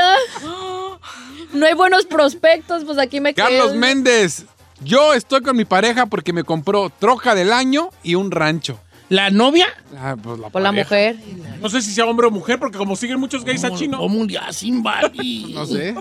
No 1.54 1.66
hay 1.66 1.74
buenos 1.74 2.06
prospectos, 2.06 2.84
pues 2.84 2.98
aquí 2.98 3.22
me 3.22 3.34
quedo. 3.34 3.46
Carlos 3.48 3.76
Méndez, 3.76 4.46
yo 4.84 5.14
estoy 5.14 5.42
con 5.42 5.56
mi 5.58 5.66
pareja 5.66 6.06
porque 6.06 6.34
me 6.34 6.44
compró 6.44 6.90
troca 7.00 7.36
del 7.36 7.52
año 7.54 7.90
y 8.04 8.16
un 8.16 8.32
rancho. 8.32 8.80
¿La 9.10 9.30
novia? 9.30 9.68
Ah, 9.98 10.16
pues 10.22 10.38
la 10.40 10.50
Por 10.50 10.62
la 10.62 10.70
pareja. 10.72 10.84
mujer. 10.90 11.16
No 11.62 11.70
sé 11.70 11.82
si 11.82 11.92
sea 11.92 12.06
hombre 12.06 12.28
o 12.28 12.32
mujer, 12.32 12.60
porque 12.60 12.78
como 12.78 12.96
siguen 12.96 13.20
muchos 13.20 13.46
gays 13.46 13.64
a 13.64 13.74
chino. 13.74 13.98
¿Cómo 13.98 14.20
un 14.20 14.28
día 14.28 14.52
sin 14.52 14.84
Barbie? 14.84 15.52
No 15.54 15.66
sé. 15.66 15.96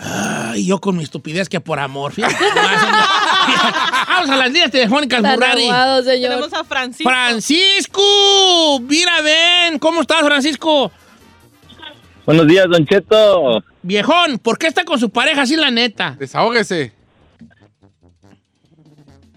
Ay, 0.00 0.64
yo 0.64 0.80
con 0.80 0.96
mi 0.96 1.02
estupidez 1.02 1.48
que 1.48 1.60
por 1.60 1.78
amor. 1.80 2.12
Fíjate. 2.12 2.36
Vamos 4.08 4.30
a 4.30 4.36
las 4.36 4.46
líneas 4.50 4.70
telefónicas, 4.70 5.20
Murari. 5.20 5.64
aguado, 5.64 6.02
señor. 6.04 6.30
Tenemos 6.30 6.52
a 6.54 6.64
Francisco. 6.64 7.10
Francisco, 7.10 8.80
mira, 8.80 9.20
ven. 9.22 9.78
¿Cómo 9.78 10.00
estás, 10.02 10.20
Francisco? 10.22 10.90
Buenos 12.24 12.46
días, 12.46 12.66
Don 12.70 12.86
Cheto. 12.86 13.62
Viejón, 13.82 14.38
¿por 14.38 14.56
qué 14.58 14.68
está 14.68 14.84
con 14.84 14.98
su 15.00 15.10
pareja 15.10 15.42
así, 15.42 15.56
la 15.56 15.70
neta? 15.70 16.14
Desahógese. 16.18 16.92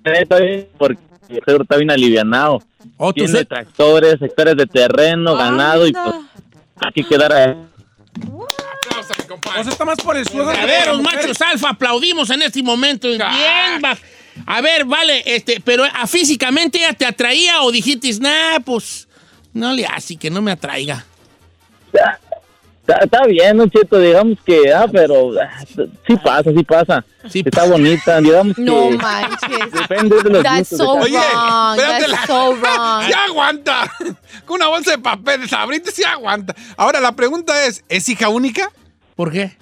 Está 0.03 0.39
bien, 0.39 0.67
porque 0.77 0.99
el 1.29 1.41
seguro 1.45 1.63
está 1.63 1.77
bien 1.77 1.91
alivianado. 1.91 2.61
Oh, 2.97 3.13
Tiene 3.13 3.29
se- 3.29 3.45
tractores, 3.45 4.21
hectáreas 4.21 4.57
de 4.57 4.65
terreno, 4.67 5.35
ganado 5.35 5.87
y 5.87 5.93
pues 5.93 6.15
aquí 6.79 7.03
quedara. 7.03 7.55
O 8.29 9.63
sea, 9.63 9.71
está 9.71 9.85
más 9.85 9.97
por 9.99 10.17
el 10.17 10.23
Verdaderos 10.25 10.97
mujer. 11.01 11.17
machos 11.19 11.41
alfa, 11.41 11.69
aplaudimos 11.69 12.29
en 12.29 12.41
este 12.41 12.61
momento. 12.63 13.07
Bien, 13.07 13.21
va. 13.83 13.97
A 14.45 14.61
ver, 14.61 14.85
vale, 14.85 15.21
este, 15.25 15.61
pero 15.63 15.83
¿a 15.83 16.07
físicamente 16.07 16.77
ella 16.79 16.93
te 16.93 17.05
atraía 17.05 17.61
o 17.63 17.71
dijiste, 17.71 18.09
nah, 18.19 18.59
pues, 18.63 19.07
no 19.53 19.73
le 19.73 19.85
hace 19.85 20.15
que 20.15 20.29
no 20.29 20.41
me 20.41 20.51
atraiga? 20.51 21.05
Está, 22.91 23.05
está 23.05 23.25
bien, 23.27 23.57
Don 23.57 23.69
Cheto, 23.69 23.97
digamos 23.99 24.37
que, 24.45 24.73
ah, 24.73 24.85
pero 24.91 25.31
ah, 25.41 25.63
sí 26.07 26.15
pasa, 26.23 26.51
sí 26.51 26.63
pasa. 26.63 27.05
Sí 27.29 27.43
está 27.45 27.65
bonita, 27.65 28.19
digamos 28.19 28.55
que 28.55 28.61
No 28.63 28.89
manches. 28.91 29.71
depende 29.71 30.21
de 30.21 30.29
los 30.29 30.43
That's 30.43 30.69
so 30.69 30.93
Oye, 30.93 31.17
wrong. 31.17 31.77
espérate 31.79 32.05
That's 32.05 32.11
la- 32.11 32.27
so 32.27 32.55
wrong. 32.55 33.03
¡Sí 33.07 33.13
aguanta! 33.29 33.91
Con 34.45 34.55
una 34.55 34.67
bolsa 34.67 34.91
de 34.91 34.97
papel, 34.97 35.47
sabrita 35.47 35.91
sí 35.91 36.03
aguanta. 36.03 36.55
Ahora, 36.75 36.99
la 36.99 37.11
pregunta 37.13 37.65
es, 37.65 37.83
¿es 37.87 38.09
hija 38.09 38.29
única? 38.29 38.69
¿Por 39.15 39.31
qué? 39.31 39.55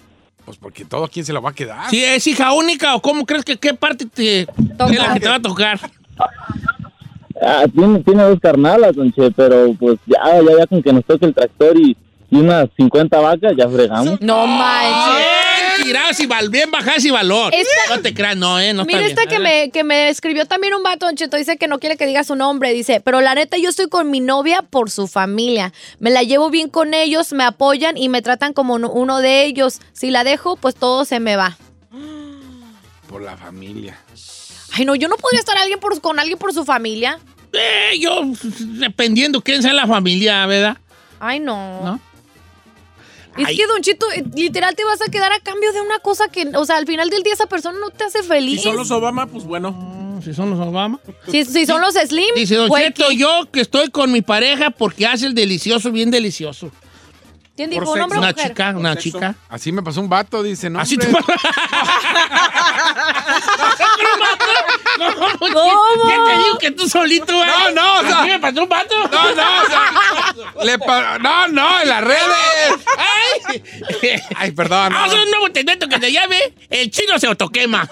Pues 0.46 0.58
porque 0.58 0.86
todo 0.86 1.08
quién 1.08 1.26
se 1.26 1.34
la 1.34 1.40
va 1.42 1.50
a 1.52 1.54
quedar. 1.54 1.90
Si 1.90 2.04
es 2.04 2.26
hija 2.26 2.54
única 2.54 2.96
o 2.96 3.02
cómo 3.02 3.26
crees 3.26 3.44
que 3.46 3.58
qué 3.58 3.74
parte 3.74 4.06
te, 4.06 4.48
Toca. 4.78 4.92
es 4.92 4.98
la 5.00 5.14
que 5.14 5.20
te 5.20 5.28
va 5.30 5.36
a 5.36 5.42
tocar? 5.42 5.80
Ah, 7.42 7.66
tiene, 7.74 8.00
tiene 8.04 8.24
dos 8.24 8.40
carnalas, 8.40 8.96
Don 8.96 9.12
Che, 9.14 9.32
pero 9.32 9.74
pues 9.80 9.98
ya, 10.06 10.20
ya, 10.42 10.58
ya 10.60 10.68
con 10.68 10.82
que 10.84 10.92
nos 10.92 11.06
toque 11.06 11.26
el 11.26 11.34
tractor 11.34 11.78
y, 11.80 11.96
y 12.32 12.38
unas 12.38 12.70
50 12.78 13.20
vacas, 13.20 13.54
ya 13.58 13.68
fregamos. 13.70 14.20
No 14.22 14.46
manches. 14.48 15.26
Bien 15.78 15.88
tiradas 15.88 16.20
y 16.20 16.26
val, 16.26 16.50
bien 16.50 16.70
bajadas 16.72 17.04
y 17.06 17.10
valor. 17.10 17.54
Esta- 17.54 17.96
No 17.96 18.02
te 18.02 18.14
creas, 18.14 18.36
no, 18.36 18.60
eh, 18.60 18.74
no 18.74 18.84
Mira 18.86 19.06
esta 19.06 19.26
que 19.28 19.40
me, 19.40 19.72
que 19.72 19.84
me 19.84 20.10
escribió 20.10 20.46
también 20.46 20.74
un 20.74 20.84
vato, 20.84 21.06
Don 21.06 21.16
Cheto, 21.16 21.38
dice 21.38 21.58
que 21.58 21.68
no 21.68 21.80
quiere 21.80 21.96
que 21.98 22.06
diga 22.06 22.24
su 22.26 22.36
nombre, 22.36 22.74
dice, 22.74 23.00
pero 23.02 23.22
la 23.22 23.34
neta 23.34 23.58
yo 23.58 23.70
estoy 23.70 23.88
con 23.88 24.12
mi 24.12 24.20
novia 24.20 24.62
por 24.62 24.90
su 24.92 25.08
familia, 25.08 25.72
me 26.00 26.10
la 26.12 26.22
llevo 26.24 26.50
bien 26.50 26.70
con 26.70 26.94
ellos, 26.94 27.32
me 27.32 27.44
apoyan 27.46 27.98
y 27.98 28.10
me 28.10 28.22
tratan 28.22 28.52
como 28.54 28.74
uno- 28.76 28.92
uno 28.92 29.20
de 29.20 29.46
ellos, 29.46 29.80
si 29.94 30.12
la 30.12 30.24
dejo, 30.26 30.58
pues 30.58 30.76
todo 30.76 31.06
se 31.06 31.20
me 31.22 31.36
va. 31.38 31.58
Por 33.08 33.22
la 33.24 33.38
familia. 33.38 33.98
Ay, 34.74 34.86
no, 34.86 34.94
yo 34.96 35.08
no 35.08 35.16
podría 35.16 35.40
estar 35.40 35.58
alguien 35.58 35.80
por, 35.80 36.00
con 36.02 36.20
alguien 36.20 36.38
por 36.38 36.54
su 36.54 36.64
familia. 36.66 37.18
Eh, 37.54 37.98
yo, 38.00 38.22
dependiendo 38.60 39.42
quién 39.42 39.64
sea 39.64 39.74
la 39.74 39.88
familia, 39.88 40.46
¿verdad? 40.46 40.78
Ay, 41.20 41.40
no. 41.40 41.82
¿No? 41.84 42.00
Es 43.40 43.48
Ay. 43.48 43.58
que, 43.58 43.66
Don 43.68 43.82
Chito, 43.82 44.06
eh, 44.12 44.24
literal 44.36 44.76
te 44.76 44.84
vas 44.84 45.02
a 45.02 45.10
quedar 45.10 45.32
a 45.32 45.40
cambio 45.40 45.72
de 45.74 45.82
una 45.82 46.00
cosa 46.00 46.28
que, 46.28 46.48
o 46.56 46.66
sea, 46.66 46.78
al 46.78 46.86
final 46.86 47.10
del 47.10 47.24
día 47.24 47.34
esa 47.34 47.48
persona 47.48 47.78
no 47.80 47.90
te 47.90 48.04
hace 48.04 48.22
Si 48.22 48.28
feliz. 48.28 48.62
son 48.62 48.76
los 48.76 48.92
Obama, 48.92 49.26
pues 49.28 49.44
bueno. 49.46 49.72
Mm, 49.72 50.22
Si 50.22 50.34
son 50.34 50.50
los 50.50 50.60
Obama. 50.60 51.00
Si, 51.32 51.46
si 51.46 51.66
son 51.66 51.80
los 51.82 51.94
Slim, 51.96 52.36
Dice 52.36 52.56
Don 52.56 52.70
Cheto, 52.70 53.06
¿qué- 53.10 53.16
yo 53.18 53.30
que 53.52 53.62
estoy 53.62 53.90
con 53.90 54.12
mi 54.12 54.22
pareja 54.22 54.70
porque 54.70 55.06
hace 55.06 55.26
el 55.28 55.34
delicioso 55.34 55.92
bien 55.92 56.12
delicioso. 56.12 56.72
¿Quién 57.60 57.72
por 57.72 57.80
dijo? 57.82 57.92
¿Un 57.94 58.02
hombre 58.02 58.18
o 58.18 58.22
Una 58.22 58.30
mujer? 58.32 58.48
chica, 58.48 58.70
una 58.78 58.94
sexo. 58.94 59.04
chica. 59.04 59.36
Así 59.50 59.72
me 59.74 59.82
pasó 59.84 60.00
un 60.00 60.08
vato, 60.08 60.42
dice, 60.44 60.70
no, 60.70 60.80
Así 60.80 60.96
te 60.98 61.08
hombre. 61.08 61.22
¿Cómo? 64.98 65.38
¿Cómo? 65.40 66.08
¿Qué 66.08 66.16
te 66.26 66.38
digo 66.44 66.58
que 66.60 66.72
tú 66.72 66.88
solito, 66.90 67.34
güey? 67.34 67.48
No, 67.48 67.72
no, 67.72 68.00
o 68.00 68.02
sea- 68.04 68.20
¿Así 68.22 68.30
me 68.30 68.40
pasó 68.40 68.64
un 68.64 68.70
vato? 68.70 68.96
No, 69.10 69.36
no, 69.36 69.62
o 69.64 69.66
sea, 69.68 70.64
le 70.64 70.78
pa- 70.80 71.18
no, 71.20 71.48
no, 71.48 71.82
en 71.82 71.90
las 71.90 72.04
redes. 72.04 72.20
¡Ay! 72.98 74.22
Ay, 74.36 74.52
perdón. 74.52 74.92
no. 74.92 74.96
Vamos 75.00 75.02
a 75.02 75.06
hacer 75.16 75.20
un 75.26 75.32
nuevo 75.32 75.48
segmento 75.54 75.88
que 75.88 76.00
se 76.00 76.12
llame 76.12 76.38
El 76.70 76.92
chino 76.92 77.18
se 77.18 77.28
autoquema. 77.28 77.88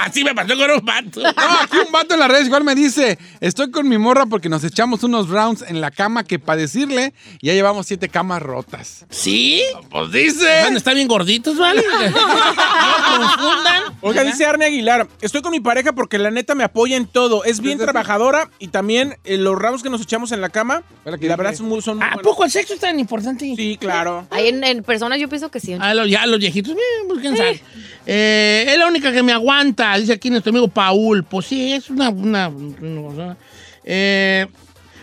Así 0.00 0.24
me 0.24 0.34
pasó 0.34 0.56
con 0.56 0.70
un 0.70 0.84
vato. 0.84 1.20
No, 1.20 1.28
aquí 1.60 1.78
un 1.84 1.92
vato 1.92 2.14
en 2.14 2.20
las 2.20 2.28
redes 2.30 2.46
igual 2.46 2.64
me 2.64 2.74
dice, 2.74 3.18
estoy 3.40 3.70
con 3.70 3.88
mi 3.88 3.98
morra 3.98 4.26
porque 4.26 4.48
nos 4.48 4.62
echamos 4.64 5.02
unos 5.02 5.28
rounds 5.28 5.62
en 5.62 5.80
la 5.80 5.90
cama 5.90 6.24
que 6.24 6.38
para 6.38 6.60
decirle, 6.60 7.12
ya 7.40 7.52
llevamos 7.52 7.86
siete 7.86 8.08
camas 8.08 8.31
rotas. 8.40 9.04
¿Sí? 9.10 9.62
Pues 9.90 10.12
dice. 10.12 10.48
A 10.48 10.68
estar 10.68 10.94
bien 10.94 11.08
gorditos, 11.08 11.58
¿vale? 11.58 11.82
No 12.02 13.18
confundan. 13.18 13.82
Oiga, 14.00 14.24
dice 14.24 14.44
Arne 14.46 14.64
Aguilar, 14.66 15.06
estoy 15.20 15.42
con 15.42 15.52
mi 15.52 15.60
pareja 15.60 15.92
porque 15.92 16.18
la 16.18 16.30
neta 16.30 16.54
me 16.54 16.64
apoya 16.64 16.96
en 16.96 17.06
todo. 17.06 17.44
Es 17.44 17.60
bien 17.60 17.78
trabajadora 17.78 18.48
y 18.58 18.68
también 18.68 19.16
eh, 19.24 19.36
los 19.36 19.58
ramos 19.58 19.82
que 19.82 19.90
nos 19.90 20.00
echamos 20.00 20.32
en 20.32 20.40
la 20.40 20.48
cama, 20.48 20.82
Hola, 21.04 21.18
¿qué 21.18 21.28
la 21.28 21.36
verdad 21.36 21.54
son 21.54 21.68
muy, 21.68 21.82
son 21.82 21.98
muy 21.98 22.04
¿A 22.06 22.14
buenos. 22.14 22.22
poco 22.22 22.44
el 22.44 22.50
sexo 22.50 22.74
es 22.74 22.80
tan 22.80 22.98
importante? 22.98 23.54
Sí, 23.56 23.76
claro. 23.78 24.26
Ahí 24.30 24.48
en, 24.48 24.62
en 24.64 24.82
personas 24.82 25.18
yo 25.20 25.28
pienso 25.28 25.50
que 25.50 25.60
sí. 25.60 25.74
A 25.78 25.94
los, 25.94 26.08
ya 26.08 26.26
los 26.26 26.38
viejitos, 26.38 26.72
eh, 26.72 27.04
pues 27.08 27.20
quién 27.20 27.36
sabe. 27.36 27.60
Eh, 28.06 28.64
es 28.68 28.78
la 28.78 28.86
única 28.86 29.12
que 29.12 29.22
me 29.22 29.32
aguanta, 29.32 29.96
dice 29.98 30.14
aquí 30.14 30.30
nuestro 30.30 30.50
amigo 30.50 30.68
Paul. 30.68 31.24
Pues 31.24 31.46
sí, 31.46 31.72
es 31.72 31.90
una. 31.90 32.08
una- 32.10 32.48
una- 32.48 33.36
eh, 33.84 34.46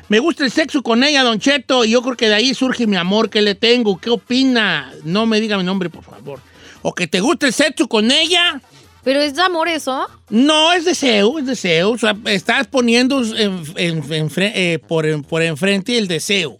me 0.09 0.19
gusta 0.19 0.43
el 0.43 0.51
sexo 0.51 0.81
con 0.83 1.03
ella, 1.03 1.23
Don 1.23 1.39
Cheto, 1.39 1.85
y 1.85 1.91
yo 1.91 2.01
creo 2.01 2.17
que 2.17 2.27
de 2.27 2.35
ahí 2.35 2.53
surge 2.53 2.85
mi 2.87 2.97
amor 2.97 3.29
que 3.29 3.41
le 3.41 3.55
tengo. 3.55 3.97
¿Qué 3.97 4.09
opina? 4.09 4.91
No 5.03 5.25
me 5.25 5.39
diga 5.39 5.57
mi 5.57 5.63
nombre, 5.63 5.89
por 5.89 6.03
favor. 6.03 6.39
O 6.81 6.93
que 6.93 7.07
te 7.07 7.19
gusta 7.19 7.47
el 7.47 7.53
sexo 7.53 7.87
con 7.87 8.09
ella. 8.11 8.61
Pero 9.03 9.21
es 9.21 9.33
de 9.35 9.41
amor 9.41 9.67
eso. 9.69 10.07
No, 10.29 10.73
es 10.73 10.83
deseo, 10.85 11.39
es 11.39 11.45
deseo. 11.45 11.91
O 11.91 11.97
sea, 11.97 12.15
estás 12.25 12.67
poniendo 12.67 13.23
en- 13.23 13.63
en- 13.77 14.13
en 14.13 14.29
fre- 14.29 14.51
eh, 14.53 14.79
por, 14.85 15.05
en- 15.05 15.23
por 15.23 15.41
enfrente 15.41 15.97
el 15.97 16.07
deseo. 16.07 16.59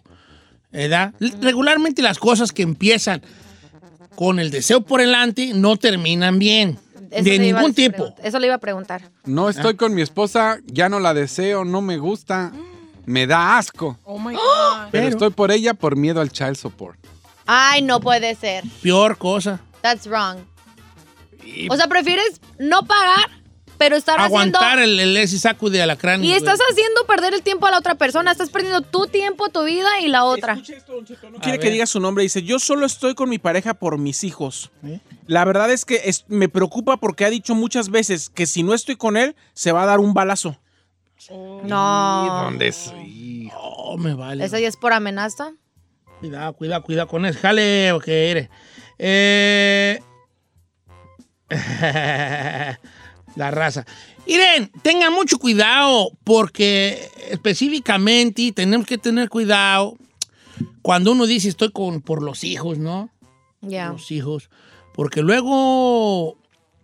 ¿Verdad? 0.72 1.12
Regularmente 1.42 2.00
las 2.00 2.18
cosas 2.18 2.52
que 2.52 2.62
empiezan 2.62 3.22
con 4.14 4.38
el 4.38 4.50
deseo 4.50 4.80
por 4.82 5.00
delante 5.00 5.52
no 5.54 5.76
terminan 5.76 6.38
bien. 6.38 6.78
Eso 7.10 7.24
de 7.24 7.38
ningún 7.40 7.74
tipo. 7.74 8.14
Eso 8.22 8.38
le 8.38 8.46
iba 8.46 8.54
a 8.54 8.58
preguntar. 8.58 9.02
No 9.24 9.48
estoy 9.48 9.74
con 9.74 9.94
mi 9.94 10.00
esposa, 10.02 10.60
ya 10.66 10.88
no 10.88 11.00
la 11.00 11.12
deseo, 11.12 11.64
no 11.64 11.80
me 11.80 11.98
gusta, 11.98 12.52
me 13.06 13.26
da 13.26 13.58
asco. 13.58 13.98
Oh 14.04 14.18
my 14.18 14.34
God. 14.34 14.40
Pero 14.40 14.88
Pero- 14.90 15.08
estoy 15.08 15.30
por 15.30 15.50
ella 15.50 15.74
por 15.74 15.96
miedo 15.96 16.20
al 16.20 16.30
child 16.30 16.56
support. 16.56 16.98
Ay, 17.46 17.82
no 17.82 18.00
puede 18.00 18.34
ser. 18.36 18.64
Peor 18.82 19.16
cosa. 19.18 19.60
That's 19.82 20.06
wrong. 20.06 20.38
O 21.68 21.76
sea, 21.76 21.88
prefieres 21.88 22.40
no 22.58 22.84
pagar, 22.86 23.28
pero 23.76 23.96
estar 23.96 24.20
Aguantar 24.20 24.78
haciendo... 24.78 24.84
el, 24.84 25.00
el 25.00 25.16
ese 25.16 25.38
saco 25.38 25.68
de 25.70 25.82
alacrán. 25.82 26.22
Y 26.22 26.32
estás 26.32 26.60
haciendo 26.70 27.04
perder 27.06 27.34
el 27.34 27.42
tiempo 27.42 27.66
a 27.66 27.70
la 27.72 27.78
otra 27.78 27.96
persona. 27.96 28.30
Estás 28.30 28.50
perdiendo 28.50 28.82
tu 28.82 29.06
tiempo, 29.06 29.48
tu 29.48 29.64
vida 29.64 29.88
y 30.00 30.08
la 30.08 30.24
otra. 30.24 30.52
Escuche 30.52 30.76
esto, 30.76 30.92
Don 30.92 31.04
Cheto, 31.06 31.30
No 31.30 31.38
quiere 31.40 31.58
que 31.58 31.70
diga 31.70 31.86
su 31.86 31.98
nombre. 31.98 32.22
Dice, 32.22 32.42
yo 32.42 32.58
solo 32.60 32.86
estoy 32.86 33.14
con 33.14 33.28
mi 33.28 33.38
pareja 33.38 33.74
por 33.74 33.98
mis 33.98 34.22
hijos. 34.22 34.70
¿Eh? 34.84 35.00
La 35.26 35.44
verdad 35.44 35.72
es 35.72 35.84
que 35.84 36.02
es- 36.04 36.24
me 36.28 36.48
preocupa 36.48 36.98
porque 36.98 37.24
ha 37.24 37.30
dicho 37.30 37.54
muchas 37.56 37.88
veces 37.88 38.28
que 38.30 38.46
si 38.46 38.62
no 38.62 38.74
estoy 38.74 38.94
con 38.96 39.16
él, 39.16 39.34
se 39.54 39.72
va 39.72 39.82
a 39.82 39.86
dar 39.86 39.98
un 39.98 40.14
balazo. 40.14 40.56
No. 41.28 42.42
¿Dónde 42.44 42.68
es? 42.68 42.92
Oh, 43.56 43.96
me 43.98 44.14
vale. 44.14 44.44
¿Esa 44.44 44.58
ya 44.58 44.68
es 44.68 44.76
por 44.76 44.92
amenaza? 44.92 45.52
Cuidado, 46.20 46.52
cuidado, 46.54 46.82
cuidado 46.82 47.08
con 47.08 47.26
eso. 47.26 47.38
Jale, 47.40 47.92
o 47.92 48.00
que 48.00 48.30
eres. 48.30 48.50
Eh... 48.98 50.00
La 53.36 53.50
raza. 53.50 53.84
Miren, 54.26 54.70
tengan 54.82 55.12
mucho 55.12 55.38
cuidado 55.38 56.10
porque 56.24 57.08
específicamente 57.30 58.52
tenemos 58.52 58.86
que 58.86 58.98
tener 58.98 59.28
cuidado 59.28 59.96
cuando 60.82 61.12
uno 61.12 61.26
dice 61.26 61.48
estoy 61.48 61.70
con 61.70 62.00
por 62.00 62.22
los 62.22 62.44
hijos, 62.44 62.78
¿no? 62.78 63.10
Ya. 63.60 63.90
Los 63.90 64.10
hijos. 64.10 64.50
Porque 64.94 65.22
luego 65.22 66.38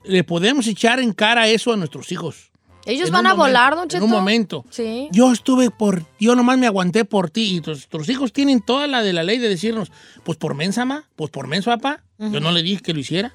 le 0.05 0.24
podemos 0.24 0.66
echar 0.66 1.01
en 1.01 1.12
cara 1.12 1.49
eso 1.49 1.72
a 1.72 1.76
nuestros 1.76 2.11
hijos. 2.12 2.51
Ellos 2.87 3.11
van 3.11 3.26
a 3.26 3.34
volar, 3.34 3.74
momento, 3.74 3.80
Don 3.80 3.89
Cheto. 3.89 4.05
En 4.05 4.11
un 4.11 4.16
momento. 4.18 4.64
Sí. 4.70 5.09
Yo 5.12 5.32
estuve 5.32 5.70
por, 5.70 6.05
yo 6.18 6.34
nomás 6.37 6.57
me 6.59 6.66
aguanté 6.66 7.05
por 7.05 7.30
ti 7.30 7.57
y 7.57 7.61
tus, 7.61 7.89
tus 7.89 8.09
hijos 8.09 8.32
tienen 8.32 8.61
toda 8.61 8.87
la 8.87 9.03
de 9.03 9.12
la 9.12 9.22
ley 9.22 9.39
de 9.39 9.49
decirnos, 9.49 9.91
pues 10.24 10.39
por 10.39 10.55
mensa, 10.55 10.84
ma, 10.84 11.05
pues 11.16 11.30
por 11.30 11.47
menso, 11.49 11.70
papá. 11.70 12.03
Yo 12.18 12.41
no 12.41 12.51
le 12.53 12.62
dije 12.62 12.80
que 12.82 12.95
lo 12.95 13.01
hiciera. 13.01 13.34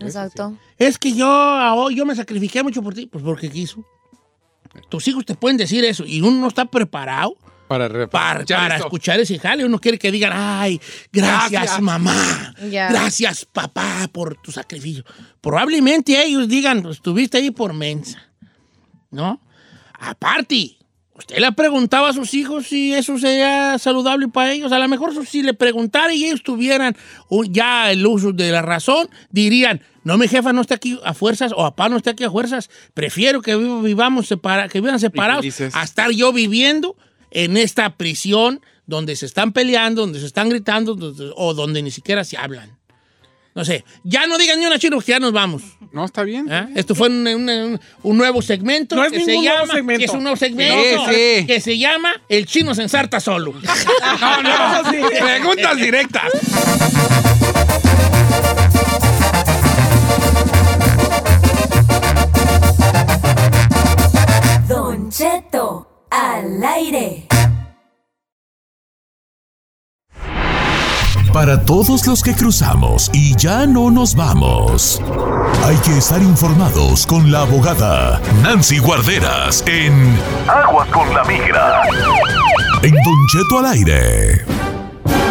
Exacto. 0.00 0.56
Es 0.78 0.98
que 0.98 1.12
yo, 1.12 1.90
yo 1.90 2.04
me 2.04 2.14
sacrifiqué 2.14 2.62
mucho 2.62 2.82
por 2.82 2.92
ti, 2.94 3.06
pues 3.06 3.22
porque 3.24 3.48
quiso. 3.50 3.84
Tus 4.90 5.06
hijos 5.08 5.24
te 5.24 5.34
pueden 5.34 5.56
decir 5.56 5.84
eso 5.84 6.04
y 6.04 6.20
uno 6.20 6.32
no 6.38 6.48
está 6.48 6.66
preparado 6.66 7.34
Para, 7.66 7.88
para, 8.08 8.40
escuchar 8.40 8.58
para 8.68 8.76
escuchar 8.76 9.20
ese 9.20 9.38
jale. 9.38 9.64
Uno 9.64 9.78
quiere 9.78 9.98
que 9.98 10.10
digan, 10.12 10.32
ay, 10.34 10.80
gracias, 11.12 11.50
Gracias. 11.50 11.80
mamá, 11.80 12.54
Ya. 12.70 12.88
gracias 12.90 13.46
papá 13.46 14.08
por 14.12 14.36
tu 14.42 14.52
sacrificio. 14.52 15.04
Probablemente 15.40 16.22
ellos 16.22 16.46
digan, 16.48 16.82
"Pues, 16.82 16.96
estuviste 16.96 17.38
ahí 17.38 17.50
por 17.50 17.72
mensa, 17.72 18.20
¿no? 19.16 19.40
Aparte, 19.98 20.76
usted 21.14 21.38
le 21.38 21.50
preguntaba 21.52 22.10
a 22.10 22.12
sus 22.12 22.34
hijos 22.34 22.66
si 22.66 22.92
eso 22.94 23.18
sería 23.18 23.78
saludable 23.78 24.28
para 24.28 24.52
ellos. 24.52 24.70
A 24.72 24.78
lo 24.78 24.86
mejor 24.88 25.26
si 25.26 25.42
le 25.42 25.54
preguntara 25.54 26.12
y 26.14 26.24
ellos 26.26 26.42
tuvieran 26.42 26.96
un- 27.28 27.52
ya 27.52 27.90
el 27.90 28.06
uso 28.06 28.32
de 28.32 28.50
la 28.52 28.62
razón, 28.62 29.08
dirían, 29.30 29.80
no, 30.04 30.18
mi 30.18 30.28
jefa 30.28 30.52
no 30.52 30.60
está 30.60 30.76
aquí 30.76 31.00
a 31.04 31.14
fuerzas 31.14 31.52
o 31.52 31.56
papá 31.62 31.88
no 31.88 31.96
está 31.96 32.10
aquí 32.10 32.24
a 32.24 32.30
fuerzas. 32.30 32.70
Prefiero 32.94 33.40
que 33.42 33.56
viv- 33.56 33.82
vivamos 33.82 34.26
separa- 34.30 34.68
que 34.68 34.80
vivan 34.80 35.00
separados 35.00 35.42
a 35.74 35.82
estar 35.82 36.10
yo 36.12 36.32
viviendo 36.32 36.96
en 37.30 37.56
esta 37.56 37.96
prisión 37.96 38.60
donde 38.86 39.16
se 39.16 39.26
están 39.26 39.52
peleando, 39.52 40.02
donde 40.02 40.20
se 40.20 40.26
están 40.26 40.48
gritando 40.48 40.94
donde- 40.94 41.32
o 41.36 41.54
donde 41.54 41.82
ni 41.82 41.90
siquiera 41.90 42.22
se 42.22 42.36
hablan. 42.36 42.76
No 43.56 43.64
sé, 43.64 43.84
ya 44.04 44.26
no 44.26 44.36
digan 44.36 44.60
ni 44.60 44.66
una 44.66 44.78
chino, 44.78 45.00
que 45.00 45.12
ya 45.12 45.18
nos 45.18 45.32
vamos. 45.32 45.62
No, 45.90 46.04
está 46.04 46.22
bien. 46.24 46.46
¿eh? 46.52 46.68
Esto 46.74 46.94
fue 46.94 47.08
un, 47.08 47.26
un- 47.26 47.80
un 48.02 48.16
nuevo 48.18 48.42
segmento 48.42 48.94
No 48.94 49.02
es 49.04 49.10
que 49.12 49.20
se 49.24 49.32
nuevo 49.32 49.42
llama, 49.42 49.72
segmento. 49.74 49.98
que 49.98 50.04
es 50.04 50.10
un 50.10 50.22
nuevo 50.22 50.36
segmento 50.36 51.06
Sí, 51.08 51.14
sí. 51.40 51.46
que 51.46 51.60
se 51.62 51.78
llama 51.78 52.12
El 52.28 52.44
chino 52.44 52.74
se 52.74 52.82
ensarta 52.82 53.18
solo. 53.18 53.54
No, 54.20 54.42
no. 54.42 55.08
Preguntas 55.20 55.76
directas. 55.76 56.30
Don 64.68 65.10
Cheto, 65.10 65.86
al 66.10 66.62
aire. 66.62 67.25
Para 71.36 71.62
todos 71.62 72.06
los 72.06 72.22
que 72.22 72.32
cruzamos 72.32 73.10
y 73.12 73.36
ya 73.36 73.66
no 73.66 73.90
nos 73.90 74.14
vamos, 74.14 75.02
hay 75.66 75.76
que 75.84 75.98
estar 75.98 76.22
informados 76.22 77.06
con 77.06 77.30
la 77.30 77.42
abogada 77.42 78.22
Nancy 78.42 78.78
Guarderas 78.78 79.62
en 79.66 80.16
Aguas 80.48 80.88
con 80.88 81.14
la 81.14 81.22
Migra. 81.24 81.82
En 82.82 82.94
Don 82.94 83.26
Cheto 83.30 83.58
al 83.58 83.66
aire. 83.66 84.46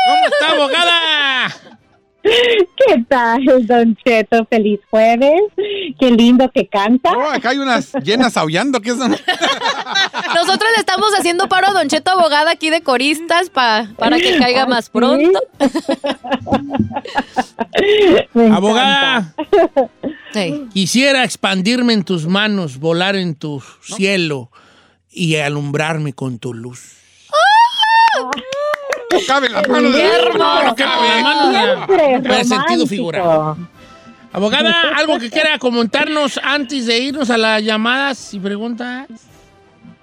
¿Cómo 0.07 0.27
está, 0.27 0.51
abogada? 0.53 1.57
¿Qué 2.23 3.05
tal, 3.09 3.45
Don 3.67 3.97
Cheto? 4.05 4.45
Feliz 4.51 4.81
jueves. 4.91 5.43
Qué 5.99 6.11
lindo 6.11 6.51
que 6.53 6.67
canta. 6.67 7.13
Oh, 7.17 7.29
acá 7.31 7.51
hay 7.51 7.59
unas 7.59 7.93
llenas 8.03 8.37
aullando. 8.37 8.81
¿Qué 8.81 8.91
son? 8.91 9.11
Nosotros 10.35 10.71
le 10.75 10.81
estamos 10.81 11.11
haciendo 11.17 11.49
paro 11.49 11.69
a 11.69 11.73
Don 11.73 11.89
Cheto 11.89 12.11
Abogada 12.11 12.51
aquí 12.51 12.69
de 12.71 12.83
coristas 12.83 13.49
pa- 13.51 13.89
para 13.97 14.17
que 14.19 14.39
caiga 14.39 14.63
Ah, 14.63 14.67
más 14.67 14.87
¿sí? 14.87 14.91
pronto. 14.93 15.41
Abogada, 18.53 19.35
Sí. 20.33 20.67
quisiera 20.73 21.23
expandirme 21.25 21.93
en 21.93 22.03
tus 22.05 22.27
manos, 22.27 22.79
volar 22.79 23.15
en 23.17 23.35
tu 23.37 23.63
cielo 23.83 24.51
y 25.11 25.37
alumbrarme 25.37 26.13
con 26.13 26.39
tu 26.39 26.53
luz. 26.55 26.93
No 29.13 29.19
caben 29.27 29.53
las 29.53 29.69
manos 29.69 29.93
de... 29.95 30.03
Hermoso. 30.03 30.63
No 30.65 30.75
cabe. 30.75 31.07
Las 31.09 31.23
manos 31.23 32.23
de- 32.23 32.45
sentido 32.45 32.87
figurado. 32.87 33.57
Abogada, 34.33 34.75
¿algo 34.97 35.19
que 35.19 35.31
quiera 35.31 35.59
comentarnos 35.59 36.39
antes 36.43 36.87
de 36.87 36.99
irnos 36.99 37.31
a 37.31 37.39
las 37.39 37.63
llamadas 37.63 38.35
y 38.35 38.39
preguntas? 38.39 39.07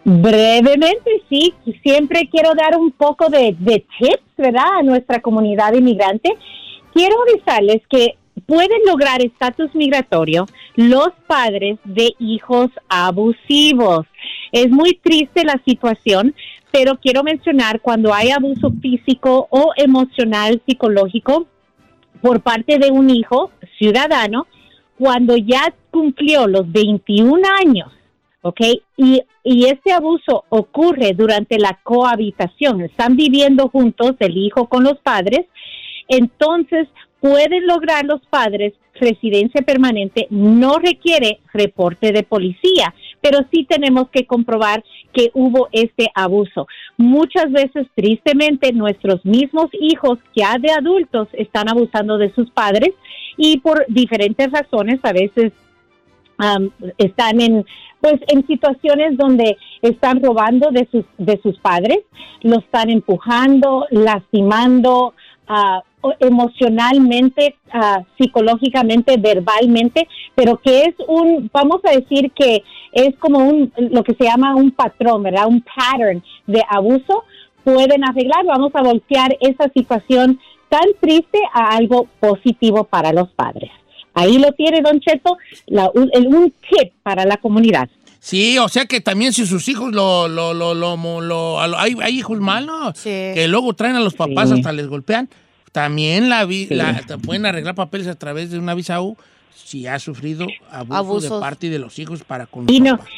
Brevemente, 0.05 1.21
sí. 1.29 1.53
Siempre 1.83 2.27
quiero 2.31 2.53
dar 2.55 2.77
un 2.77 2.91
poco 2.91 3.29
de, 3.29 3.55
de 3.59 3.85
tips, 3.99 4.23
¿verdad? 4.37 4.79
A 4.79 4.83
nuestra 4.83 5.21
comunidad 5.21 5.73
inmigrante. 5.73 6.29
Quiero 6.93 7.15
avisarles 7.29 7.81
que 7.89 8.17
pueden 8.45 8.79
lograr 8.87 9.23
estatus 9.23 9.73
migratorio 9.75 10.45
los 10.75 11.09
padres 11.27 11.77
de 11.83 12.13
hijos 12.19 12.69
abusivos. 12.89 14.05
Es 14.51 14.69
muy 14.69 14.99
triste 15.03 15.43
la 15.45 15.61
situación, 15.65 16.35
pero 16.73 16.99
quiero 16.99 17.21
mencionar 17.21 17.81
cuando 17.81 18.15
hay 18.15 18.31
abuso 18.31 18.71
físico 18.81 19.47
o 19.51 19.73
emocional, 19.75 20.59
psicológico 20.65 21.45
por 22.19 22.41
parte 22.41 22.79
de 22.79 22.89
un 22.89 23.11
hijo 23.11 23.51
ciudadano, 23.77 24.47
cuando 24.97 25.37
ya 25.37 25.71
cumplió 25.91 26.47
los 26.47 26.71
21 26.71 27.43
años, 27.63 27.91
¿ok? 28.41 28.61
Y, 28.97 29.21
y 29.43 29.65
este 29.65 29.91
abuso 29.91 30.45
ocurre 30.49 31.13
durante 31.13 31.59
la 31.59 31.79
cohabitación, 31.83 32.81
están 32.81 33.17
viviendo 33.17 33.69
juntos 33.69 34.15
el 34.17 34.35
hijo 34.35 34.67
con 34.67 34.83
los 34.83 34.97
padres, 34.97 35.45
entonces 36.07 36.87
pueden 37.19 37.67
lograr 37.67 38.03
los 38.03 38.21
padres 38.31 38.73
residencia 38.95 39.61
permanente, 39.61 40.25
no 40.31 40.79
requiere 40.79 41.39
reporte 41.53 42.11
de 42.11 42.23
policía, 42.23 42.95
pero 43.23 43.39
sí 43.51 43.65
tenemos 43.67 44.09
que 44.09 44.25
comprobar 44.27 44.83
que 45.13 45.31
hubo 45.33 45.69
este 45.71 46.11
abuso. 46.13 46.67
Muchas 46.97 47.49
veces, 47.51 47.87
tristemente, 47.95 48.73
nuestros 48.73 49.25
mismos 49.25 49.69
hijos 49.79 50.19
ya 50.35 50.57
de 50.59 50.71
adultos 50.71 51.29
están 51.31 51.69
abusando 51.69 52.17
de 52.17 52.33
sus 52.33 52.51
padres 52.51 52.91
y 53.37 53.59
por 53.59 53.85
diferentes 53.87 54.51
razones, 54.51 54.99
a 55.03 55.13
veces 55.13 55.53
am, 56.37 56.69
están 56.97 57.39
en 57.39 57.65
pues 58.01 58.19
en 58.27 58.45
situaciones 58.45 59.15
donde 59.15 59.55
están 59.81 60.21
robando 60.21 60.71
de 60.71 60.85
sus 60.91 61.05
de 61.17 61.39
sus 61.41 61.57
padres, 61.59 61.99
lo 62.41 62.57
están 62.59 62.89
empujando, 62.89 63.87
lastimando 63.89 65.13
o- 65.47 65.83
emocionalmente, 66.19 67.55
ah, 67.71 68.01
psicológicamente, 68.17 69.17
verbalmente, 69.17 70.07
pero 70.35 70.57
que 70.57 70.83
es 70.83 70.95
un 71.07 71.49
vamos 71.53 71.81
a 71.85 71.91
decir 71.91 72.31
que 72.35 72.63
es 72.91 73.15
como 73.19 73.39
un 73.39 73.71
lo 73.77 74.03
que 74.03 74.13
se 74.15 74.25
llama 74.25 74.55
un 74.55 74.71
patrón, 74.71 75.23
¿verdad? 75.23 75.47
Un 75.47 75.61
pattern 75.61 76.23
de 76.47 76.61
abuso 76.69 77.23
pueden 77.63 78.03
arreglar, 78.03 78.45
vamos 78.45 78.71
a 78.75 78.81
voltear 78.81 79.35
esa 79.39 79.69
situación 79.73 80.39
tan 80.69 80.85
triste 80.99 81.39
a 81.53 81.75
algo 81.75 82.07
positivo 82.19 82.83
para 82.83 83.13
los 83.13 83.29
padres. 83.29 83.71
Ahí 84.15 84.37
lo 84.37 84.51
tiene 84.51 84.81
Don 84.81 84.99
Cheto, 84.99 85.37
la- 85.67 85.89
un, 85.93 86.09
el- 86.13 86.27
un 86.27 86.51
tip 86.69 86.93
para 87.03 87.25
la 87.25 87.37
comunidad. 87.37 87.89
Sí, 88.19 88.57
o 88.57 88.69
sea 88.69 88.85
que 88.85 89.01
también 89.01 89.33
si 89.33 89.45
sus 89.45 89.67
hijos 89.67 89.91
lo, 89.91 90.27
lo, 90.29 90.53
lo, 90.53 90.73
lo, 90.75 91.59
hay, 91.59 91.95
hay 92.01 92.17
hijos 92.19 92.39
malos 92.39 92.97
Sí. 92.97 93.09
que 93.09 93.47
luego 93.49 93.73
traen 93.73 93.95
a 93.95 93.99
los 93.99 94.13
papás 94.13 94.49
Sí. 94.49 94.55
hasta 94.55 94.71
les 94.71 94.87
golpean, 94.87 95.27
también 95.73 96.29
la, 96.29 96.45
vi- 96.45 96.67
Sí. 96.67 96.75
la- 96.75 97.01
pueden 97.25 97.45
arreglar 97.45 97.75
papeles 97.75 98.07
a 98.07 98.15
través 98.15 98.49
de 98.51 98.59
una 98.59 98.73
visa 98.75 99.01
U 99.01 99.17
si 99.53 99.85
ha 99.87 99.99
sufrido 99.99 100.47
abuso 100.71 101.35
de 101.35 101.41
parte 101.41 101.69
de 101.69 101.79
los 101.79 101.99
hijos 101.99 102.23
para 102.23 102.45
con 102.45 102.65
Y 102.69 102.79
no- 102.79 102.97
papás. 102.97 103.09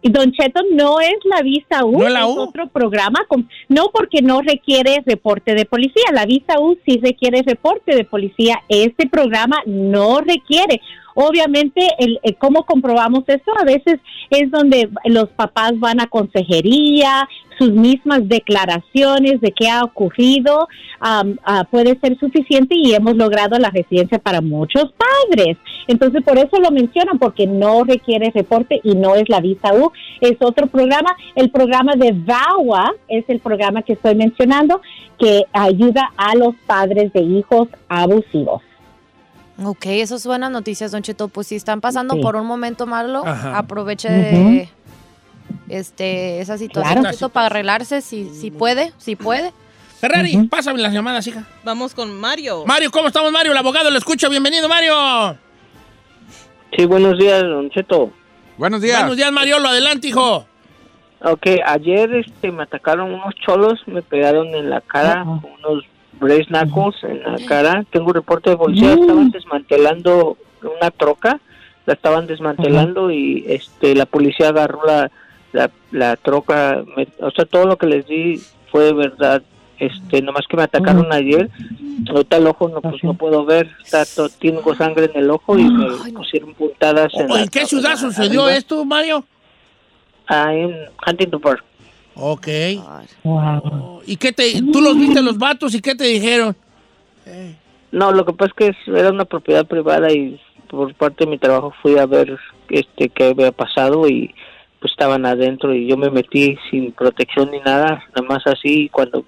Y 0.00 0.10
Don 0.10 0.30
Cheto 0.30 0.60
no 0.74 1.00
es 1.00 1.16
la 1.24 1.42
visa 1.42 1.84
U, 1.84 1.98
¿No 1.98 2.06
es 2.06 2.12
la 2.12 2.24
U? 2.26 2.38
otro 2.38 2.68
programa, 2.68 3.18
con- 3.26 3.48
no 3.68 3.90
porque 3.92 4.22
no 4.22 4.40
requiere 4.42 5.02
reporte 5.04 5.54
de 5.56 5.64
policía, 5.64 6.04
la 6.12 6.24
visa 6.24 6.60
U 6.60 6.78
sí 6.86 7.00
requiere 7.02 7.42
reporte 7.42 7.96
de 7.96 8.04
policía, 8.04 8.62
este 8.68 9.08
programa 9.08 9.56
no 9.66 10.20
requiere. 10.20 10.80
Obviamente, 11.20 11.80
el, 11.98 12.20
el 12.22 12.36
cómo 12.36 12.64
comprobamos 12.64 13.24
eso 13.26 13.50
a 13.58 13.64
veces 13.64 13.98
es 14.30 14.50
donde 14.52 14.88
los 15.04 15.28
papás 15.30 15.72
van 15.80 16.00
a 16.00 16.06
consejería, 16.06 17.28
sus 17.58 17.72
mismas 17.72 18.28
declaraciones 18.28 19.40
de 19.40 19.52
qué 19.52 19.68
ha 19.68 19.82
ocurrido 19.82 20.68
ah, 21.00 21.24
puede 21.70 21.98
ser 21.98 22.16
suficiente 22.18 22.76
y 22.76 22.94
hemos 22.94 23.16
logrado 23.16 23.58
la 23.58 23.70
residencia 23.70 24.18
para 24.18 24.40
muchos 24.40 24.92
padres. 24.92 25.56
Entonces, 25.88 26.22
por 26.22 26.38
eso 26.38 26.60
lo 26.60 26.70
mencionan, 26.70 27.18
porque 27.18 27.46
no 27.46 27.84
requiere 27.84 28.30
reporte 28.30 28.80
y 28.84 28.94
no 28.94 29.16
es 29.16 29.28
la 29.28 29.40
visa 29.40 29.74
U, 29.74 29.90
es 30.20 30.36
otro 30.40 30.68
programa. 30.68 31.16
El 31.34 31.50
programa 31.50 31.94
de 31.96 32.12
VAWA 32.12 32.92
es 33.08 33.24
el 33.28 33.40
programa 33.40 33.82
que 33.82 33.94
estoy 33.94 34.14
mencionando 34.14 34.80
que 35.18 35.44
ayuda 35.52 36.12
a 36.16 36.36
los 36.36 36.54
padres 36.66 37.12
de 37.12 37.22
hijos 37.22 37.68
abusivos. 37.88 38.62
Ok, 39.62 39.86
eso 39.86 40.14
es 40.16 40.26
buenas 40.26 40.50
noticias, 40.50 40.92
Don 40.92 41.02
Cheto. 41.02 41.28
Pues 41.28 41.48
si 41.48 41.56
están 41.56 41.80
pasando 41.80 42.14
Sí. 42.14 42.20
por 42.20 42.36
un 42.36 42.46
momento 42.46 42.86
malo, 42.86 43.26
Ajá. 43.26 43.58
aproveche 43.58 44.08
de 44.08 44.68
este, 45.68 46.40
esa 46.40 46.56
situación 46.58 47.00
Claro. 47.00 47.14
Cheto, 47.14 47.28
para 47.28 47.46
arreglarse 47.46 48.00
si, 48.00 48.28
si 48.34 48.50
puede, 48.50 48.92
si 48.98 49.16
puede. 49.16 49.52
Ferrari, 50.00 50.46
pásame 50.48 50.78
las 50.80 50.92
llamadas, 50.92 51.26
hija. 51.26 51.44
Vamos 51.64 51.92
con 51.92 52.12
Mario. 52.20 52.64
Mario, 52.66 52.90
¿cómo 52.92 53.08
estamos, 53.08 53.32
Mario? 53.32 53.50
El 53.50 53.58
abogado 53.58 53.90
lo 53.90 53.98
escucha. 53.98 54.28
Bienvenido, 54.28 54.68
Mario. 54.68 55.36
Sí, 56.76 56.84
buenos 56.86 57.18
días, 57.18 57.42
Don 57.42 57.68
Cheto. 57.70 58.12
Buenos 58.58 58.80
días. 58.80 58.98
Buenos 59.00 59.16
días, 59.16 59.32
Mario. 59.32 59.58
Lo 59.58 59.68
adelante, 59.68 60.06
hijo. 60.08 60.46
Ok, 61.24 61.46
ayer 61.66 62.14
este, 62.14 62.52
me 62.52 62.62
atacaron 62.62 63.12
unos 63.12 63.34
cholos, 63.44 63.80
me 63.86 64.02
pegaron 64.02 64.46
en 64.54 64.70
la 64.70 64.80
cara 64.82 65.24
con 65.24 65.42
unos 65.64 65.84
brace 66.18 66.46
knuckles 66.46 67.02
en 67.04 67.22
la 67.22 67.38
cara. 67.46 67.84
Tengo 67.90 68.08
un 68.08 68.14
reporte 68.14 68.50
de 68.50 68.56
policía, 68.56 68.92
estaban 68.94 69.30
desmantelando 69.30 70.36
una 70.62 70.90
troca, 70.90 71.40
la 71.86 71.94
estaban 71.94 72.26
desmantelando 72.26 73.10
y 73.10 73.44
este 73.48 73.94
la 73.94 74.06
policía 74.06 74.48
agarró 74.48 74.84
la, 74.86 75.10
la, 75.52 75.70
la 75.92 76.16
troca, 76.16 76.82
me- 76.96 77.08
o 77.20 77.30
sea, 77.30 77.44
todo 77.44 77.66
lo 77.66 77.76
que 77.78 77.86
les 77.86 78.06
di 78.06 78.40
fue 78.70 78.84
de 78.84 78.92
verdad. 78.92 79.42
Este, 79.80 80.20
nomás 80.22 80.44
que 80.48 80.56
me 80.56 80.64
atacaron 80.64 81.12
ayer, 81.12 81.48
ahorita 82.10 82.38
el 82.38 82.48
ojo 82.48 82.68
no, 82.68 82.80
pues 82.80 83.04
no 83.04 83.14
puedo 83.14 83.44
ver, 83.44 83.70
está 83.84 84.02
tengo 84.40 84.74
sangre 84.74 85.04
en 85.14 85.22
el 85.22 85.30
ojo 85.30 85.56
y 85.56 85.62
me 85.62 86.12
pusieron 86.14 86.52
puntadas 86.54 87.12
en, 87.14 87.30
¿O 87.30 87.36
la 87.36 87.42
¿En 87.42 87.48
qué 87.48 87.64
ciudad 87.64 87.94
sucedió 87.94 88.42
arriba. 88.42 88.56
esto, 88.56 88.84
Mario? 88.84 89.24
Ah, 90.26 90.52
en 90.52 90.74
Huntington 91.06 91.40
Park. 91.40 91.64
Ok. 92.18 92.48
Oh, 93.24 94.00
¿Y 94.06 94.16
qué 94.16 94.32
te, 94.32 94.60
tú 94.72 94.80
los 94.80 94.98
viste 94.98 95.22
los 95.22 95.38
vatos 95.38 95.74
y 95.74 95.80
qué 95.80 95.94
te 95.94 96.04
dijeron? 96.04 96.56
No, 97.92 98.12
lo 98.12 98.24
que 98.24 98.32
pasa 98.32 98.52
es 98.56 98.74
que 98.74 98.98
era 98.98 99.10
una 99.10 99.24
propiedad 99.24 99.66
privada 99.66 100.12
y 100.12 100.40
por 100.68 100.92
parte 100.94 101.24
de 101.24 101.30
mi 101.30 101.38
trabajo 101.38 101.72
fui 101.80 101.96
a 101.98 102.06
ver 102.06 102.38
este 102.68 103.08
qué 103.08 103.28
había 103.28 103.52
pasado 103.52 104.06
y 104.08 104.34
pues 104.80 104.92
estaban 104.92 105.26
adentro 105.26 105.74
y 105.74 105.86
yo 105.86 105.96
me 105.96 106.10
metí 106.10 106.58
sin 106.70 106.92
protección 106.92 107.50
ni 107.50 107.58
nada, 107.60 108.04
nada 108.14 108.28
más 108.28 108.46
así 108.46 108.84
y 108.84 108.88
cuando 108.88 109.24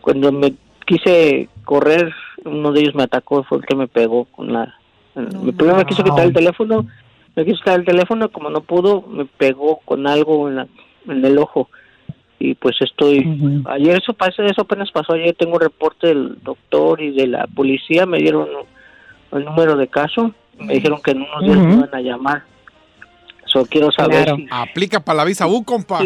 cuando 0.00 0.32
me 0.32 0.54
quise 0.84 1.48
correr 1.64 2.12
uno 2.44 2.72
de 2.72 2.80
ellos 2.80 2.94
me 2.94 3.04
atacó 3.04 3.44
fue 3.44 3.58
el 3.58 3.64
que 3.64 3.76
me 3.76 3.86
pegó 3.86 4.24
con 4.24 4.52
la 4.52 4.74
mi 5.14 5.52
primero 5.52 5.78
me 5.78 5.86
quiso 5.86 6.02
quitar 6.02 6.26
el 6.26 6.32
teléfono 6.32 6.86
me 7.36 7.44
quiso 7.44 7.58
quitar 7.58 7.78
el 7.78 7.86
teléfono 7.86 8.30
como 8.30 8.50
no 8.50 8.62
pudo 8.62 9.02
me 9.02 9.24
pegó 9.24 9.80
con 9.84 10.06
algo 10.06 10.48
en 10.48 10.56
la 10.56 10.66
en 11.06 11.24
el 11.24 11.38
ojo 11.38 11.68
y 12.44 12.54
pues 12.54 12.74
estoy 12.80 13.24
ayer 13.66 13.98
eso 14.02 14.12
pasa 14.14 14.44
eso 14.44 14.62
apenas 14.62 14.90
pasó 14.90 15.12
ayer 15.12 15.34
tengo 15.38 15.54
un 15.54 15.60
reporte 15.60 16.08
del 16.08 16.38
doctor 16.42 17.00
y 17.00 17.12
de 17.12 17.28
la 17.28 17.46
policía 17.46 18.04
me 18.04 18.18
dieron 18.18 18.48
el 19.30 19.44
número 19.44 19.76
de 19.76 19.86
caso 19.86 20.34
me 20.58 20.74
dijeron 20.74 21.00
que 21.02 21.12
en 21.12 21.22
unos 21.22 21.40
días 21.44 21.56
me 21.58 21.64
Ujú. 21.64 21.72
iban 21.84 21.94
a 21.94 22.00
llamar 22.00 22.42
so 23.46 23.64
quiero 23.66 23.92
saber 23.92 24.24
Claro. 24.24 24.36
si 24.36 24.46
Aplica 24.50 25.00
para 25.00 25.18
la 25.18 25.24
visa 25.24 25.46
U, 25.46 25.62
compa. 25.64 26.00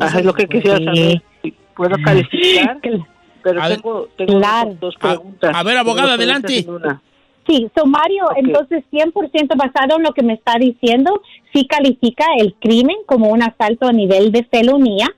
Ajá, 0.00 0.18
es 0.18 0.24
lo 0.24 0.32
que 0.34 0.46
quisiera 0.48 0.78
saber 0.78 1.22
si 1.42 1.54
puedo 1.76 1.96
calificar 2.02 2.78
pero 3.42 3.62
A 3.62 3.68
tengo, 3.68 4.08
tengo 4.16 4.38
Claro. 4.38 4.76
dos 4.80 4.94
preguntas 4.96 5.54
a 5.54 5.62
ver, 5.62 5.76
abogada, 5.76 6.14
adelante. 6.14 6.64
una. 6.68 7.00
Sí, 7.46 7.70
so 7.76 7.86
Mario, 7.86 8.28
entonces 8.36 8.84
100% 8.92 9.56
basado 9.56 9.96
en 9.96 10.04
lo 10.04 10.12
que 10.12 10.22
me 10.22 10.34
está 10.34 10.58
diciendo, 10.58 11.22
sí 11.52 11.66
califica 11.66 12.24
el 12.38 12.54
crimen 12.54 12.96
como 13.06 13.30
un 13.30 13.42
asalto 13.42 13.88
a 13.88 13.92
nivel 13.92 14.30
de 14.30 14.44
felonía. 14.44 15.08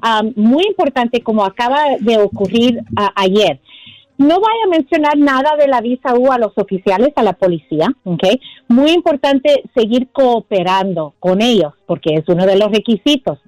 Am, 0.00 0.32
muy 0.36 0.64
importante, 0.64 1.22
como 1.22 1.44
acaba 1.44 1.96
de 2.00 2.18
ocurrir 2.18 2.80
ayer. 3.14 3.60
No 4.16 4.40
vaya 4.40 4.64
a 4.66 4.70
mencionar 4.70 5.18
nada 5.18 5.56
de 5.56 5.66
la 5.66 5.80
visa 5.80 6.14
U 6.14 6.30
a 6.30 6.38
los 6.38 6.52
oficiales, 6.56 7.12
a 7.16 7.22
la 7.22 7.32
policía, 7.32 7.88
¿ok? 8.04 8.24
Muy 8.68 8.92
importante 8.92 9.64
seguir 9.74 10.08
cooperando 10.12 11.14
con 11.18 11.42
ellos, 11.42 11.72
porque 11.86 12.14
es 12.14 12.28
uno 12.28 12.46
de 12.46 12.56
los 12.56 12.70
requisitos. 12.70 13.38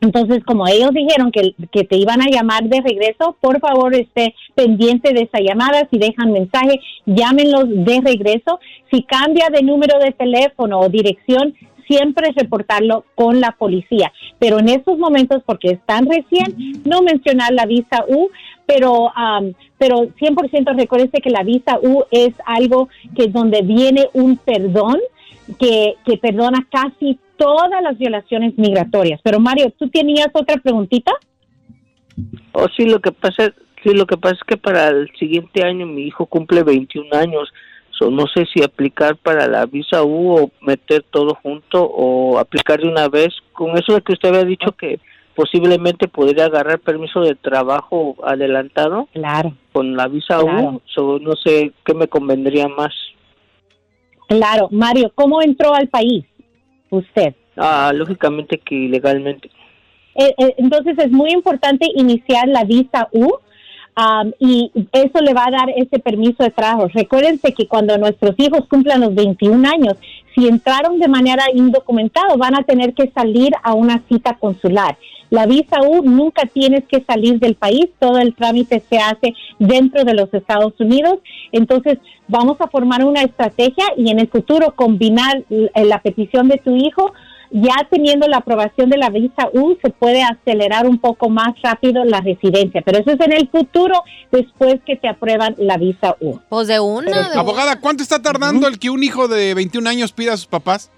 Entonces, 0.00 0.44
como 0.44 0.66
ellos 0.68 0.90
dijeron 0.92 1.30
que, 1.32 1.54
que 1.72 1.84
te 1.84 1.96
iban 1.96 2.20
a 2.20 2.30
llamar 2.30 2.64
de 2.64 2.80
regreso, 2.80 3.36
por 3.40 3.60
favor 3.60 3.94
esté 3.94 4.34
pendiente 4.54 5.12
de 5.14 5.22
esa 5.22 5.40
llamada. 5.40 5.88
Si 5.90 5.98
dejan 5.98 6.32
mensaje, 6.32 6.80
llámenlos 7.06 7.64
de 7.68 8.00
regreso. 8.02 8.60
Si 8.90 9.02
cambia 9.02 9.48
de 9.50 9.62
número 9.62 9.98
de 9.98 10.12
teléfono 10.12 10.80
o 10.80 10.88
dirección, 10.88 11.54
siempre 11.86 12.32
reportarlo 12.36 13.04
con 13.14 13.40
la 13.40 13.52
policía. 13.52 14.12
Pero 14.38 14.58
en 14.58 14.68
estos 14.68 14.98
momentos, 14.98 15.42
porque 15.46 15.70
están 15.70 16.06
recién, 16.06 16.82
no 16.84 17.02
mencionar 17.02 17.52
la 17.52 17.66
visa 17.66 18.04
U, 18.08 18.28
pero, 18.66 19.10
am, 19.14 19.54
pero 19.78 20.08
100% 20.08 20.76
recuérdese 20.76 21.20
que 21.20 21.30
la 21.30 21.42
visa 21.42 21.78
U 21.82 22.04
es 22.10 22.34
algo 22.44 22.88
que 23.14 23.28
donde 23.28 23.62
viene 23.62 24.08
un 24.12 24.36
perdón 24.36 24.98
que, 25.58 25.94
que 26.04 26.18
perdona 26.18 26.66
casi 26.70 27.18
todas 27.36 27.82
las 27.82 27.98
violaciones 27.98 28.56
migratorias. 28.56 29.20
Pero 29.22 29.40
Mario, 29.40 29.72
¿tú 29.78 29.88
tenías 29.88 30.28
otra 30.32 30.56
preguntita? 30.56 31.12
Oh, 32.52 32.66
sí, 32.76 32.86
lo 32.86 33.00
que 33.00 33.12
pasa, 33.12 33.52
sí, 33.82 33.90
lo 33.94 34.06
que 34.06 34.16
pasa 34.16 34.36
es 34.36 34.44
que 34.46 34.56
para 34.56 34.88
el 34.88 35.10
siguiente 35.18 35.64
año 35.64 35.86
mi 35.86 36.02
hijo 36.02 36.26
cumple 36.26 36.62
21 36.62 37.14
años. 37.14 37.52
So, 37.90 38.10
no 38.10 38.26
sé 38.26 38.44
si 38.52 38.62
aplicar 38.62 39.16
para 39.16 39.46
la 39.46 39.64
visa 39.64 40.02
U 40.02 40.36
o 40.36 40.50
meter 40.60 41.02
todo 41.10 41.34
junto 41.42 41.82
o 41.82 42.38
aplicar 42.38 42.80
de 42.80 42.88
una 42.88 43.08
vez. 43.08 43.28
Con 43.52 43.76
eso 43.78 43.94
de 43.94 44.02
que 44.02 44.12
usted 44.12 44.28
había 44.28 44.44
dicho 44.44 44.72
que 44.72 45.00
posiblemente 45.34 46.08
podría 46.08 46.46
agarrar 46.46 46.78
permiso 46.80 47.20
de 47.20 47.34
trabajo 47.34 48.16
adelantado. 48.22 49.08
Claro. 49.12 49.54
Con 49.72 49.96
la 49.96 50.08
visa 50.08 50.38
Claro. 50.40 50.70
U, 50.72 50.82
so, 50.86 51.18
no 51.18 51.36
sé 51.36 51.72
qué 51.84 51.94
me 51.94 52.08
convendría 52.08 52.68
más. 52.68 52.92
Claro, 54.28 54.68
Mario, 54.70 55.12
¿cómo 55.14 55.40
entró 55.40 55.72
al 55.74 55.88
país 55.88 56.24
usted? 56.90 57.34
Ah, 57.56 57.92
lógicamente 57.94 58.58
que 58.58 58.74
ilegalmente. 58.74 59.50
Eh, 60.14 60.34
eh, 60.38 60.54
entonces 60.58 60.96
es 60.98 61.10
muy 61.10 61.30
importante 61.30 61.86
iniciar 61.94 62.48
la 62.48 62.64
visa 62.64 63.08
U 63.12 63.38
am, 63.96 64.32
y 64.38 64.70
eso 64.92 65.20
le 65.20 65.34
va 65.34 65.46
a 65.46 65.50
dar 65.50 65.70
ese 65.76 65.98
permiso 65.98 66.44
de 66.44 66.50
trabajo. 66.50 66.86
Recuérdense 66.88 67.52
que 67.52 67.66
cuando 67.66 67.98
nuestros 67.98 68.34
hijos 68.38 68.66
cumplan 68.68 69.00
los 69.00 69.14
21 69.14 69.68
años, 69.68 69.96
si 70.34 70.46
entraron 70.46 71.00
de 71.00 71.08
manera 71.08 71.44
indocumentada, 71.54 72.36
van 72.36 72.54
a 72.54 72.62
tener 72.62 72.94
que 72.94 73.10
salir 73.10 73.52
a 73.62 73.72
una 73.74 74.02
cita 74.08 74.34
consular. 74.38 74.96
La 75.30 75.46
visa 75.46 75.80
U 75.82 76.02
nunca 76.02 76.42
tienes 76.46 76.84
que 76.84 77.02
salir 77.02 77.40
del 77.40 77.56
país, 77.56 77.86
todo 77.98 78.18
el 78.18 78.34
trámite 78.34 78.80
se 78.88 78.98
hace 78.98 79.34
dentro 79.58 80.04
de 80.04 80.14
los 80.14 80.32
Estados 80.32 80.74
Unidos. 80.78 81.18
Entonces, 81.50 81.98
vamos 82.28 82.60
a 82.60 82.68
formar 82.68 83.04
una 83.04 83.22
estrategia 83.22 83.86
y 83.96 84.10
en 84.10 84.20
el 84.20 84.28
futuro 84.28 84.74
combinar 84.76 85.42
l- 85.50 85.70
la 85.84 86.00
petición 86.00 86.46
de 86.48 86.58
tu 86.58 86.76
hijo 86.76 87.12
ya 87.50 87.86
teniendo 87.90 88.26
la 88.28 88.38
aprobación 88.38 88.90
de 88.90 88.98
la 88.98 89.10
visa 89.10 89.48
U, 89.52 89.76
se 89.82 89.90
puede 89.90 90.22
acelerar 90.22 90.86
un 90.86 90.98
poco 90.98 91.28
más 91.28 91.54
rápido 91.62 92.04
la 92.04 92.20
residencia, 92.20 92.82
pero 92.84 92.98
eso 92.98 93.10
es 93.12 93.20
en 93.20 93.32
el 93.32 93.48
futuro 93.48 94.02
después 94.32 94.76
que 94.84 94.96
te 94.96 95.08
aprueban 95.08 95.54
la 95.58 95.76
visa 95.76 96.16
U. 96.20 96.38
Pues 96.48 96.68
de 96.68 96.80
una, 96.80 97.30
de 97.30 97.38
Abogada, 97.38 97.80
¿cuánto 97.80 98.02
está 98.02 98.20
tardando 98.20 98.66
el 98.66 98.78
que 98.78 98.90
un 98.90 99.02
hijo 99.02 99.28
de 99.28 99.54
21 99.54 99.88
años 99.88 100.12
pida 100.12 100.32
a 100.32 100.36
sus 100.36 100.46
papás? 100.46 100.90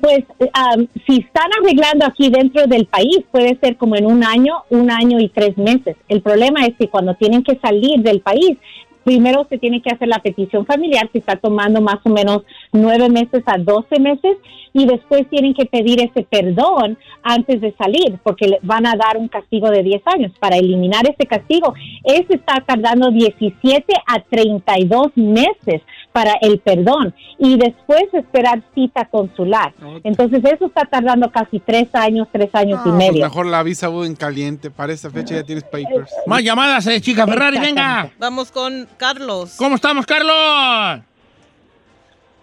Pues 0.00 0.24
am, 0.52 0.86
si 1.06 1.20
están 1.20 1.48
arreglando 1.62 2.04
aquí 2.04 2.28
dentro 2.28 2.66
del 2.66 2.86
país, 2.86 3.20
puede 3.30 3.58
ser 3.58 3.76
como 3.76 3.96
en 3.96 4.04
un 4.04 4.22
año, 4.22 4.64
un 4.68 4.90
año 4.90 5.18
y 5.18 5.30
tres 5.30 5.56
meses. 5.56 5.96
El 6.08 6.20
problema 6.20 6.66
es 6.66 6.74
que 6.76 6.88
cuando 6.88 7.14
tienen 7.14 7.42
que 7.42 7.58
salir 7.58 8.00
del 8.00 8.20
país, 8.20 8.58
primero 9.04 9.46
se 9.48 9.58
tiene 9.58 9.80
que 9.80 9.90
hacer 9.94 10.08
la 10.08 10.18
petición 10.18 10.66
familiar, 10.66 11.08
que 11.10 11.18
está 11.18 11.36
tomando 11.36 11.80
más 11.80 11.98
o 12.04 12.08
menos 12.08 12.42
nueve 12.72 13.08
meses 13.08 13.42
a 13.46 13.58
doce 13.58 14.00
meses, 14.00 14.36
y 14.72 14.86
después 14.86 15.28
tienen 15.30 15.54
que 15.54 15.66
pedir 15.66 16.00
ese 16.00 16.24
perdón 16.24 16.98
antes 17.22 17.60
de 17.60 17.72
salir, 17.78 18.18
porque 18.24 18.48
le 18.48 18.58
van 18.62 18.86
a 18.86 18.96
dar 18.96 19.16
un 19.16 19.28
castigo 19.28 19.70
de 19.70 19.84
10 19.84 20.02
años. 20.06 20.32
Para 20.40 20.56
eliminar 20.56 21.08
ese 21.08 21.26
castigo, 21.28 21.74
ese 22.02 22.34
está 22.34 22.56
tardando 22.66 23.10
17 23.12 23.84
a 24.06 24.20
32 24.20 25.16
meses 25.16 25.80
para 26.14 26.34
el 26.42 26.60
perdón 26.60 27.12
y 27.38 27.58
después 27.58 28.04
esperar 28.12 28.62
cita 28.72 29.04
consular. 29.06 29.74
Entonces 30.04 30.44
eso 30.44 30.66
está 30.66 30.84
tardando 30.84 31.28
casi 31.32 31.58
tres 31.58 31.88
años, 31.92 32.28
tres 32.30 32.50
años 32.52 32.78
y 32.86 32.88
Pues 32.90 32.94
medio. 32.94 33.24
mejor 33.24 33.46
la 33.46 33.64
visa 33.64 33.90
U 33.90 34.04
en 34.04 34.14
caliente. 34.14 34.70
Para 34.70 34.92
esta 34.92 35.10
fecha 35.10 35.34
ya 35.34 35.42
tienes 35.42 35.64
papers. 35.64 36.14
Más 36.28 36.40
llamadas, 36.44 36.86
eh, 36.86 37.00
chica 37.00 37.26
Ferrari, 37.26 37.58
venga. 37.58 38.12
Vamos 38.20 38.52
con 38.52 38.86
Carlos. 38.96 39.56
¿Cómo 39.58 39.74
estamos, 39.74 40.06
Carlos? 40.06 41.00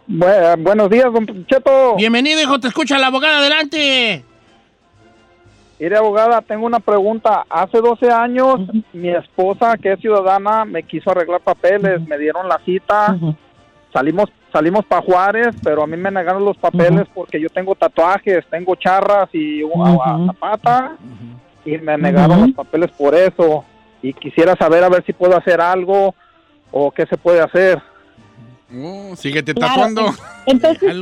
buenos 0.07 0.89
días, 0.89 1.05
don 1.13 1.45
Cheto. 1.45 1.95
Bienvenido, 1.95 2.41
hijo, 2.41 2.59
te 2.59 2.67
escucha 2.67 2.99
la 2.99 3.07
abogada, 3.07 3.37
adelante. 3.39 4.25
Mire, 5.79 5.95
abogada, 5.95 6.41
tengo 6.41 6.65
una 6.65 6.81
pregunta. 6.81 7.45
Hace 7.49 7.79
12 7.79 8.11
años, 8.11 8.59
mi 8.91 9.09
esposa, 9.09 9.77
que 9.77 9.93
es 9.93 9.99
ciudadana, 10.01 10.65
me 10.65 10.83
quiso 10.83 11.09
arreglar 11.11 11.39
papeles, 11.39 12.05
me 12.05 12.17
dieron 12.17 12.49
la 12.49 12.59
cita, 12.65 13.17
salimos 13.93 14.29
salimos 14.51 14.85
para 14.85 15.01
Juárez, 15.01 15.55
pero 15.63 15.83
a 15.83 15.87
mí 15.87 15.95
me 15.95 16.11
negaron 16.11 16.43
los 16.43 16.57
papeles 16.57 17.07
porque 17.13 17.39
yo 17.39 17.49
tengo 17.49 17.73
tatuajes, 17.75 18.45
tengo 18.49 18.75
charras 18.75 19.29
y 19.33 19.63
una 19.63 20.25
zapata, 20.27 20.97
y 21.63 21.77
me 21.77 21.97
negaron 21.97 22.41
los 22.41 22.51
papeles 22.51 22.91
por 22.91 23.15
eso. 23.15 23.63
Y 24.01 24.13
quisiera 24.13 24.55
saber 24.57 24.83
a 24.83 24.89
ver 24.89 25.05
si 25.05 25.13
puedo 25.13 25.37
hacer 25.37 25.61
algo 25.61 26.13
o 26.71 26.91
qué 26.91 27.05
se 27.05 27.17
puede 27.17 27.39
hacer. 27.39 27.81
Oh, 28.73 29.15
síguete 29.15 29.53
Claro, 29.53 29.73
tatuando. 29.73 30.07
en- 30.07 30.13
Entonces, 30.47 30.93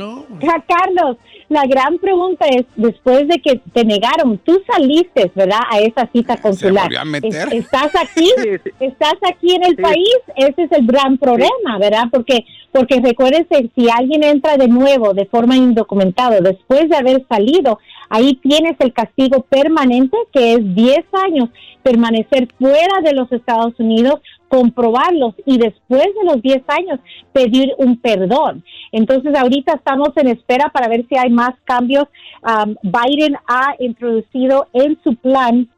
Ja, 0.42 0.62
Carlos, 0.68 1.16
la 1.50 1.64
gran 1.66 1.98
pregunta 1.98 2.46
es, 2.48 2.64
después 2.76 3.28
de 3.28 3.40
que 3.42 3.60
te 3.72 3.84
negaron, 3.84 4.38
tú 4.38 4.62
saliste, 4.72 5.30
¿verdad? 5.34 5.60
A 5.70 5.80
esa 5.80 6.08
cita 6.12 6.36
consular. 6.38 6.84
volvió 6.84 7.00
a 7.00 7.04
meter. 7.04 7.48
Es- 7.52 7.64
¿Estás 7.64 7.90
aquí? 7.96 8.30
¿Estás 8.80 9.16
aquí 9.30 9.52
en 9.56 9.64
el 9.64 9.76
Sí. 9.76 9.82
país? 9.82 10.16
Ese 10.36 10.62
es 10.62 10.72
el 10.72 10.86
gran 10.86 11.18
problema, 11.18 11.78
¿verdad? 11.78 12.04
Porque 12.10 12.44
porque 12.72 13.00
recuérdense, 13.00 13.68
si 13.74 13.90
alguien 13.90 14.22
entra 14.22 14.56
de 14.56 14.68
nuevo 14.68 15.12
de 15.12 15.26
forma 15.26 15.56
indocumentada 15.56 16.40
después 16.40 16.88
de 16.88 16.96
haber 16.96 17.26
salido, 17.28 17.80
ahí 18.08 18.34
tienes 18.36 18.76
el 18.78 18.92
castigo 18.92 19.42
permanente, 19.42 20.16
que 20.32 20.54
es 20.54 20.74
10 20.76 21.04
años, 21.26 21.48
permanecer 21.82 22.46
fuera 22.60 23.00
de 23.02 23.12
los 23.12 23.30
Estados 23.32 23.74
Unidos, 23.78 24.20
comprobarlos 24.50 25.34
y 25.46 25.58
después 25.58 26.06
de 26.20 26.24
los 26.24 26.42
10 26.42 26.62
años 26.66 26.98
pedir 27.32 27.72
un 27.78 27.96
perdón. 27.96 28.64
Entonces 28.90 29.32
ahorita 29.34 29.74
estamos 29.74 30.10
en 30.16 30.26
espera 30.26 30.70
para 30.70 30.88
ver 30.88 31.06
si 31.08 31.16
hay 31.16 31.30
más 31.30 31.54
cambios. 31.64 32.06
Um, 32.42 32.74
Biden 32.82 33.36
ha 33.46 33.76
introducido 33.78 34.66
en 34.72 34.98
su 35.04 35.14
plan 35.14 35.68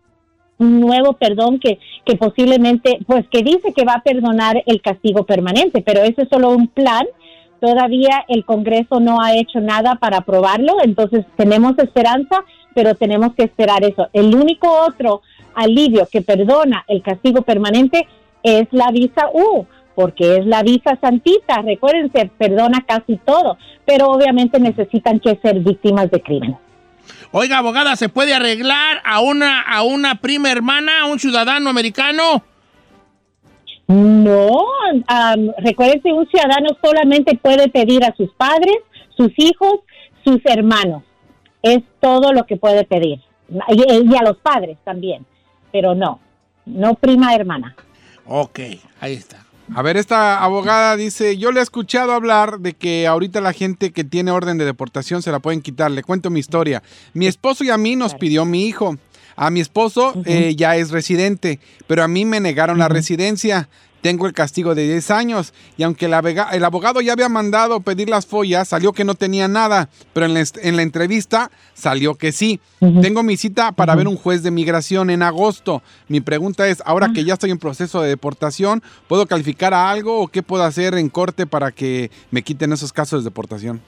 un 0.57 0.81
nuevo 0.81 1.13
perdón 1.13 1.59
que, 1.59 1.79
que 2.07 2.17
posiblemente, 2.17 2.99
pues 3.07 3.27
que 3.29 3.43
dice 3.43 3.75
que 3.77 3.85
va 3.85 3.95
a 3.95 4.03
perdonar 4.03 4.63
el 4.65 4.81
castigo 4.81 5.25
permanente, 5.25 5.83
pero 5.85 6.01
eso 6.01 6.23
es 6.23 6.29
solo 6.31 6.51
un 6.51 6.69
plan. 6.69 7.05
Todavía 7.61 8.25
el 8.29 8.47
Congreso 8.47 9.01
no 9.01 9.21
ha 9.21 9.37
hecho 9.37 9.61
nada 9.61 9.97
para 9.97 10.19
aprobarlo, 10.19 10.79
entonces 10.83 11.27
tenemos 11.37 11.79
esperanza, 11.79 12.43
pero 12.75 12.95
tenemos 12.95 13.35
que 13.35 13.45
esperar 13.45 13.85
eso. 13.85 14.09
El 14.15 14.35
único 14.35 14.69
otro 14.89 15.21
alivio 15.55 16.09
que 16.11 16.23
perdona 16.23 16.85
el 16.89 17.03
castigo 17.03 17.43
permanente 17.43 18.09
es 18.43 18.67
la 18.71 18.91
visa 18.91 19.29
U, 19.33 19.67
porque 19.95 20.37
es 20.39 20.47
la 20.47 20.63
visa 20.63 20.99
santita. 21.01 21.63
Recuérdense, 21.63 22.31
perdona 22.39 22.85
casi 22.87 23.17
todo, 23.19 23.57
pero 23.85 24.09
obviamente 24.09 24.59
necesitan 24.59 25.21
que 25.21 25.39
ser 25.43 25.61
víctimas 25.61 26.11
de 26.11 26.21
crimen. 26.21 26.57
Oiga, 27.33 27.59
abogada, 27.59 27.97
¿se 27.97 28.09
puede 28.09 28.35
arreglar 28.35 29.01
a 29.05 29.21
una, 29.21 29.63
a 29.63 29.83
una 29.83 30.17
prima 30.17 30.51
hermana, 30.51 31.03
a 31.03 31.07
un 31.07 31.19
ciudadano 31.19 31.71
americano? 31.71 32.43
No, 33.89 34.65
am, 35.07 35.51
recuérdense, 35.59 36.13
un 36.13 36.27
ciudadano 36.29 36.71
solamente 36.83 37.37
puede 37.37 37.69
pedir 37.69 38.05
a 38.05 38.15
sus 38.17 38.31
padres, 38.35 38.77
sus 39.17 39.33
hijos, 39.37 39.81
sus 40.25 40.41
hermanos. 40.45 41.03
Es 41.63 41.81
todo 42.01 42.33
lo 42.33 42.45
que 42.45 42.57
puede 42.57 42.85
pedir. 42.85 43.21
Y, 43.69 44.11
y 44.11 44.17
a 44.17 44.23
los 44.23 44.39
padres 44.39 44.79
también, 44.85 45.27
pero 45.73 45.95
no, 45.95 46.21
no 46.65 46.95
prima 46.95 47.35
hermana. 47.35 47.75
Ok, 48.35 48.61
ahí 48.99 49.13
está. 49.13 49.45
A 49.75 49.83
ver, 49.83 49.99
esta 49.99 50.43
abogada 50.43 50.97
dice, 50.97 51.37
yo 51.37 51.53
le 51.53 51.61
he 51.61 51.63
escuchado 51.63 52.13
hablar 52.13 52.61
de 52.61 52.73
que 52.73 53.07
ahorita 53.07 53.43
la 53.43 53.53
gente 53.53 53.93
que 53.93 54.05
tiene 54.05 54.31
orden 54.31 54.57
de 54.57 54.65
deportación 54.65 55.21
se 55.21 55.31
la 55.31 55.41
pueden 55.41 55.61
quitar. 55.61 55.91
Le 55.91 56.03
cuento 56.03 56.31
mi 56.31 56.41
historia. 56.41 56.83
Mi 57.13 57.27
esposo 57.27 57.63
y 57.63 57.69
a 57.69 57.77
mí 57.77 57.95
nos 57.95 58.15
pidió 58.15 58.47
mi 58.47 58.67
hijo. 58.67 58.97
A 59.37 59.51
mi 59.51 59.61
esposo 59.61 60.15
eh, 60.25 60.55
ya 60.57 60.77
es 60.77 60.91
residente, 60.93 61.61
pero 61.87 62.03
a 62.03 62.09
mí 62.09 62.25
me 62.25 62.41
negaron 62.41 62.79
la 62.79 62.89
residencia. 62.89 63.69
Tengo 64.03 64.27
el 64.27 64.33
castigo 64.33 64.75
de 64.75 64.83
10 64.83 65.11
años 65.13 65.55
y 65.77 65.85
aunque 65.85 66.07
el, 66.07 66.15
abogado 66.65 67.01
ya 67.01 67.13
había 67.13 67.29
mandado 67.29 67.81
pedir 67.81 68.11
las 68.11 68.27
follas, 68.27 68.69
salió 68.69 68.93
que 68.93 69.05
no 69.05 69.15
tenía 69.15 69.49
nada, 69.49 69.89
pero 70.13 70.27
en 70.27 70.35
la, 70.35 70.45
en 70.63 70.77
la 70.77 70.83
entrevista 70.83 71.51
salió 71.73 72.17
que 72.17 72.33
sí. 72.33 72.61
Tengo 73.01 73.23
mi 73.23 73.37
cita 73.37 73.73
para 73.73 73.95
ver 73.95 74.09
un 74.09 74.17
juez 74.17 74.43
de 74.43 74.51
migración 74.51 75.09
en 75.09 75.23
agosto. 75.23 75.83
Mi 76.09 76.21
pregunta 76.21 76.67
es, 76.67 76.83
ahora 76.85 77.13
que 77.15 77.25
ya 77.25 77.35
estoy 77.35 77.53
en 77.53 77.59
proceso 77.59 78.03
de 78.03 78.09
deportación, 78.09 78.83
¿puedo 79.07 79.27
calificar 79.27 79.73
a 79.73 79.89
algo 79.89 80.21
o 80.21 80.27
qué 80.27 80.43
puedo 80.43 80.65
hacer 80.65 80.95
en 80.95 81.09
corte 81.09 81.47
para 81.47 81.71
que 81.71 82.11
me 82.33 82.43
quiten 82.43 82.73
esos 82.73 82.93
casos 82.93 83.23
de 83.23 83.31
deportación? 83.31 83.81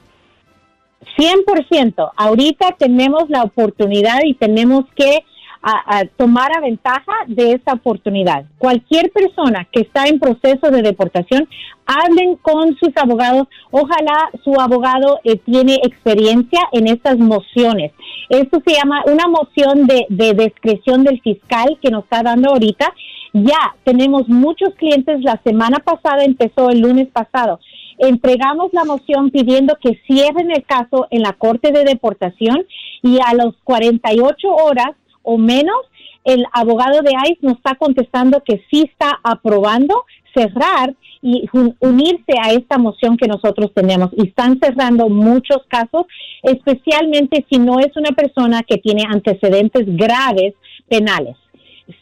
100%. 1.17 2.11
Ahorita 2.15 2.75
tenemos 2.77 3.29
la 3.29 3.43
oportunidad 3.43 4.19
y 4.25 4.33
tenemos 4.33 4.85
que 4.95 5.23
a- 5.67 5.97
a 5.97 6.05
tomar 6.05 6.55
a 6.55 6.61
ventaja 6.61 7.11
de 7.27 7.53
esa 7.53 7.73
oportunidad. 7.73 8.45
Cualquier 8.59 9.11
persona 9.11 9.67
que 9.71 9.81
está 9.81 10.05
en 10.07 10.19
proceso 10.19 10.69
de 10.69 10.83
deportación, 10.83 11.49
hablen 11.87 12.35
con 12.35 12.75
sus 12.77 12.95
abogados. 12.95 13.47
Ojalá 13.71 14.29
su 14.43 14.53
abogado 14.61 15.19
eh, 15.23 15.37
tiene 15.37 15.75
experiencia 15.83 16.59
en 16.71 16.87
estas 16.87 17.17
mociones. 17.17 17.91
Esto 18.29 18.61
se 18.65 18.75
llama 18.75 19.03
una 19.07 19.27
moción 19.27 19.87
de, 19.87 20.05
de 20.09 20.33
discreción 20.33 21.03
del 21.03 21.19
fiscal 21.21 21.79
que 21.81 21.89
nos 21.89 22.03
está 22.03 22.21
dando 22.21 22.51
ahorita. 22.51 22.93
Ya 23.33 23.75
tenemos 23.83 24.29
muchos 24.29 24.69
clientes. 24.75 25.21
La 25.23 25.41
semana 25.43 25.79
pasada 25.79 26.23
empezó 26.23 26.69
el 26.69 26.79
lunes 26.81 27.07
pasado 27.09 27.59
entregamos 27.97 28.73
la 28.73 28.83
moción 28.83 29.31
pidiendo 29.31 29.77
que 29.81 30.01
cierren 30.05 30.51
el 30.51 30.65
caso 30.65 31.07
en 31.11 31.21
la 31.21 31.31
Corte 31.31 31.71
de 31.71 31.85
Deportación 31.85 32.65
y 33.01 33.19
a 33.25 33.33
los 33.33 33.55
48 33.63 34.49
horas 34.53 34.89
o 35.25 35.37
menos 35.37 35.77
el 36.23 36.45
abogado 36.53 37.01
de 37.01 37.11
ICE 37.11 37.39
nos 37.41 37.57
está 37.57 37.75
contestando 37.75 38.41
que 38.43 38.63
sí 38.71 38.89
está 38.91 39.19
aprobando 39.23 40.05
cerrar 40.35 40.93
y 41.21 41.49
unirse 41.79 42.33
a 42.39 42.51
esta 42.51 42.77
moción 42.77 43.17
que 43.17 43.27
nosotros 43.27 43.71
tenemos. 43.73 44.11
Y 44.15 44.27
están 44.27 44.59
cerrando 44.59 45.09
muchos 45.09 45.59
casos, 45.67 46.05
especialmente 46.43 47.45
si 47.49 47.57
no 47.57 47.79
es 47.79 47.95
una 47.95 48.11
persona 48.11 48.61
que 48.63 48.77
tiene 48.77 49.03
antecedentes 49.09 49.85
graves 49.87 50.53
penales. 50.87 51.35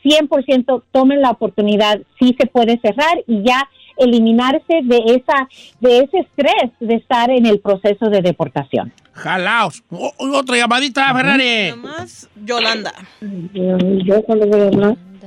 100% 0.03 0.84
tomen 0.91 1.21
la 1.21 1.32
oportunidad, 1.32 2.01
sí 2.19 2.36
se 2.39 2.47
puede 2.47 2.80
cerrar 2.80 3.24
y 3.28 3.43
ya 3.43 3.69
eliminarse 3.97 4.81
de 4.83 4.97
esa 5.15 5.47
de 5.79 5.99
ese 5.99 6.19
estrés 6.19 6.71
de 6.79 6.95
estar 6.95 7.29
en 7.29 7.45
el 7.45 7.59
proceso 7.59 8.09
de 8.09 8.21
deportación. 8.21 8.91
Jalaos. 9.13 9.83
O- 9.91 10.13
otra 10.33 10.57
llamadita, 10.57 11.13
Ferrari. 11.13 11.73
Yolanda. 12.43 12.93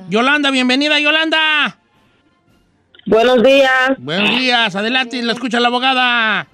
Yolanda, 0.08 0.50
bienvenida, 0.50 0.98
Yolanda. 1.00 1.78
Buenos 3.06 3.42
días. 3.42 3.92
Buenos 3.98 4.30
días, 4.30 4.74
adelante, 4.74 5.22
la 5.22 5.32
escucha 5.32 5.60
la 5.60 5.68
abogada. 5.68 6.48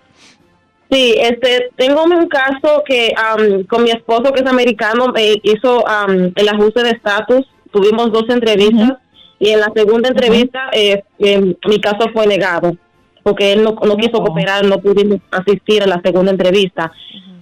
Sí, 0.90 1.14
este, 1.18 1.70
tengo 1.76 2.04
un 2.04 2.28
caso 2.28 2.82
que 2.86 3.14
am, 3.16 3.64
con 3.64 3.82
mi 3.84 3.90
esposo 3.90 4.30
que 4.34 4.42
es 4.42 4.46
americano 4.46 5.14
eh, 5.16 5.40
hizo 5.42 5.88
am, 5.88 6.32
el 6.34 6.48
ajuste 6.50 6.82
de 6.82 6.90
estatus. 6.90 7.46
Tuvimos 7.72 8.12
dos 8.12 8.28
entrevistas 8.28 8.98
y 9.42 9.50
en 9.50 9.58
la 9.58 9.72
segunda 9.74 10.08
entrevista 10.08 10.70
eh, 10.72 11.02
eh, 11.18 11.56
mi 11.68 11.80
caso 11.80 12.08
fue 12.12 12.28
negado 12.28 12.76
porque 13.24 13.52
él 13.52 13.64
no, 13.64 13.74
no 13.84 13.96
quiso 13.96 14.22
cooperar, 14.22 14.64
no 14.64 14.78
pudimos 14.78 15.18
asistir 15.32 15.82
a 15.82 15.86
la 15.86 16.00
segunda 16.00 16.30
entrevista. 16.30 16.92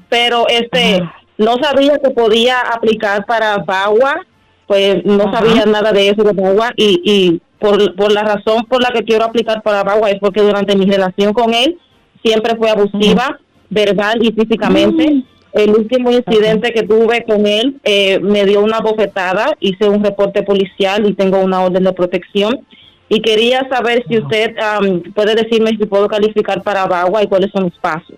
Pero 0.08 0.46
este, 0.48 1.02
no 1.36 1.56
sabía 1.62 1.98
que 1.98 2.10
podía 2.10 2.60
aplicar 2.60 3.26
para 3.26 3.58
VAWA, 3.58 4.26
pues 4.66 5.04
no 5.04 5.30
sabía 5.32 5.66
nada 5.66 5.92
de 5.92 6.08
eso 6.08 6.22
de 6.22 6.32
VAWA 6.32 6.72
y, 6.76 7.00
y 7.04 7.42
por, 7.58 7.94
por 7.96 8.12
la 8.12 8.22
razón 8.22 8.64
por 8.64 8.82
la 8.82 8.90
que 8.90 9.04
quiero 9.04 9.26
aplicar 9.26 9.62
para 9.62 9.84
VAWA 9.84 10.10
es 10.10 10.20
porque 10.20 10.40
durante 10.40 10.76
mi 10.76 10.86
relación 10.86 11.34
con 11.34 11.52
él 11.52 11.78
siempre 12.22 12.56
fue 12.56 12.70
abusiva, 12.70 13.38
verbal 13.68 14.24
y 14.24 14.32
físicamente. 14.32 15.22
El 15.52 15.70
último 15.70 16.10
incidente 16.12 16.72
que 16.72 16.82
tuve 16.84 17.24
con 17.24 17.46
él 17.46 17.80
eh, 17.84 18.20
me 18.20 18.44
dio 18.44 18.60
una 18.62 18.80
bofetada, 18.80 19.56
hice 19.60 19.88
un 19.88 20.04
reporte 20.04 20.42
policial 20.44 21.08
y 21.08 21.14
tengo 21.14 21.40
una 21.40 21.60
orden 21.62 21.84
de 21.84 21.92
protección. 21.92 22.60
Y 23.08 23.20
quería 23.20 23.66
saber 23.68 24.04
si 24.08 24.18
usted 24.18 24.56
am, 24.58 25.02
puede 25.12 25.34
decirme 25.34 25.70
si 25.70 25.84
puedo 25.86 26.06
calificar 26.06 26.62
para 26.62 26.86
VAWA 26.86 27.24
y 27.24 27.26
cuáles 27.26 27.50
son 27.50 27.64
los 27.64 27.78
pasos. 27.78 28.16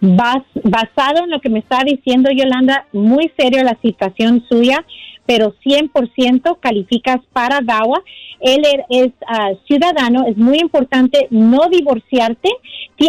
Bas- 0.00 0.42
basado 0.64 1.24
en 1.24 1.30
lo 1.30 1.40
que 1.40 1.48
me 1.48 1.60
está 1.60 1.84
diciendo 1.84 2.30
Yolanda, 2.32 2.86
muy 2.92 3.30
serio 3.38 3.62
la 3.62 3.76
situación 3.80 4.44
suya, 4.48 4.84
pero 5.28 5.54
100% 5.62 6.58
calificas 6.58 7.18
para 7.34 7.60
DAWA. 7.60 8.02
Él 8.40 8.62
er- 8.64 8.86
es 8.88 9.12
ah, 9.26 9.50
ciudadano, 9.66 10.24
es 10.26 10.38
muy 10.38 10.58
importante 10.58 11.28
no 11.30 11.68
divorciarte 11.70 12.48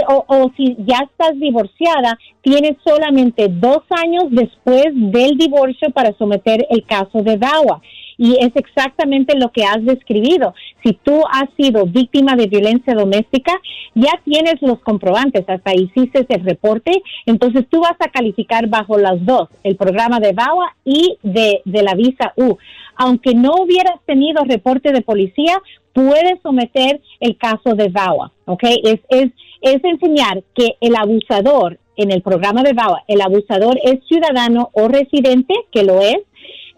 o, 0.07 0.25
o 0.27 0.51
si 0.55 0.75
ya 0.79 0.99
estás 1.09 1.39
divorciada, 1.39 2.17
tienes 2.41 2.77
solamente 2.83 3.47
dos 3.49 3.79
años 3.89 4.25
después 4.29 4.85
del 4.93 5.37
divorcio 5.37 5.89
para 5.91 6.13
someter 6.17 6.67
el 6.69 6.83
caso 6.85 7.23
de 7.23 7.37
DAWA. 7.37 7.81
Y 8.19 8.35
es 8.39 8.51
exactamente 8.55 9.35
lo 9.35 9.51
que 9.51 9.63
has 9.63 9.83
describido. 9.83 10.53
Si 10.83 10.93
tú 10.93 11.23
has 11.31 11.49
sido 11.57 11.85
víctima 11.85 12.35
de 12.35 12.47
violencia 12.47 12.93
doméstica, 12.93 13.53
ya 13.95 14.11
tienes 14.25 14.61
los 14.61 14.79
comprobantes, 14.81 15.47
hasta 15.47 15.73
hiciste 15.73 16.25
el 16.27 16.43
reporte, 16.43 17.01
entonces 17.25 17.65
tú 17.69 17.79
vas 17.79 17.95
a 17.99 18.09
calificar 18.09 18.67
bajo 18.67 18.97
las 18.97 19.25
dos, 19.25 19.47
el 19.63 19.77
programa 19.77 20.19
de 20.19 20.33
VAWA 20.33 20.75
y 20.83 21.17
de, 21.23 21.61
de 21.65 21.81
la 21.81 21.95
visa 21.95 22.33
U. 22.35 22.57
Aunque 22.97 23.33
no 23.33 23.55
hubieras 23.61 23.95
tenido 24.05 24.43
reporte 24.43 24.91
de 24.91 25.01
policía, 25.01 25.57
puedes 25.93 26.41
someter 26.43 27.01
el 27.21 27.37
caso 27.37 27.73
de 27.75 27.87
VAWA, 27.87 28.31
¿ok? 28.45 28.63
Es, 28.83 28.99
es, 29.09 29.31
es 29.61 29.83
enseñar 29.83 30.43
que 30.53 30.75
el 30.81 30.95
abusador 30.95 31.79
en 31.95 32.11
el 32.11 32.21
programa 32.21 32.63
de 32.63 32.73
VAWA, 32.73 33.03
el 33.07 33.21
abusador 33.21 33.77
es 33.83 33.99
ciudadano 34.07 34.69
o 34.73 34.87
residente, 34.87 35.53
que 35.71 35.83
lo 35.83 36.01
es, 36.01 36.19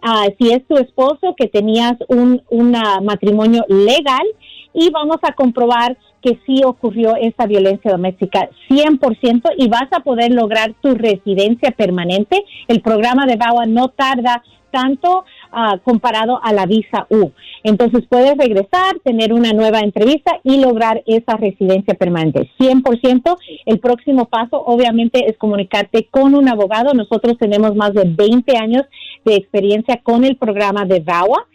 Ah, 0.02 0.28
si 0.39 0.52
es 0.52 0.66
tu 0.68 0.78
esposo, 0.78 1.36
que 1.38 1.47
tenías 1.47 1.95
un 2.08 2.41
una 2.49 2.99
matrimonio 3.02 3.66
legal 3.68 4.26
y 4.74 4.89
vamos 4.89 5.18
a 5.22 5.34
comprobar 5.34 5.97
que 6.22 6.39
sí 6.45 6.62
ocurrió 6.64 7.16
esa 7.16 7.45
violencia 7.45 7.91
doméstica 7.91 8.49
100% 8.70 9.52
y 9.58 9.68
vas 9.68 9.88
a 9.91 10.02
poder 10.02 10.32
lograr 10.32 10.74
tu 10.82 10.95
residencia 10.95 11.72
permanente. 11.72 12.43
El 12.68 12.82
programa 12.82 13.26
de 13.26 13.38
VAWA 13.38 13.66
no 13.66 13.89
tarda 13.89 14.43
tanto 14.72 15.26
ah, 15.52 15.80
comparado 15.84 16.39
a 16.43 16.54
la 16.54 16.66
visa 16.66 17.08
U. 17.10 17.32
Entonces 17.64 18.04
puedes 18.10 18.38
regresar, 18.38 18.99
tener 19.04 19.34
una 19.34 19.54
nueva 19.54 19.80
entrevista 19.80 20.39
y 20.43 20.58
lograr 20.58 21.04
esa 21.06 21.38
residencia 21.38 21.93
permanente. 21.93 22.49
100%. 22.60 23.38
El 23.66 23.80
próximo 23.80 24.26
paso 24.26 24.62
obviamente 24.66 25.30
es 25.30 25.38
comunicarte 25.38 26.08
con 26.10 26.36
un 26.36 26.49
abogado. 26.49 26.93
Nosotros 26.93 27.38
tenemos 27.38 27.76
más 27.76 27.93
de 27.93 28.04
20 28.06 28.58
años 28.58 28.84
de 29.26 29.36
experiencia 29.36 30.02
con 30.02 30.24
el 30.24 30.38
programa 30.38 30.86
de 30.86 30.99
VAWA 30.99 31.45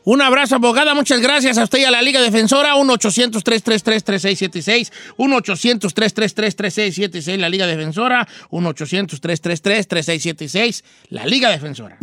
Un 0.10 0.22
abrazo, 0.24 0.56
abogada. 0.56 0.96
Muchas 0.96 1.22
gracias 1.22 1.60
a 1.60 1.66
usted 1.66 1.82
y 1.82 1.84
a 1.84 1.92
la 1.92 2.02
Liga 2.02 2.20
Defensora. 2.20 2.74
1-800-333-3676. 2.74 4.92
1-800-333-3676. 5.20 7.38
La 7.38 7.48
Liga 7.48 7.68
Defensora. 7.68 8.28
1-800-333-3676. 8.50 10.84
La 11.10 11.28
Liga 11.28 11.52
Defensora. 11.52 12.00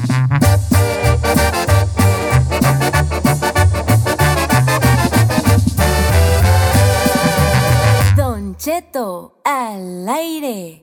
Don 8.16 8.56
Cheto 8.56 9.40
al 9.44 10.08
aire. 10.08 10.82